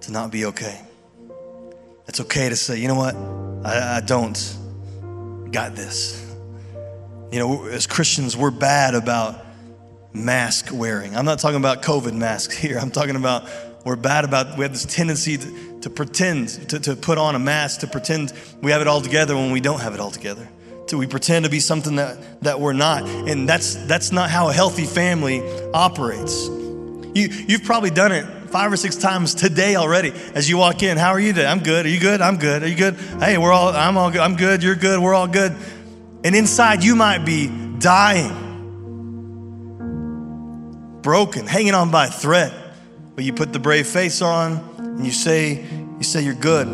to 0.00 0.10
not 0.10 0.32
be 0.32 0.46
okay. 0.46 0.80
It's 2.08 2.18
okay 2.22 2.48
to 2.48 2.56
say, 2.56 2.80
you 2.80 2.88
know 2.88 2.96
what? 2.96 3.14
I, 3.64 3.98
I 3.98 4.00
don't 4.00 4.58
got 5.52 5.76
this. 5.76 6.21
You 7.32 7.38
know, 7.38 7.64
as 7.64 7.86
Christians, 7.86 8.36
we're 8.36 8.50
bad 8.50 8.94
about 8.94 9.42
mask 10.12 10.68
wearing. 10.70 11.16
I'm 11.16 11.24
not 11.24 11.38
talking 11.38 11.56
about 11.56 11.80
COVID 11.80 12.12
masks 12.12 12.54
here. 12.58 12.78
I'm 12.78 12.90
talking 12.90 13.16
about 13.16 13.48
we're 13.86 13.96
bad 13.96 14.24
about, 14.24 14.58
we 14.58 14.64
have 14.64 14.72
this 14.72 14.84
tendency 14.84 15.38
to, 15.38 15.80
to 15.80 15.90
pretend, 15.90 16.50
to, 16.68 16.78
to 16.78 16.94
put 16.94 17.16
on 17.16 17.34
a 17.34 17.38
mask, 17.38 17.80
to 17.80 17.86
pretend 17.86 18.34
we 18.60 18.70
have 18.70 18.82
it 18.82 18.86
all 18.86 19.00
together 19.00 19.34
when 19.34 19.50
we 19.50 19.60
don't 19.60 19.80
have 19.80 19.94
it 19.94 19.98
all 19.98 20.10
together. 20.10 20.46
To 20.88 20.98
we 20.98 21.06
pretend 21.06 21.46
to 21.46 21.50
be 21.50 21.58
something 21.58 21.96
that, 21.96 22.42
that 22.42 22.60
we're 22.60 22.74
not. 22.74 23.08
And 23.08 23.48
that's, 23.48 23.76
that's 23.86 24.12
not 24.12 24.28
how 24.28 24.50
a 24.50 24.52
healthy 24.52 24.84
family 24.84 25.42
operates. 25.72 26.48
You, 26.48 27.28
you've 27.48 27.64
probably 27.64 27.90
done 27.90 28.12
it 28.12 28.26
five 28.50 28.70
or 28.70 28.76
six 28.76 28.94
times 28.96 29.34
today 29.34 29.76
already 29.76 30.12
as 30.34 30.50
you 30.50 30.58
walk 30.58 30.82
in. 30.82 30.98
How 30.98 31.10
are 31.10 31.20
you 31.20 31.32
today? 31.32 31.46
I'm 31.46 31.62
good. 31.62 31.86
Are 31.86 31.88
you 31.88 31.98
good? 31.98 32.20
I'm 32.20 32.36
good. 32.36 32.62
Are 32.62 32.68
you 32.68 32.76
good? 32.76 32.94
Hey, 33.20 33.38
we're 33.38 33.52
all, 33.52 33.68
I'm 33.68 33.96
all 33.96 34.10
good. 34.10 34.20
I'm 34.20 34.36
good. 34.36 34.62
You're 34.62 34.76
good. 34.76 35.00
We're 35.00 35.14
all 35.14 35.26
good. 35.26 35.56
And 36.24 36.36
inside 36.36 36.84
you 36.84 36.94
might 36.94 37.24
be 37.24 37.48
dying, 37.78 38.32
broken, 41.02 41.46
hanging 41.46 41.74
on 41.74 41.90
by 41.90 42.06
a 42.06 42.10
thread. 42.10 42.52
But 43.14 43.24
you 43.24 43.32
put 43.32 43.52
the 43.52 43.58
brave 43.58 43.86
face 43.86 44.22
on 44.22 44.58
and 44.78 45.04
you 45.04 45.12
say, 45.12 45.64
you 45.98 46.02
say 46.02 46.22
you're 46.22 46.34
good. 46.34 46.68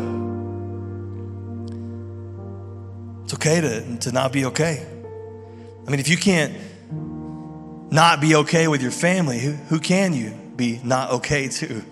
It's 3.23 3.33
okay 3.33 3.61
to, 3.61 3.97
to 3.97 4.11
not 4.11 4.31
be 4.31 4.45
okay. 4.45 4.85
I 5.85 5.91
mean, 5.91 5.99
if 5.99 6.07
you 6.07 6.17
can't 6.17 6.53
not 7.91 8.21
be 8.21 8.35
okay 8.35 8.67
with 8.67 8.81
your 8.81 8.91
family, 8.91 9.39
who, 9.39 9.51
who 9.53 9.79
can 9.79 10.13
you 10.13 10.31
be 10.55 10.79
not 10.83 11.11
okay 11.11 11.47
to? 11.47 11.83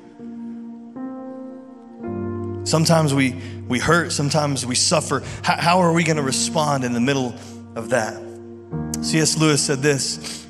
Sometimes 2.67 3.13
we, 3.13 3.33
we 3.69 3.79
hurt, 3.79 4.11
sometimes 4.11 4.65
we 4.65 4.75
suffer. 4.75 5.23
How, 5.41 5.55
how 5.55 5.79
are 5.79 5.93
we 5.93 6.03
going 6.03 6.17
to 6.17 6.23
respond 6.23 6.83
in 6.83 6.91
the 6.91 6.99
middle 6.99 7.33
of 7.75 7.91
that? 7.91 8.21
C.S. 9.01 9.37
Lewis 9.37 9.65
said 9.65 9.79
this 9.79 10.45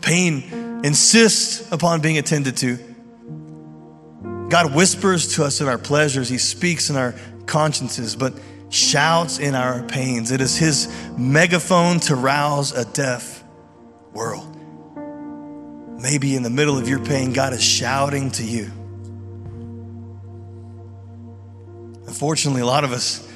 pain 0.00 0.80
insists 0.84 1.70
upon 1.70 2.00
being 2.00 2.16
attended 2.16 2.56
to. 2.58 2.78
God 4.48 4.74
whispers 4.74 5.34
to 5.34 5.44
us 5.44 5.60
in 5.60 5.68
our 5.68 5.76
pleasures, 5.76 6.30
He 6.30 6.38
speaks 6.38 6.88
in 6.88 6.96
our 6.96 7.14
consciences, 7.44 8.16
but 8.16 8.32
shouts 8.70 9.38
in 9.38 9.54
our 9.54 9.82
pains. 9.82 10.30
It 10.30 10.40
is 10.40 10.56
His 10.56 10.88
megaphone 11.18 12.00
to 12.00 12.14
rouse 12.14 12.72
a 12.72 12.86
deaf 12.86 13.44
world. 14.14 14.56
Maybe 16.00 16.36
in 16.36 16.42
the 16.42 16.50
middle 16.50 16.78
of 16.78 16.88
your 16.88 17.04
pain, 17.04 17.34
God 17.34 17.52
is 17.52 17.62
shouting 17.62 18.30
to 18.32 18.44
you. 18.44 18.70
Unfortunately, 22.06 22.60
a 22.60 22.66
lot 22.66 22.84
of 22.84 22.92
us, 22.92 23.26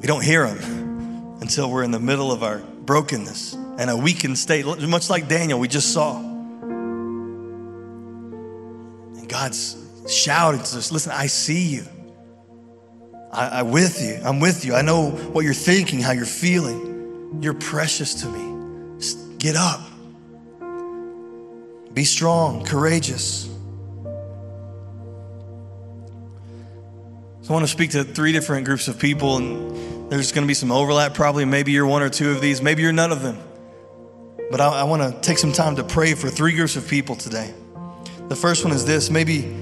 we 0.00 0.06
don't 0.06 0.22
hear 0.22 0.46
them 0.46 1.38
until 1.40 1.70
we're 1.70 1.82
in 1.82 1.90
the 1.90 2.00
middle 2.00 2.30
of 2.30 2.42
our 2.42 2.58
brokenness 2.58 3.54
and 3.54 3.88
a 3.90 3.96
weakened 3.96 4.36
state, 4.38 4.66
much 4.66 5.08
like 5.08 5.28
Daniel, 5.28 5.58
we 5.58 5.68
just 5.68 5.92
saw. 5.92 6.18
And 9.16 9.28
God's 9.28 9.76
shouting 10.08 10.60
to 10.60 10.78
us 10.78 10.90
listen, 10.92 11.12
I 11.12 11.26
see 11.26 11.68
you. 11.68 11.84
I, 13.32 13.60
am 13.60 13.70
with 13.70 14.02
you. 14.02 14.18
I'm 14.24 14.40
with 14.40 14.64
you. 14.64 14.74
I 14.74 14.82
know 14.82 15.10
what 15.10 15.44
you're 15.44 15.54
thinking, 15.54 16.00
how 16.00 16.12
you're 16.12 16.24
feeling. 16.24 17.40
You're 17.42 17.54
precious 17.54 18.14
to 18.22 18.28
me. 18.28 18.98
Just 18.98 19.38
get 19.38 19.54
up. 19.54 19.80
Be 21.92 22.04
strong, 22.04 22.64
courageous. 22.64 23.48
So 27.48 27.54
I 27.54 27.56
want 27.56 27.66
to 27.66 27.72
speak 27.72 27.92
to 27.92 28.04
three 28.04 28.32
different 28.32 28.66
groups 28.66 28.88
of 28.88 28.98
people, 28.98 29.38
and 29.38 30.12
there's 30.12 30.32
going 30.32 30.42
to 30.42 30.46
be 30.46 30.52
some 30.52 30.70
overlap 30.70 31.14
probably. 31.14 31.46
Maybe 31.46 31.72
you're 31.72 31.86
one 31.86 32.02
or 32.02 32.10
two 32.10 32.30
of 32.30 32.42
these, 32.42 32.60
maybe 32.60 32.82
you're 32.82 32.92
none 32.92 33.10
of 33.10 33.22
them. 33.22 33.38
But 34.50 34.60
I, 34.60 34.80
I 34.80 34.82
want 34.82 35.00
to 35.00 35.18
take 35.22 35.38
some 35.38 35.54
time 35.54 35.76
to 35.76 35.82
pray 35.82 36.12
for 36.12 36.28
three 36.28 36.52
groups 36.52 36.76
of 36.76 36.86
people 36.86 37.16
today. 37.16 37.54
The 38.28 38.36
first 38.36 38.64
one 38.64 38.74
is 38.74 38.84
this 38.84 39.08
maybe 39.08 39.56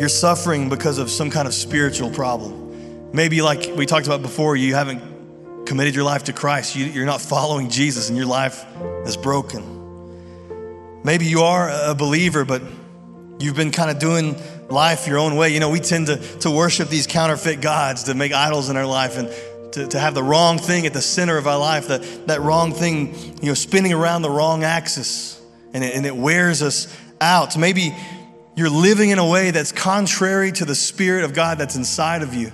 you're 0.00 0.08
suffering 0.08 0.70
because 0.70 0.96
of 0.96 1.10
some 1.10 1.28
kind 1.28 1.46
of 1.46 1.52
spiritual 1.52 2.10
problem. 2.10 3.12
Maybe, 3.12 3.42
like 3.42 3.76
we 3.76 3.84
talked 3.84 4.06
about 4.06 4.22
before, 4.22 4.56
you 4.56 4.74
haven't 4.74 5.66
committed 5.66 5.94
your 5.94 6.04
life 6.04 6.24
to 6.24 6.32
Christ. 6.32 6.76
You, 6.76 6.86
you're 6.86 7.04
not 7.04 7.20
following 7.20 7.68
Jesus 7.68 8.08
and 8.08 8.16
your 8.16 8.24
life 8.24 8.64
is 9.04 9.18
broken. 9.18 11.02
Maybe 11.04 11.26
you 11.26 11.42
are 11.42 11.68
a 11.90 11.94
believer, 11.94 12.46
but 12.46 12.62
you've 13.42 13.56
been 13.56 13.70
kind 13.70 13.90
of 13.90 13.98
doing 13.98 14.36
life 14.68 15.06
your 15.06 15.18
own 15.18 15.36
way. 15.36 15.50
You 15.50 15.60
know, 15.60 15.70
we 15.70 15.80
tend 15.80 16.06
to, 16.06 16.16
to 16.40 16.50
worship 16.50 16.88
these 16.88 17.06
counterfeit 17.06 17.60
gods, 17.60 18.04
to 18.04 18.14
make 18.14 18.32
idols 18.32 18.70
in 18.70 18.76
our 18.76 18.86
life, 18.86 19.18
and 19.18 19.28
to, 19.72 19.86
to 19.88 19.98
have 19.98 20.14
the 20.14 20.22
wrong 20.22 20.58
thing 20.58 20.86
at 20.86 20.92
the 20.92 21.02
center 21.02 21.36
of 21.36 21.46
our 21.46 21.58
life, 21.58 21.88
that, 21.88 22.26
that 22.26 22.40
wrong 22.40 22.72
thing, 22.72 23.14
you 23.40 23.48
know, 23.48 23.54
spinning 23.54 23.92
around 23.92 24.22
the 24.22 24.30
wrong 24.30 24.64
axis, 24.64 25.40
and 25.72 25.82
it, 25.82 25.94
and 25.94 26.06
it 26.06 26.14
wears 26.14 26.62
us 26.62 26.94
out. 27.20 27.56
Maybe 27.56 27.94
you're 28.54 28.70
living 28.70 29.10
in 29.10 29.18
a 29.18 29.28
way 29.28 29.50
that's 29.50 29.72
contrary 29.72 30.52
to 30.52 30.64
the 30.64 30.74
Spirit 30.74 31.24
of 31.24 31.34
God 31.34 31.58
that's 31.58 31.76
inside 31.76 32.22
of 32.22 32.34
you. 32.34 32.52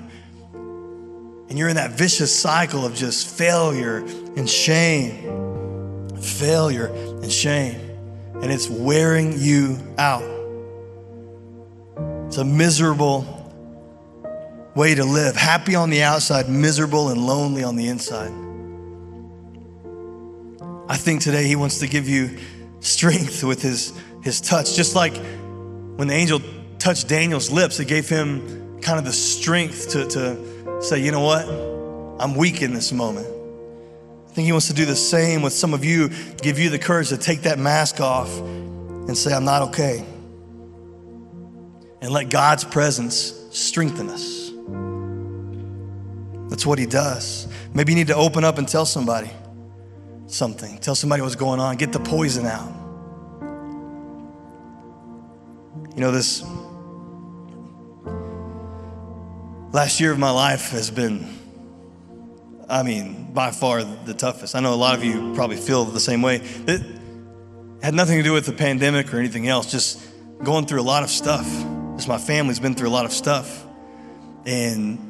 And 0.53 1.59
you're 1.59 1.69
in 1.69 1.77
that 1.77 1.93
vicious 1.93 2.39
cycle 2.39 2.85
of 2.85 2.95
just 2.95 3.27
failure 3.27 3.99
and 3.99 4.49
shame, 4.49 6.17
failure 6.21 6.87
and 6.87 7.33
shame 7.33 7.89
and 8.43 8.53
it's 8.53 8.69
wearing 8.69 9.35
you 9.37 9.79
out. 9.99 10.38
It's 12.29 12.37
a 12.37 12.45
miserable 12.45 13.25
way 14.75 14.95
to 14.95 15.05
live. 15.05 15.35
Happy 15.35 15.75
on 15.75 15.89
the 15.89 16.03
outside, 16.03 16.47
miserable 16.47 17.09
and 17.09 17.27
lonely 17.27 17.65
on 17.65 17.75
the 17.75 17.89
inside. 17.89 18.31
I 20.91 20.99
think 20.99 21.23
today 21.23 21.47
he 21.47 21.57
wants 21.57 21.79
to 21.79 21.89
give 21.89 22.07
you 22.07 22.39
strength 22.81 23.43
with 23.43 23.63
his, 23.63 23.99
his 24.23 24.43
touch. 24.43 24.77
Just 24.77 24.95
like 24.95 25.17
when 25.97 26.09
the 26.09 26.15
angel 26.15 26.41
touched 26.79 27.09
Daniel's 27.09 27.51
lips, 27.51 27.81
it 27.81 27.89
gave 27.89 28.09
him 28.11 28.79
kind 28.83 28.99
of 28.99 29.07
the 29.07 29.13
strength 29.13 29.89
to, 29.93 30.07
to 30.09 30.83
say, 30.83 31.03
you 31.03 31.11
know 31.11 31.23
what? 31.23 31.49
I'm 32.23 32.35
weak 32.35 32.61
in 32.61 32.75
this 32.75 32.93
moment 32.93 33.27
I 34.29 34.31
think 34.35 34.45
He 34.45 34.53
wants 34.53 34.67
to 34.67 34.75
do 34.75 34.85
the 34.85 34.95
same 34.95 35.41
with 35.41 35.55
some 35.55 35.73
of 35.73 35.83
you, 35.83 36.11
give 36.43 36.59
you 36.59 36.69
the 36.69 36.79
courage 36.79 37.09
to 37.09 37.17
take 37.17 37.43
that 37.43 37.59
mask 37.59 38.01
off 38.01 38.39
and 38.39 39.17
say, 39.17 39.33
I'm 39.33 39.47
not 39.47 39.63
okay. 39.71 40.05
And 42.01 42.13
let 42.13 42.31
God's 42.31 42.65
presence 42.65 43.35
strengthen 43.51 44.09
us. 44.09 44.51
That's 46.51 46.65
what 46.65 46.79
He 46.79 46.87
does. 46.87 47.49
Maybe 47.75 47.93
you 47.93 47.97
need 47.99 48.07
to 48.09 48.17
open 48.17 48.45
up 48.45 48.59
and 48.59 48.69
tell 48.69 48.87
somebody 48.87 49.31
something, 50.27 50.79
tell 50.79 50.95
somebody 50.95 51.23
what's 51.23 51.35
going 51.35 51.61
on, 51.61 51.77
get 51.77 51.93
the 51.93 52.01
poison 52.01 52.47
out. 52.47 52.73
You 55.95 56.01
know, 56.01 56.13
this 56.13 56.43
last 59.73 60.01
year 60.01 60.13
of 60.13 60.19
my 60.19 60.31
life 60.31 60.71
has 60.71 60.91
been 60.91 61.39
I 62.69 62.83
mean, 62.83 63.33
by 63.33 63.51
far 63.51 63.83
the 63.83 64.13
toughest. 64.13 64.55
I 64.55 64.61
know 64.61 64.75
a 64.75 64.77
lot 64.77 64.95
of 64.95 65.03
you 65.03 65.33
probably 65.35 65.57
feel 65.57 65.87
the 65.87 66.01
same 66.01 66.21
way. 66.21 66.43
It 66.67 66.83
had 67.83 67.95
nothing 67.95 68.19
to 68.19 68.23
do 68.23 68.35
with 68.35 68.45
the 68.45 68.53
pandemic 68.53 69.13
or 69.15 69.19
anything 69.19 69.49
else, 69.49 69.71
just 69.71 70.07
going 70.43 70.67
through 70.67 70.81
a 70.81 70.83
lot 70.83 71.03
of 71.03 71.09
stuff. 71.09 71.47
My 72.07 72.19
family's 72.19 72.61
been 72.61 72.75
through 72.75 72.89
a 72.89 72.91
lot 72.91 73.05
of 73.05 73.13
stuff. 73.13 73.67
And 74.47 75.09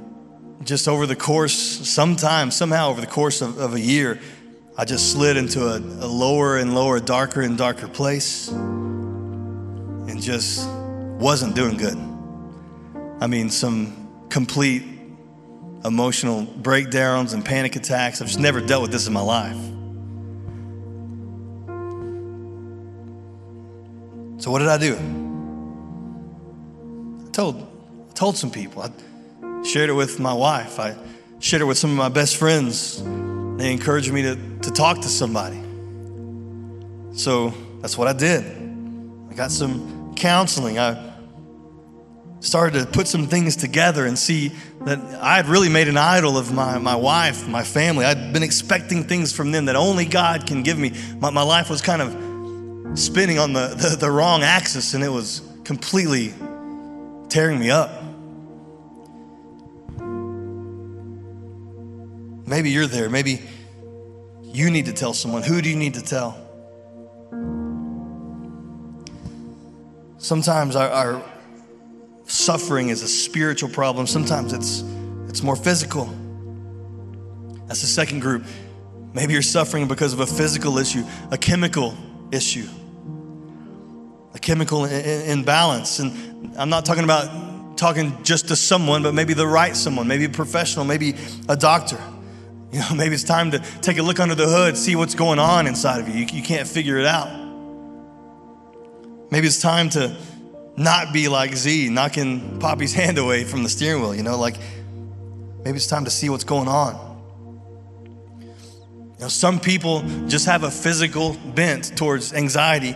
just 0.64 0.88
over 0.88 1.06
the 1.06 1.16
course, 1.16 1.54
sometime, 1.54 2.50
somehow 2.50 2.90
over 2.90 3.00
the 3.00 3.06
course 3.06 3.42
of, 3.42 3.58
of 3.58 3.74
a 3.74 3.80
year, 3.80 4.20
I 4.76 4.84
just 4.84 5.12
slid 5.12 5.36
into 5.36 5.66
a, 5.66 5.78
a 5.78 6.08
lower 6.08 6.56
and 6.56 6.74
lower, 6.74 7.00
darker 7.00 7.42
and 7.42 7.58
darker 7.58 7.88
place 7.88 8.48
and 8.48 10.22
just 10.22 10.68
wasn't 10.68 11.54
doing 11.54 11.76
good. 11.76 11.98
I 13.20 13.26
mean, 13.26 13.50
some 13.50 14.26
complete 14.28 14.84
emotional 15.84 16.42
breakdowns 16.42 17.32
and 17.32 17.44
panic 17.44 17.76
attacks. 17.76 18.20
I've 18.20 18.28
just 18.28 18.40
never 18.40 18.60
dealt 18.60 18.82
with 18.82 18.92
this 18.92 19.06
in 19.06 19.12
my 19.12 19.20
life. 19.20 19.56
So 24.40 24.52
what 24.52 24.60
did 24.60 24.68
I 24.68 24.78
do? 24.78 25.17
Told, 27.38 27.54
I 28.10 28.12
told 28.14 28.36
some 28.36 28.50
people. 28.50 28.82
I 28.82 29.62
shared 29.62 29.90
it 29.90 29.92
with 29.92 30.18
my 30.18 30.32
wife. 30.32 30.80
I 30.80 30.96
shared 31.38 31.62
it 31.62 31.66
with 31.66 31.78
some 31.78 31.92
of 31.92 31.96
my 31.96 32.08
best 32.08 32.36
friends. 32.36 33.00
They 33.58 33.70
encouraged 33.70 34.12
me 34.12 34.22
to, 34.22 34.34
to 34.62 34.72
talk 34.72 35.02
to 35.02 35.08
somebody. 35.08 35.62
So 37.16 37.54
that's 37.80 37.96
what 37.96 38.08
I 38.08 38.12
did. 38.12 38.44
I 39.30 39.34
got 39.34 39.52
some 39.52 40.16
counseling. 40.16 40.80
I 40.80 41.12
started 42.40 42.80
to 42.80 42.86
put 42.86 43.06
some 43.06 43.28
things 43.28 43.54
together 43.54 44.04
and 44.04 44.18
see 44.18 44.50
that 44.80 44.98
I 45.22 45.36
had 45.36 45.46
really 45.46 45.68
made 45.68 45.86
an 45.86 45.96
idol 45.96 46.38
of 46.38 46.52
my, 46.52 46.78
my 46.78 46.96
wife, 46.96 47.46
my 47.46 47.62
family. 47.62 48.04
I'd 48.04 48.32
been 48.32 48.42
expecting 48.42 49.04
things 49.04 49.32
from 49.32 49.52
them 49.52 49.66
that 49.66 49.76
only 49.76 50.06
God 50.06 50.44
can 50.44 50.64
give 50.64 50.76
me. 50.76 50.92
My, 51.20 51.30
my 51.30 51.42
life 51.42 51.70
was 51.70 51.82
kind 51.82 52.02
of 52.02 52.98
spinning 52.98 53.38
on 53.38 53.52
the, 53.52 53.68
the, 53.78 53.94
the 53.94 54.10
wrong 54.10 54.42
axis 54.42 54.94
and 54.94 55.04
it 55.04 55.08
was 55.08 55.40
completely 55.62 56.34
tearing 57.28 57.58
me 57.58 57.70
up. 57.70 57.90
Maybe 62.46 62.70
you're 62.70 62.86
there. 62.86 63.10
Maybe 63.10 63.42
you 64.42 64.70
need 64.70 64.86
to 64.86 64.92
tell 64.92 65.12
someone. 65.12 65.42
Who 65.42 65.60
do 65.60 65.68
you 65.68 65.76
need 65.76 65.94
to 65.94 66.02
tell? 66.02 66.38
Sometimes 70.18 70.74
our, 70.74 70.88
our 70.88 71.22
suffering 72.24 72.88
is 72.88 73.02
a 73.02 73.08
spiritual 73.08 73.68
problem. 73.68 74.06
Sometimes 74.06 74.52
it's, 74.52 74.82
it's 75.28 75.42
more 75.42 75.56
physical. 75.56 76.06
That's 77.66 77.82
the 77.82 77.86
second 77.86 78.20
group. 78.20 78.44
Maybe 79.12 79.34
you're 79.34 79.42
suffering 79.42 79.86
because 79.86 80.12
of 80.12 80.20
a 80.20 80.26
physical 80.26 80.78
issue, 80.78 81.04
a 81.30 81.38
chemical 81.38 81.94
issue, 82.32 82.66
a 84.38 84.40
chemical 84.40 84.84
imbalance. 84.84 85.98
And 85.98 86.56
I'm 86.56 86.70
not 86.70 86.84
talking 86.84 87.04
about 87.04 87.76
talking 87.76 88.16
just 88.22 88.48
to 88.48 88.56
someone, 88.56 89.02
but 89.02 89.14
maybe 89.14 89.34
the 89.34 89.46
right 89.46 89.76
someone, 89.76 90.08
maybe 90.08 90.24
a 90.24 90.28
professional, 90.28 90.84
maybe 90.84 91.14
a 91.48 91.56
doctor. 91.56 92.00
You 92.70 92.80
know, 92.80 92.94
maybe 92.96 93.14
it's 93.14 93.24
time 93.24 93.52
to 93.52 93.60
take 93.80 93.96
a 93.96 94.02
look 94.02 94.20
under 94.20 94.34
the 94.34 94.46
hood, 94.46 94.76
see 94.76 94.94
what's 94.94 95.14
going 95.14 95.38
on 95.38 95.66
inside 95.66 96.00
of 96.00 96.08
you. 96.08 96.16
You, 96.16 96.26
you 96.30 96.42
can't 96.42 96.68
figure 96.68 96.98
it 96.98 97.06
out. 97.06 97.30
Maybe 99.30 99.46
it's 99.46 99.62
time 99.62 99.88
to 99.88 100.14
not 100.76 101.14
be 101.14 101.28
like 101.28 101.54
Z, 101.54 101.88
knocking 101.88 102.58
Poppy's 102.58 102.92
hand 103.02 103.16
away 103.16 103.44
from 103.44 103.62
the 103.62 103.70
steering 103.70 104.02
wheel, 104.02 104.14
you 104.14 104.22
know, 104.22 104.36
like 104.36 104.56
maybe 105.64 105.78
it's 105.78 105.86
time 105.86 106.04
to 106.04 106.10
see 106.10 106.28
what's 106.28 106.44
going 106.44 106.68
on. 106.68 106.92
You 108.42 109.20
know, 109.20 109.28
some 109.28 109.60
people 109.60 110.02
just 110.26 110.44
have 110.44 110.62
a 110.62 110.70
physical 110.70 111.38
bent 111.54 111.96
towards 111.96 112.34
anxiety 112.34 112.94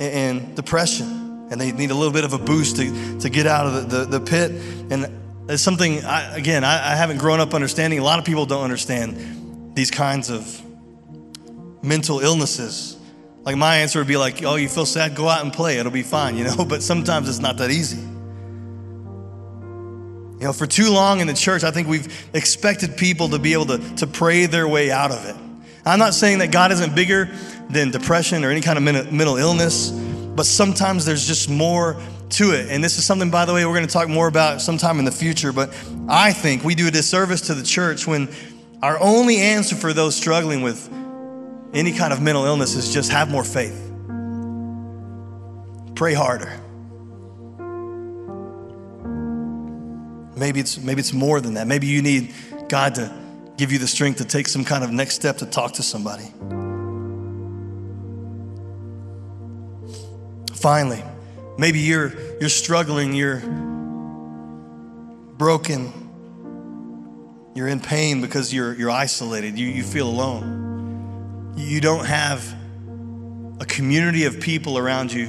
and 0.00 0.54
depression, 0.56 1.48
and 1.50 1.60
they 1.60 1.72
need 1.72 1.90
a 1.90 1.94
little 1.94 2.12
bit 2.12 2.24
of 2.24 2.32
a 2.32 2.38
boost 2.38 2.76
to, 2.76 3.18
to 3.20 3.28
get 3.28 3.46
out 3.46 3.66
of 3.66 3.90
the, 3.90 3.98
the, 3.98 4.18
the 4.18 4.20
pit. 4.20 4.50
And 4.90 5.08
it's 5.48 5.62
something, 5.62 6.04
I, 6.04 6.36
again, 6.36 6.64
I, 6.64 6.92
I 6.92 6.96
haven't 6.96 7.18
grown 7.18 7.40
up 7.40 7.54
understanding. 7.54 7.98
A 7.98 8.04
lot 8.04 8.18
of 8.18 8.24
people 8.24 8.46
don't 8.46 8.64
understand 8.64 9.74
these 9.74 9.90
kinds 9.90 10.30
of 10.30 10.62
mental 11.82 12.20
illnesses. 12.20 12.96
Like 13.42 13.56
my 13.56 13.76
answer 13.76 13.98
would 13.98 14.08
be 14.08 14.16
like, 14.16 14.42
oh, 14.42 14.56
you 14.56 14.68
feel 14.68 14.86
sad? 14.86 15.14
Go 15.14 15.28
out 15.28 15.42
and 15.42 15.52
play. 15.52 15.78
It'll 15.78 15.92
be 15.92 16.02
fine, 16.02 16.36
you 16.38 16.44
know? 16.44 16.64
But 16.64 16.82
sometimes 16.82 17.28
it's 17.28 17.40
not 17.40 17.58
that 17.58 17.70
easy. 17.70 18.00
You 20.38 20.48
know, 20.48 20.52
for 20.52 20.66
too 20.66 20.90
long 20.90 21.20
in 21.20 21.26
the 21.26 21.34
church, 21.34 21.62
I 21.62 21.70
think 21.70 21.88
we've 21.88 22.28
expected 22.34 22.96
people 22.96 23.28
to 23.30 23.38
be 23.38 23.52
able 23.52 23.66
to, 23.66 23.78
to 23.96 24.06
pray 24.06 24.46
their 24.46 24.66
way 24.66 24.90
out 24.90 25.10
of 25.10 25.24
it. 25.26 25.36
I'm 25.86 25.98
not 25.98 26.14
saying 26.14 26.38
that 26.38 26.50
God 26.50 26.72
isn't 26.72 26.94
bigger 26.94 27.28
than 27.68 27.90
depression 27.90 28.44
or 28.44 28.50
any 28.50 28.60
kind 28.60 28.78
of 28.78 29.12
mental 29.12 29.36
illness, 29.36 29.90
but 29.90 30.46
sometimes 30.46 31.04
there's 31.04 31.26
just 31.26 31.50
more 31.50 31.96
to 32.30 32.52
it. 32.52 32.70
And 32.70 32.82
this 32.82 32.98
is 32.98 33.04
something, 33.04 33.30
by 33.30 33.44
the 33.44 33.52
way, 33.52 33.64
we're 33.66 33.74
going 33.74 33.86
to 33.86 33.92
talk 33.92 34.08
more 34.08 34.26
about 34.26 34.60
sometime 34.60 34.98
in 34.98 35.04
the 35.04 35.12
future. 35.12 35.52
But 35.52 35.70
I 36.08 36.32
think 36.32 36.64
we 36.64 36.74
do 36.74 36.88
a 36.88 36.90
disservice 36.90 37.42
to 37.42 37.54
the 37.54 37.62
church 37.62 38.06
when 38.06 38.28
our 38.82 38.98
only 39.00 39.38
answer 39.38 39.76
for 39.76 39.92
those 39.92 40.16
struggling 40.16 40.62
with 40.62 40.90
any 41.74 41.92
kind 41.92 42.12
of 42.12 42.20
mental 42.22 42.44
illness 42.44 42.74
is 42.76 42.92
just 42.92 43.12
have 43.12 43.30
more 43.30 43.44
faith. 43.44 43.80
Pray 45.94 46.14
harder. 46.14 46.60
Maybe 50.36 50.60
it's 50.60 50.78
maybe 50.78 51.00
it's 51.00 51.12
more 51.12 51.40
than 51.40 51.54
that. 51.54 51.66
Maybe 51.66 51.86
you 51.86 52.02
need 52.02 52.34
God 52.68 52.96
to 52.96 53.23
give 53.56 53.72
you 53.72 53.78
the 53.78 53.86
strength 53.86 54.18
to 54.18 54.24
take 54.24 54.48
some 54.48 54.64
kind 54.64 54.82
of 54.84 54.90
next 54.90 55.14
step 55.14 55.38
to 55.38 55.46
talk 55.46 55.74
to 55.74 55.82
somebody. 55.82 56.24
Finally, 60.54 61.02
maybe 61.58 61.78
you're 61.78 62.12
you're 62.40 62.48
struggling, 62.48 63.12
you're 63.12 63.40
broken, 65.36 65.92
you're 67.54 67.68
in 67.68 67.80
pain 67.80 68.20
because 68.20 68.52
you're 68.52 68.74
you're 68.74 68.90
isolated, 68.90 69.58
you, 69.58 69.68
you 69.68 69.82
feel 69.82 70.08
alone. 70.08 71.54
You 71.56 71.80
don't 71.80 72.06
have 72.06 72.42
a 73.60 73.64
community 73.64 74.24
of 74.24 74.40
people 74.40 74.78
around 74.78 75.12
you 75.12 75.28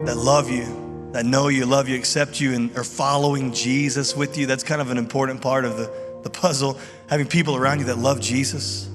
that 0.00 0.16
love 0.16 0.50
you, 0.50 1.10
that 1.12 1.24
know 1.24 1.48
you, 1.48 1.66
love 1.66 1.88
you, 1.88 1.96
accept 1.96 2.40
you, 2.40 2.54
and 2.54 2.76
are 2.76 2.84
following 2.84 3.52
Jesus 3.52 4.14
with 4.14 4.38
you. 4.38 4.46
That's 4.46 4.62
kind 4.62 4.80
of 4.80 4.90
an 4.90 4.98
important 4.98 5.40
part 5.40 5.64
of 5.64 5.76
the, 5.76 5.90
the 6.22 6.30
puzzle 6.30 6.78
having 7.08 7.26
people 7.26 7.56
around 7.56 7.78
you 7.80 7.86
that 7.86 7.98
love 7.98 8.20
Jesus, 8.20 8.88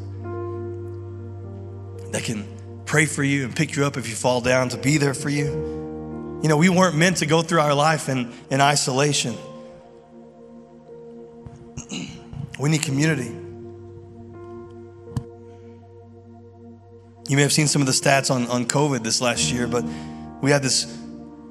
that 2.12 2.24
can 2.24 2.46
pray 2.86 3.06
for 3.06 3.24
you 3.24 3.46
and 3.46 3.56
pick 3.56 3.76
you 3.76 3.86
up 3.86 3.98
if 3.98 4.10
you 4.10 4.16
fall 4.16 4.42
down, 4.42 4.70
to 4.70 4.78
be 4.78 4.98
there 4.98 5.14
for 5.14 5.30
you. 5.30 5.46
You 6.44 6.50
know, 6.50 6.58
we 6.58 6.70
weren't 6.70 6.96
meant 6.96 7.18
to 7.18 7.26
go 7.26 7.42
through 7.42 7.62
our 7.62 7.74
life 7.74 8.10
in, 8.10 8.34
in 8.50 8.60
isolation. 8.60 9.36
we 12.60 12.70
need 12.70 12.82
community. 12.82 13.32
You 17.30 17.38
may 17.38 17.44
have 17.44 17.54
seen 17.54 17.68
some 17.68 17.82
of 17.82 17.86
the 17.86 17.94
stats 17.94 18.30
on, 18.30 18.48
on 18.48 18.66
COVID 18.66 19.04
this 19.04 19.22
last 19.22 19.52
year, 19.52 19.68
but 19.68 19.86
we 20.42 20.52
had 20.52 20.62
this 20.62 20.98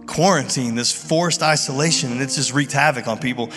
quarantine, 0.07 0.75
this 0.75 0.93
forced 0.93 1.43
isolation, 1.43 2.13
and 2.13 2.21
it's 2.21 2.35
just 2.35 2.53
wreaked 2.53 2.73
havoc 2.73 3.09
on 3.09 3.19
people. 3.19 3.49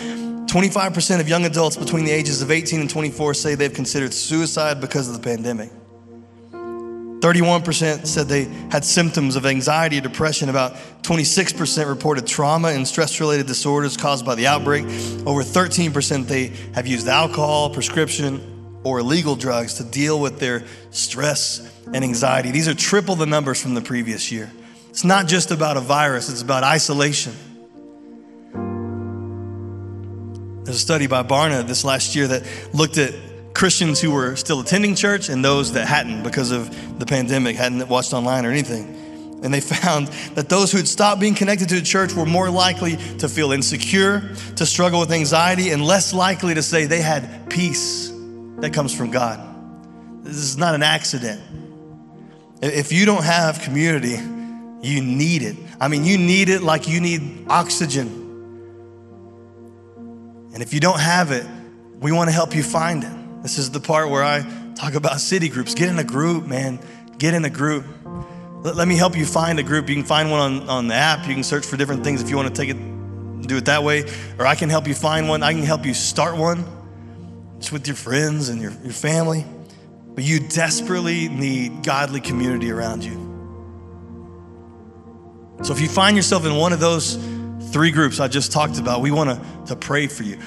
25% 0.54 1.18
of 1.18 1.28
young 1.28 1.46
adults 1.46 1.76
between 1.76 2.04
the 2.04 2.12
ages 2.12 2.40
of 2.40 2.52
18 2.52 2.80
and 2.80 2.88
24 2.88 3.34
say 3.34 3.56
they've 3.56 3.74
considered 3.74 4.14
suicide 4.14 4.80
because 4.80 5.08
of 5.08 5.14
the 5.14 5.20
pandemic. 5.20 5.68
31% 6.52 8.06
said 8.06 8.28
they 8.28 8.44
had 8.70 8.84
symptoms 8.84 9.34
of 9.34 9.46
anxiety 9.46 9.98
or 9.98 10.00
depression. 10.00 10.48
About 10.48 10.74
26% 11.02 11.88
reported 11.88 12.24
trauma 12.24 12.68
and 12.68 12.86
stress 12.86 13.18
related 13.18 13.48
disorders 13.48 13.96
caused 13.96 14.24
by 14.24 14.36
the 14.36 14.46
outbreak. 14.46 14.84
Over 15.26 15.42
13% 15.42 16.28
they 16.28 16.52
have 16.76 16.86
used 16.86 17.08
alcohol, 17.08 17.68
prescription, 17.70 18.80
or 18.84 19.00
illegal 19.00 19.34
drugs 19.34 19.74
to 19.74 19.82
deal 19.82 20.20
with 20.20 20.38
their 20.38 20.62
stress 20.92 21.68
and 21.86 22.04
anxiety. 22.04 22.52
These 22.52 22.68
are 22.68 22.74
triple 22.74 23.16
the 23.16 23.26
numbers 23.26 23.60
from 23.60 23.74
the 23.74 23.82
previous 23.82 24.30
year. 24.30 24.52
It's 24.90 25.02
not 25.02 25.26
just 25.26 25.50
about 25.50 25.76
a 25.76 25.80
virus, 25.80 26.28
it's 26.28 26.42
about 26.42 26.62
isolation. 26.62 27.32
There's 30.64 30.76
a 30.76 30.80
study 30.80 31.06
by 31.06 31.22
Barna 31.22 31.66
this 31.66 31.84
last 31.84 32.16
year 32.16 32.26
that 32.26 32.42
looked 32.72 32.96
at 32.96 33.12
Christians 33.52 34.00
who 34.00 34.10
were 34.10 34.34
still 34.34 34.60
attending 34.60 34.94
church 34.94 35.28
and 35.28 35.44
those 35.44 35.72
that 35.74 35.86
hadn't 35.86 36.22
because 36.22 36.52
of 36.52 36.98
the 36.98 37.04
pandemic, 37.04 37.56
hadn't 37.56 37.86
watched 37.86 38.14
online 38.14 38.46
or 38.46 38.50
anything. 38.50 39.40
And 39.44 39.52
they 39.52 39.60
found 39.80 40.08
that 40.36 40.48
those 40.48 40.72
who 40.72 40.78
had 40.78 40.88
stopped 40.88 41.20
being 41.20 41.34
connected 41.34 41.68
to 41.68 41.74
the 41.74 41.82
church 41.82 42.14
were 42.14 42.24
more 42.24 42.48
likely 42.48 42.96
to 43.18 43.28
feel 43.28 43.52
insecure, 43.52 44.34
to 44.56 44.64
struggle 44.64 45.00
with 45.00 45.12
anxiety, 45.12 45.70
and 45.70 45.84
less 45.84 46.14
likely 46.14 46.54
to 46.54 46.62
say 46.62 46.86
they 46.86 47.02
had 47.02 47.50
peace 47.50 48.10
that 48.60 48.72
comes 48.72 48.94
from 48.94 49.10
God. 49.10 49.38
This 50.24 50.36
is 50.36 50.56
not 50.56 50.74
an 50.74 50.82
accident. 50.82 51.42
If 52.62 52.90
you 52.90 53.04
don't 53.04 53.24
have 53.24 53.60
community, 53.60 54.16
you 54.80 55.02
need 55.02 55.42
it. 55.42 55.56
I 55.78 55.88
mean, 55.88 56.04
you 56.04 56.16
need 56.16 56.48
it 56.48 56.62
like 56.62 56.88
you 56.88 57.00
need 57.02 57.48
oxygen. 57.48 58.23
And 60.54 60.62
if 60.62 60.72
you 60.72 60.80
don't 60.80 61.00
have 61.00 61.32
it, 61.32 61.44
we 62.00 62.12
want 62.12 62.28
to 62.28 62.32
help 62.32 62.54
you 62.54 62.62
find 62.62 63.02
it. 63.02 63.42
This 63.42 63.58
is 63.58 63.72
the 63.72 63.80
part 63.80 64.08
where 64.08 64.22
I 64.22 64.42
talk 64.76 64.94
about 64.94 65.20
city 65.20 65.48
groups. 65.48 65.74
Get 65.74 65.88
in 65.88 65.98
a 65.98 66.04
group, 66.04 66.46
man. 66.46 66.78
Get 67.18 67.34
in 67.34 67.44
a 67.44 67.50
group. 67.50 67.84
Let, 68.62 68.76
let 68.76 68.86
me 68.86 68.96
help 68.96 69.16
you 69.16 69.26
find 69.26 69.58
a 69.58 69.64
group. 69.64 69.88
You 69.88 69.96
can 69.96 70.04
find 70.04 70.30
one 70.30 70.40
on, 70.40 70.68
on 70.68 70.88
the 70.88 70.94
app. 70.94 71.26
You 71.26 71.34
can 71.34 71.42
search 71.42 71.66
for 71.66 71.76
different 71.76 72.04
things 72.04 72.22
if 72.22 72.30
you 72.30 72.36
want 72.36 72.54
to 72.54 72.62
take 72.62 72.70
it, 72.70 73.46
do 73.46 73.56
it 73.56 73.64
that 73.64 73.82
way. 73.82 74.04
Or 74.38 74.46
I 74.46 74.54
can 74.54 74.70
help 74.70 74.86
you 74.86 74.94
find 74.94 75.28
one. 75.28 75.42
I 75.42 75.52
can 75.52 75.64
help 75.64 75.84
you 75.84 75.92
start 75.92 76.36
one 76.36 76.64
just 77.58 77.72
with 77.72 77.88
your 77.88 77.96
friends 77.96 78.48
and 78.48 78.62
your, 78.62 78.70
your 78.84 78.92
family. 78.92 79.44
But 80.14 80.22
you 80.22 80.38
desperately 80.38 81.28
need 81.28 81.82
godly 81.82 82.20
community 82.20 82.70
around 82.70 83.02
you. 83.02 83.24
So 85.62 85.72
if 85.72 85.80
you 85.80 85.88
find 85.88 86.16
yourself 86.16 86.46
in 86.46 86.54
one 86.54 86.72
of 86.72 86.78
those 86.78 87.16
three 87.74 87.90
groups 87.90 88.20
I 88.20 88.28
just 88.28 88.52
talked 88.52 88.78
about, 88.78 89.00
we 89.00 89.10
want 89.10 89.30
to, 89.30 89.66
to 89.66 89.74
pray 89.74 90.06
for 90.06 90.22
you. 90.22 90.38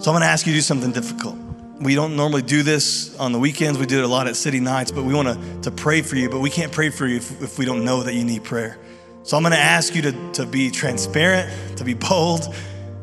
So 0.00 0.10
I'm 0.10 0.14
going 0.14 0.22
to 0.22 0.26
ask 0.26 0.44
you 0.44 0.52
to 0.52 0.58
do 0.58 0.60
something 0.60 0.90
difficult. 0.90 1.36
We 1.80 1.94
don't 1.94 2.16
normally 2.16 2.42
do 2.42 2.64
this 2.64 3.16
on 3.16 3.30
the 3.30 3.38
weekends. 3.38 3.78
We 3.78 3.86
do 3.86 4.00
it 4.00 4.04
a 4.04 4.08
lot 4.08 4.26
at 4.26 4.34
city 4.34 4.58
nights, 4.58 4.90
but 4.90 5.04
we 5.04 5.14
want 5.14 5.28
to, 5.28 5.60
to 5.62 5.70
pray 5.70 6.02
for 6.02 6.16
you. 6.16 6.28
But 6.28 6.40
we 6.40 6.50
can't 6.50 6.72
pray 6.72 6.90
for 6.90 7.06
you 7.06 7.18
if, 7.18 7.40
if 7.40 7.58
we 7.60 7.64
don't 7.64 7.84
know 7.84 8.02
that 8.02 8.12
you 8.12 8.24
need 8.24 8.42
prayer. 8.42 8.76
So 9.22 9.36
I'm 9.36 9.44
going 9.44 9.52
to 9.52 9.58
ask 9.58 9.94
you 9.94 10.02
to, 10.02 10.32
to 10.32 10.46
be 10.46 10.68
transparent, 10.68 11.78
to 11.78 11.84
be 11.84 11.94
bold. 11.94 12.52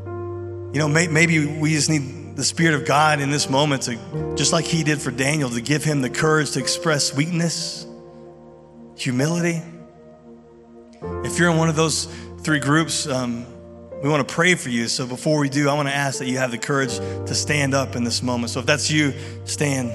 You 0.06 0.80
know, 0.80 0.90
may, 0.90 1.08
maybe 1.08 1.46
we 1.46 1.72
just 1.72 1.90
need 1.90 2.36
the 2.36 2.44
Spirit 2.44 2.76
of 2.76 2.86
God 2.86 3.22
in 3.22 3.32
this 3.32 3.50
moment 3.50 3.84
to, 3.84 4.36
just 4.36 4.52
like 4.52 4.66
He 4.66 4.84
did 4.84 5.02
for 5.02 5.12
Daniel, 5.12 5.50
to 5.50 5.62
give 5.62 5.86
him 5.86 6.02
the 6.02 6.10
courage 6.10 6.52
to 6.52 6.60
express 6.60 7.16
weakness, 7.16 7.88
humility. 8.98 9.62
If 11.24 11.40
you're 11.40 11.50
in 11.50 11.58
one 11.58 11.70
of 11.70 11.78
those 11.78 12.08
three 12.44 12.60
groups. 12.60 13.08
Um, 13.08 13.46
we 14.02 14.10
want 14.10 14.28
to 14.28 14.34
pray 14.34 14.56
for 14.56 14.70
you. 14.70 14.88
So 14.90 15.08
before 15.08 15.40
we 15.40 15.48
do, 15.48 15.70
I 15.70 15.74
want 15.76 15.88
to 15.88 15.96
ask 15.96 16.20
that 16.20 16.28
you 16.28 16.38
have 16.38 16.52
the 16.52 16.58
courage 16.58 16.98
to 16.98 17.34
stand 17.34 17.74
up 17.74 17.96
in 17.96 18.04
this 18.04 18.22
moment. 18.22 18.52
So 18.52 18.60
if 18.60 18.66
that's 18.66 18.92
you, 18.92 19.14
stand. 19.46 19.92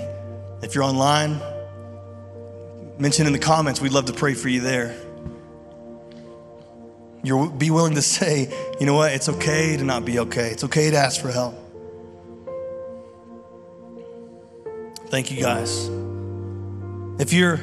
If 0.62 0.74
you're 0.74 0.84
online, 0.84 1.40
mention 2.98 3.26
in 3.26 3.32
the 3.34 3.38
comments. 3.38 3.80
We'd 3.80 3.92
love 3.92 4.06
to 4.06 4.14
pray 4.14 4.34
for 4.34 4.48
you 4.48 4.60
there. 4.60 4.96
You'll 7.22 7.50
be 7.50 7.70
willing 7.70 7.96
to 7.96 8.02
say, 8.02 8.50
you 8.80 8.86
know 8.86 8.94
what? 8.94 9.12
It's 9.12 9.28
okay 9.28 9.76
to 9.76 9.84
not 9.84 10.04
be 10.04 10.20
okay. 10.20 10.50
It's 10.50 10.64
okay 10.64 10.90
to 10.90 10.96
ask 10.96 11.20
for 11.20 11.30
help. 11.30 11.54
Thank 15.08 15.30
you 15.30 15.40
guys. 15.40 15.90
If 17.20 17.32
you're 17.32 17.60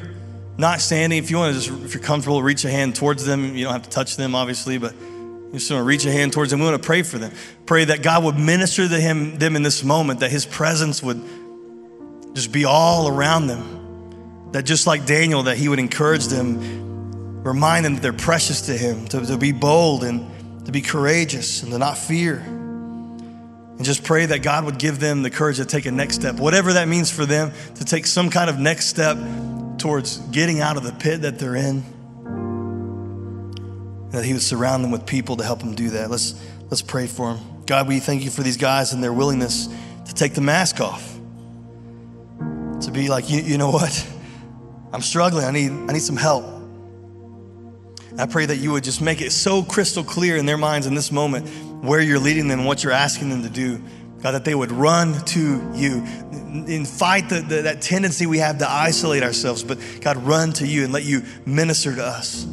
not 0.58 0.80
standing, 0.80 1.20
if 1.20 1.30
you 1.30 1.38
want 1.38 1.56
to 1.56 1.62
just, 1.62 1.84
if 1.84 1.94
you're 1.94 2.04
comfortable, 2.04 2.42
reach 2.42 2.64
a 2.66 2.70
hand 2.70 2.96
towards 2.96 3.26
them. 3.26 3.56
You 3.56 3.66
don't 3.66 3.74
have 3.74 3.84
to 3.84 3.90
touch 3.90 4.16
them, 4.16 4.36
obviously, 4.36 4.78
but 4.78 4.94
you 4.94 5.52
just 5.54 5.70
want 5.70 5.82
to 5.82 5.86
reach 5.86 6.06
a 6.06 6.12
hand 6.12 6.34
towards 6.34 6.52
them. 6.52 6.60
We 6.60 6.66
want 6.66 6.82
to 6.82 6.86
pray 6.86 7.04
for 7.04 7.18
them. 7.18 7.32
Pray 7.66 7.86
that 7.86 8.02
God 8.02 8.24
would 8.24 8.38
minister 8.38 8.88
to 8.88 9.00
him, 9.00 9.38
them 9.38 9.56
in 9.56 9.64
this 9.64 9.84
moment, 9.84 10.22
that 10.22 10.32
his 10.32 10.46
presence 10.46 11.04
would 11.04 11.22
just 12.34 12.52
be 12.52 12.66
all 12.66 13.08
around 13.08 13.48
them. 13.48 14.52
That 14.52 14.64
just 14.64 14.88
like 14.88 15.06
Daniel, 15.06 15.44
that 15.44 15.58
he 15.58 15.68
would 15.68 15.80
encourage 15.80 16.28
them, 16.28 17.44
remind 17.44 17.86
them 17.86 17.96
that 17.96 18.02
they're 18.02 18.14
precious 18.14 18.62
to 18.68 18.78
him, 18.78 19.08
to, 19.08 19.26
to 19.26 19.38
be 19.38 19.52
bold 19.52 20.04
and 20.04 20.66
to 20.66 20.72
be 20.72 20.82
courageous 20.82 21.64
and 21.64 21.72
to 21.72 21.78
not 21.78 21.98
fear. 21.98 22.46
And 23.78 23.84
just 23.84 24.04
pray 24.04 24.26
that 24.28 24.40
God 24.40 24.64
would 24.66 24.78
give 24.78 25.00
them 25.00 25.22
the 25.22 25.30
courage 25.30 25.58
to 25.58 25.66
take 25.66 25.86
a 25.86 25.92
next 25.92 26.16
step, 26.16 26.36
whatever 26.36 26.74
that 26.74 26.88
means 26.88 27.12
for 27.12 27.26
them, 27.26 27.52
to 27.76 27.86
take 27.86 28.06
some 28.08 28.30
kind 28.30 28.50
of 28.50 28.58
next 28.58 28.88
step 28.88 29.18
towards 29.78 30.18
getting 30.32 30.62
out 30.62 30.78
of 30.78 30.84
the 30.84 30.94
pit 30.94 31.22
that 31.22 31.38
they're 31.40 31.56
in. 31.56 31.84
That 34.12 34.24
He 34.24 34.32
would 34.32 34.42
surround 34.42 34.84
them 34.84 34.92
with 34.92 35.06
people 35.06 35.36
to 35.38 35.44
help 35.44 35.60
them 35.60 35.76
do 35.76 35.90
that. 35.90 36.10
Let's, 36.10 36.42
let's 36.70 36.82
pray 36.82 37.08
for 37.08 37.34
them. 37.34 37.64
God, 37.66 37.88
we 37.88 38.00
thank 38.00 38.24
you 38.24 38.30
for 38.30 38.44
these 38.44 38.58
guys 38.58 38.94
and 38.94 39.04
their 39.04 39.12
willingness 39.12 39.68
to 40.06 40.14
take 40.14 40.36
the 40.36 40.42
mask 40.42 40.80
off. 40.80 41.14
To 42.82 42.92
be 42.92 43.10
like, 43.10 43.30
you, 43.30 43.42
you 43.42 43.58
know 43.58 43.72
what? 43.72 44.08
I'm 44.94 45.02
struggling. 45.02 45.44
I 45.44 45.52
need, 45.52 45.72
I 45.72 45.94
need 45.94 46.02
some 46.02 46.16
help. 46.16 46.46
I 48.18 48.26
pray 48.26 48.46
that 48.46 48.58
you 48.58 48.72
would 48.72 48.84
just 48.84 49.02
make 49.02 49.22
it 49.22 49.32
so 49.32 49.64
crystal 49.64 50.04
clear 50.04 50.38
in 50.38 50.46
their 50.46 50.58
minds 50.58 50.88
in 50.88 50.94
this 50.94 51.12
moment 51.12 51.50
where 51.86 52.02
you're 52.02 52.20
leading 52.20 52.48
them, 52.48 52.66
what 52.66 52.84
you're 52.84 52.94
asking 52.94 53.30
them 53.30 53.44
to 53.44 53.50
do. 53.50 53.82
God, 54.22 54.32
that 54.32 54.46
they 54.46 54.56
would 54.56 54.72
run 54.72 55.14
to 55.26 55.72
you 55.76 56.04
and 56.32 56.88
fight 56.88 57.30
the, 57.30 57.42
the, 57.42 57.62
that 57.64 57.82
tendency 57.82 58.26
we 58.26 58.40
have 58.40 58.58
to 58.60 58.70
isolate 58.70 59.24
ourselves, 59.24 59.64
but 59.64 59.78
God, 60.02 60.18
run 60.18 60.52
to 60.54 60.66
you 60.66 60.84
and 60.84 60.94
let 60.94 61.04
you 61.04 61.24
minister 61.46 61.96
to 61.96 62.04
us, 62.04 62.48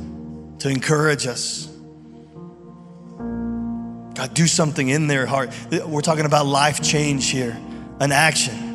to 0.59 0.69
encourage 0.69 1.27
us. 1.27 1.69
God, 4.15 4.35
do 4.35 4.47
something 4.47 4.89
in 4.89 5.07
their 5.07 5.25
heart. 5.25 5.51
We're 5.71 6.03
talking 6.03 6.27
about 6.27 6.47
life 6.47 6.83
change 6.83 7.31
here, 7.31 7.59
an 8.01 8.13
action. 8.13 8.71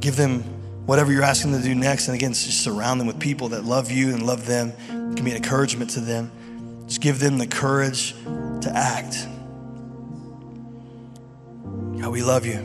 Give 0.00 0.16
them 0.16 0.42
whatever 0.86 1.12
you're 1.12 1.22
asking 1.22 1.52
them 1.52 1.62
to 1.62 1.68
do 1.68 1.74
next. 1.74 2.08
And 2.08 2.14
again, 2.14 2.32
just 2.32 2.62
surround 2.62 3.00
them 3.00 3.06
with 3.06 3.20
people 3.20 3.50
that 3.50 3.64
love 3.64 3.90
you 3.90 4.12
and 4.12 4.26
love 4.26 4.46
them, 4.46 4.70
it 4.70 5.16
can 5.16 5.24
be 5.24 5.30
an 5.30 5.36
encouragement 5.36 5.90
to 5.90 6.00
them. 6.00 6.30
Just 6.86 7.00
give 7.00 7.18
them 7.18 7.38
the 7.38 7.46
courage 7.46 8.14
to 8.60 8.70
act. 8.74 9.26
God, 12.00 12.10
we 12.10 12.22
love 12.22 12.44
you 12.44 12.58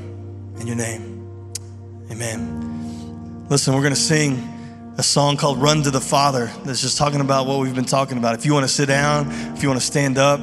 in 0.60 0.68
your 0.68 0.76
name. 0.76 1.54
Amen. 2.12 3.46
Listen, 3.50 3.74
we're 3.74 3.82
going 3.82 3.94
to 3.94 4.00
sing 4.00 4.38
a 4.98 5.04
song 5.04 5.38
called 5.38 5.60
Run 5.60 5.84
to 5.84 5.92
the 5.92 6.02
Father 6.02 6.52
that's 6.66 6.82
just 6.82 6.98
talking 6.98 7.22
about 7.22 7.48
what 7.48 7.60
we've 7.60 7.74
been 7.74 7.86
talking 7.86 8.18
about. 8.18 8.36
If 8.36 8.46
you 8.46 8.54
want 8.54 8.66
to 8.66 8.72
sit 8.72 8.88
down, 8.88 9.32
if 9.56 9.64
you 9.64 9.70
want 9.70 9.80
to 9.80 9.86
stand 9.86 10.18
up, 10.18 10.42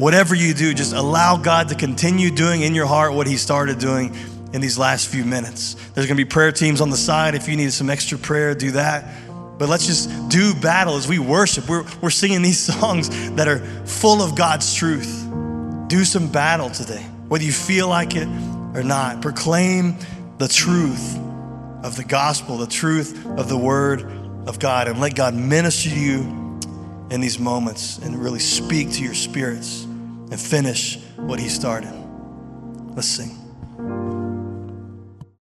whatever 0.00 0.34
you 0.34 0.54
do, 0.54 0.72
just 0.72 0.94
allow 0.94 1.36
God 1.36 1.68
to 1.68 1.74
continue 1.74 2.30
doing 2.30 2.62
in 2.62 2.74
your 2.74 2.86
heart 2.86 3.12
what 3.12 3.26
He 3.26 3.36
started 3.36 3.78
doing 3.78 4.16
in 4.52 4.60
these 4.60 4.78
last 4.78 5.08
few 5.08 5.24
minutes. 5.24 5.74
There's 5.94 6.06
going 6.06 6.16
to 6.16 6.24
be 6.24 6.28
prayer 6.28 6.52
teams 6.52 6.80
on 6.80 6.90
the 6.90 6.96
side. 6.96 7.34
If 7.34 7.48
you 7.48 7.56
need 7.56 7.72
some 7.72 7.90
extra 7.90 8.16
prayer, 8.18 8.54
do 8.54 8.72
that. 8.72 9.21
But 9.62 9.68
let's 9.68 9.86
just 9.86 10.28
do 10.28 10.56
battle 10.56 10.96
as 10.96 11.06
we 11.06 11.20
worship. 11.20 11.68
We're, 11.68 11.84
we're 12.00 12.10
singing 12.10 12.42
these 12.42 12.58
songs 12.80 13.08
that 13.36 13.46
are 13.46 13.60
full 13.86 14.20
of 14.20 14.34
God's 14.34 14.74
truth. 14.74 15.24
Do 15.86 16.04
some 16.04 16.26
battle 16.32 16.68
today, 16.68 17.04
whether 17.28 17.44
you 17.44 17.52
feel 17.52 17.86
like 17.86 18.16
it 18.16 18.26
or 18.74 18.82
not. 18.82 19.22
Proclaim 19.22 19.94
the 20.38 20.48
truth 20.48 21.16
of 21.84 21.94
the 21.94 22.02
gospel, 22.02 22.58
the 22.58 22.66
truth 22.66 23.24
of 23.38 23.48
the 23.48 23.56
word 23.56 24.02
of 24.48 24.58
God, 24.58 24.88
and 24.88 25.00
let 25.00 25.14
God 25.14 25.32
minister 25.32 25.90
to 25.90 25.96
you 25.96 26.58
in 27.10 27.20
these 27.20 27.38
moments 27.38 27.98
and 27.98 28.20
really 28.20 28.40
speak 28.40 28.90
to 28.94 29.04
your 29.04 29.14
spirits 29.14 29.84
and 29.84 30.40
finish 30.40 30.98
what 31.18 31.38
He 31.38 31.48
started. 31.48 31.94
Let's 32.96 33.06
sing. 33.06 33.41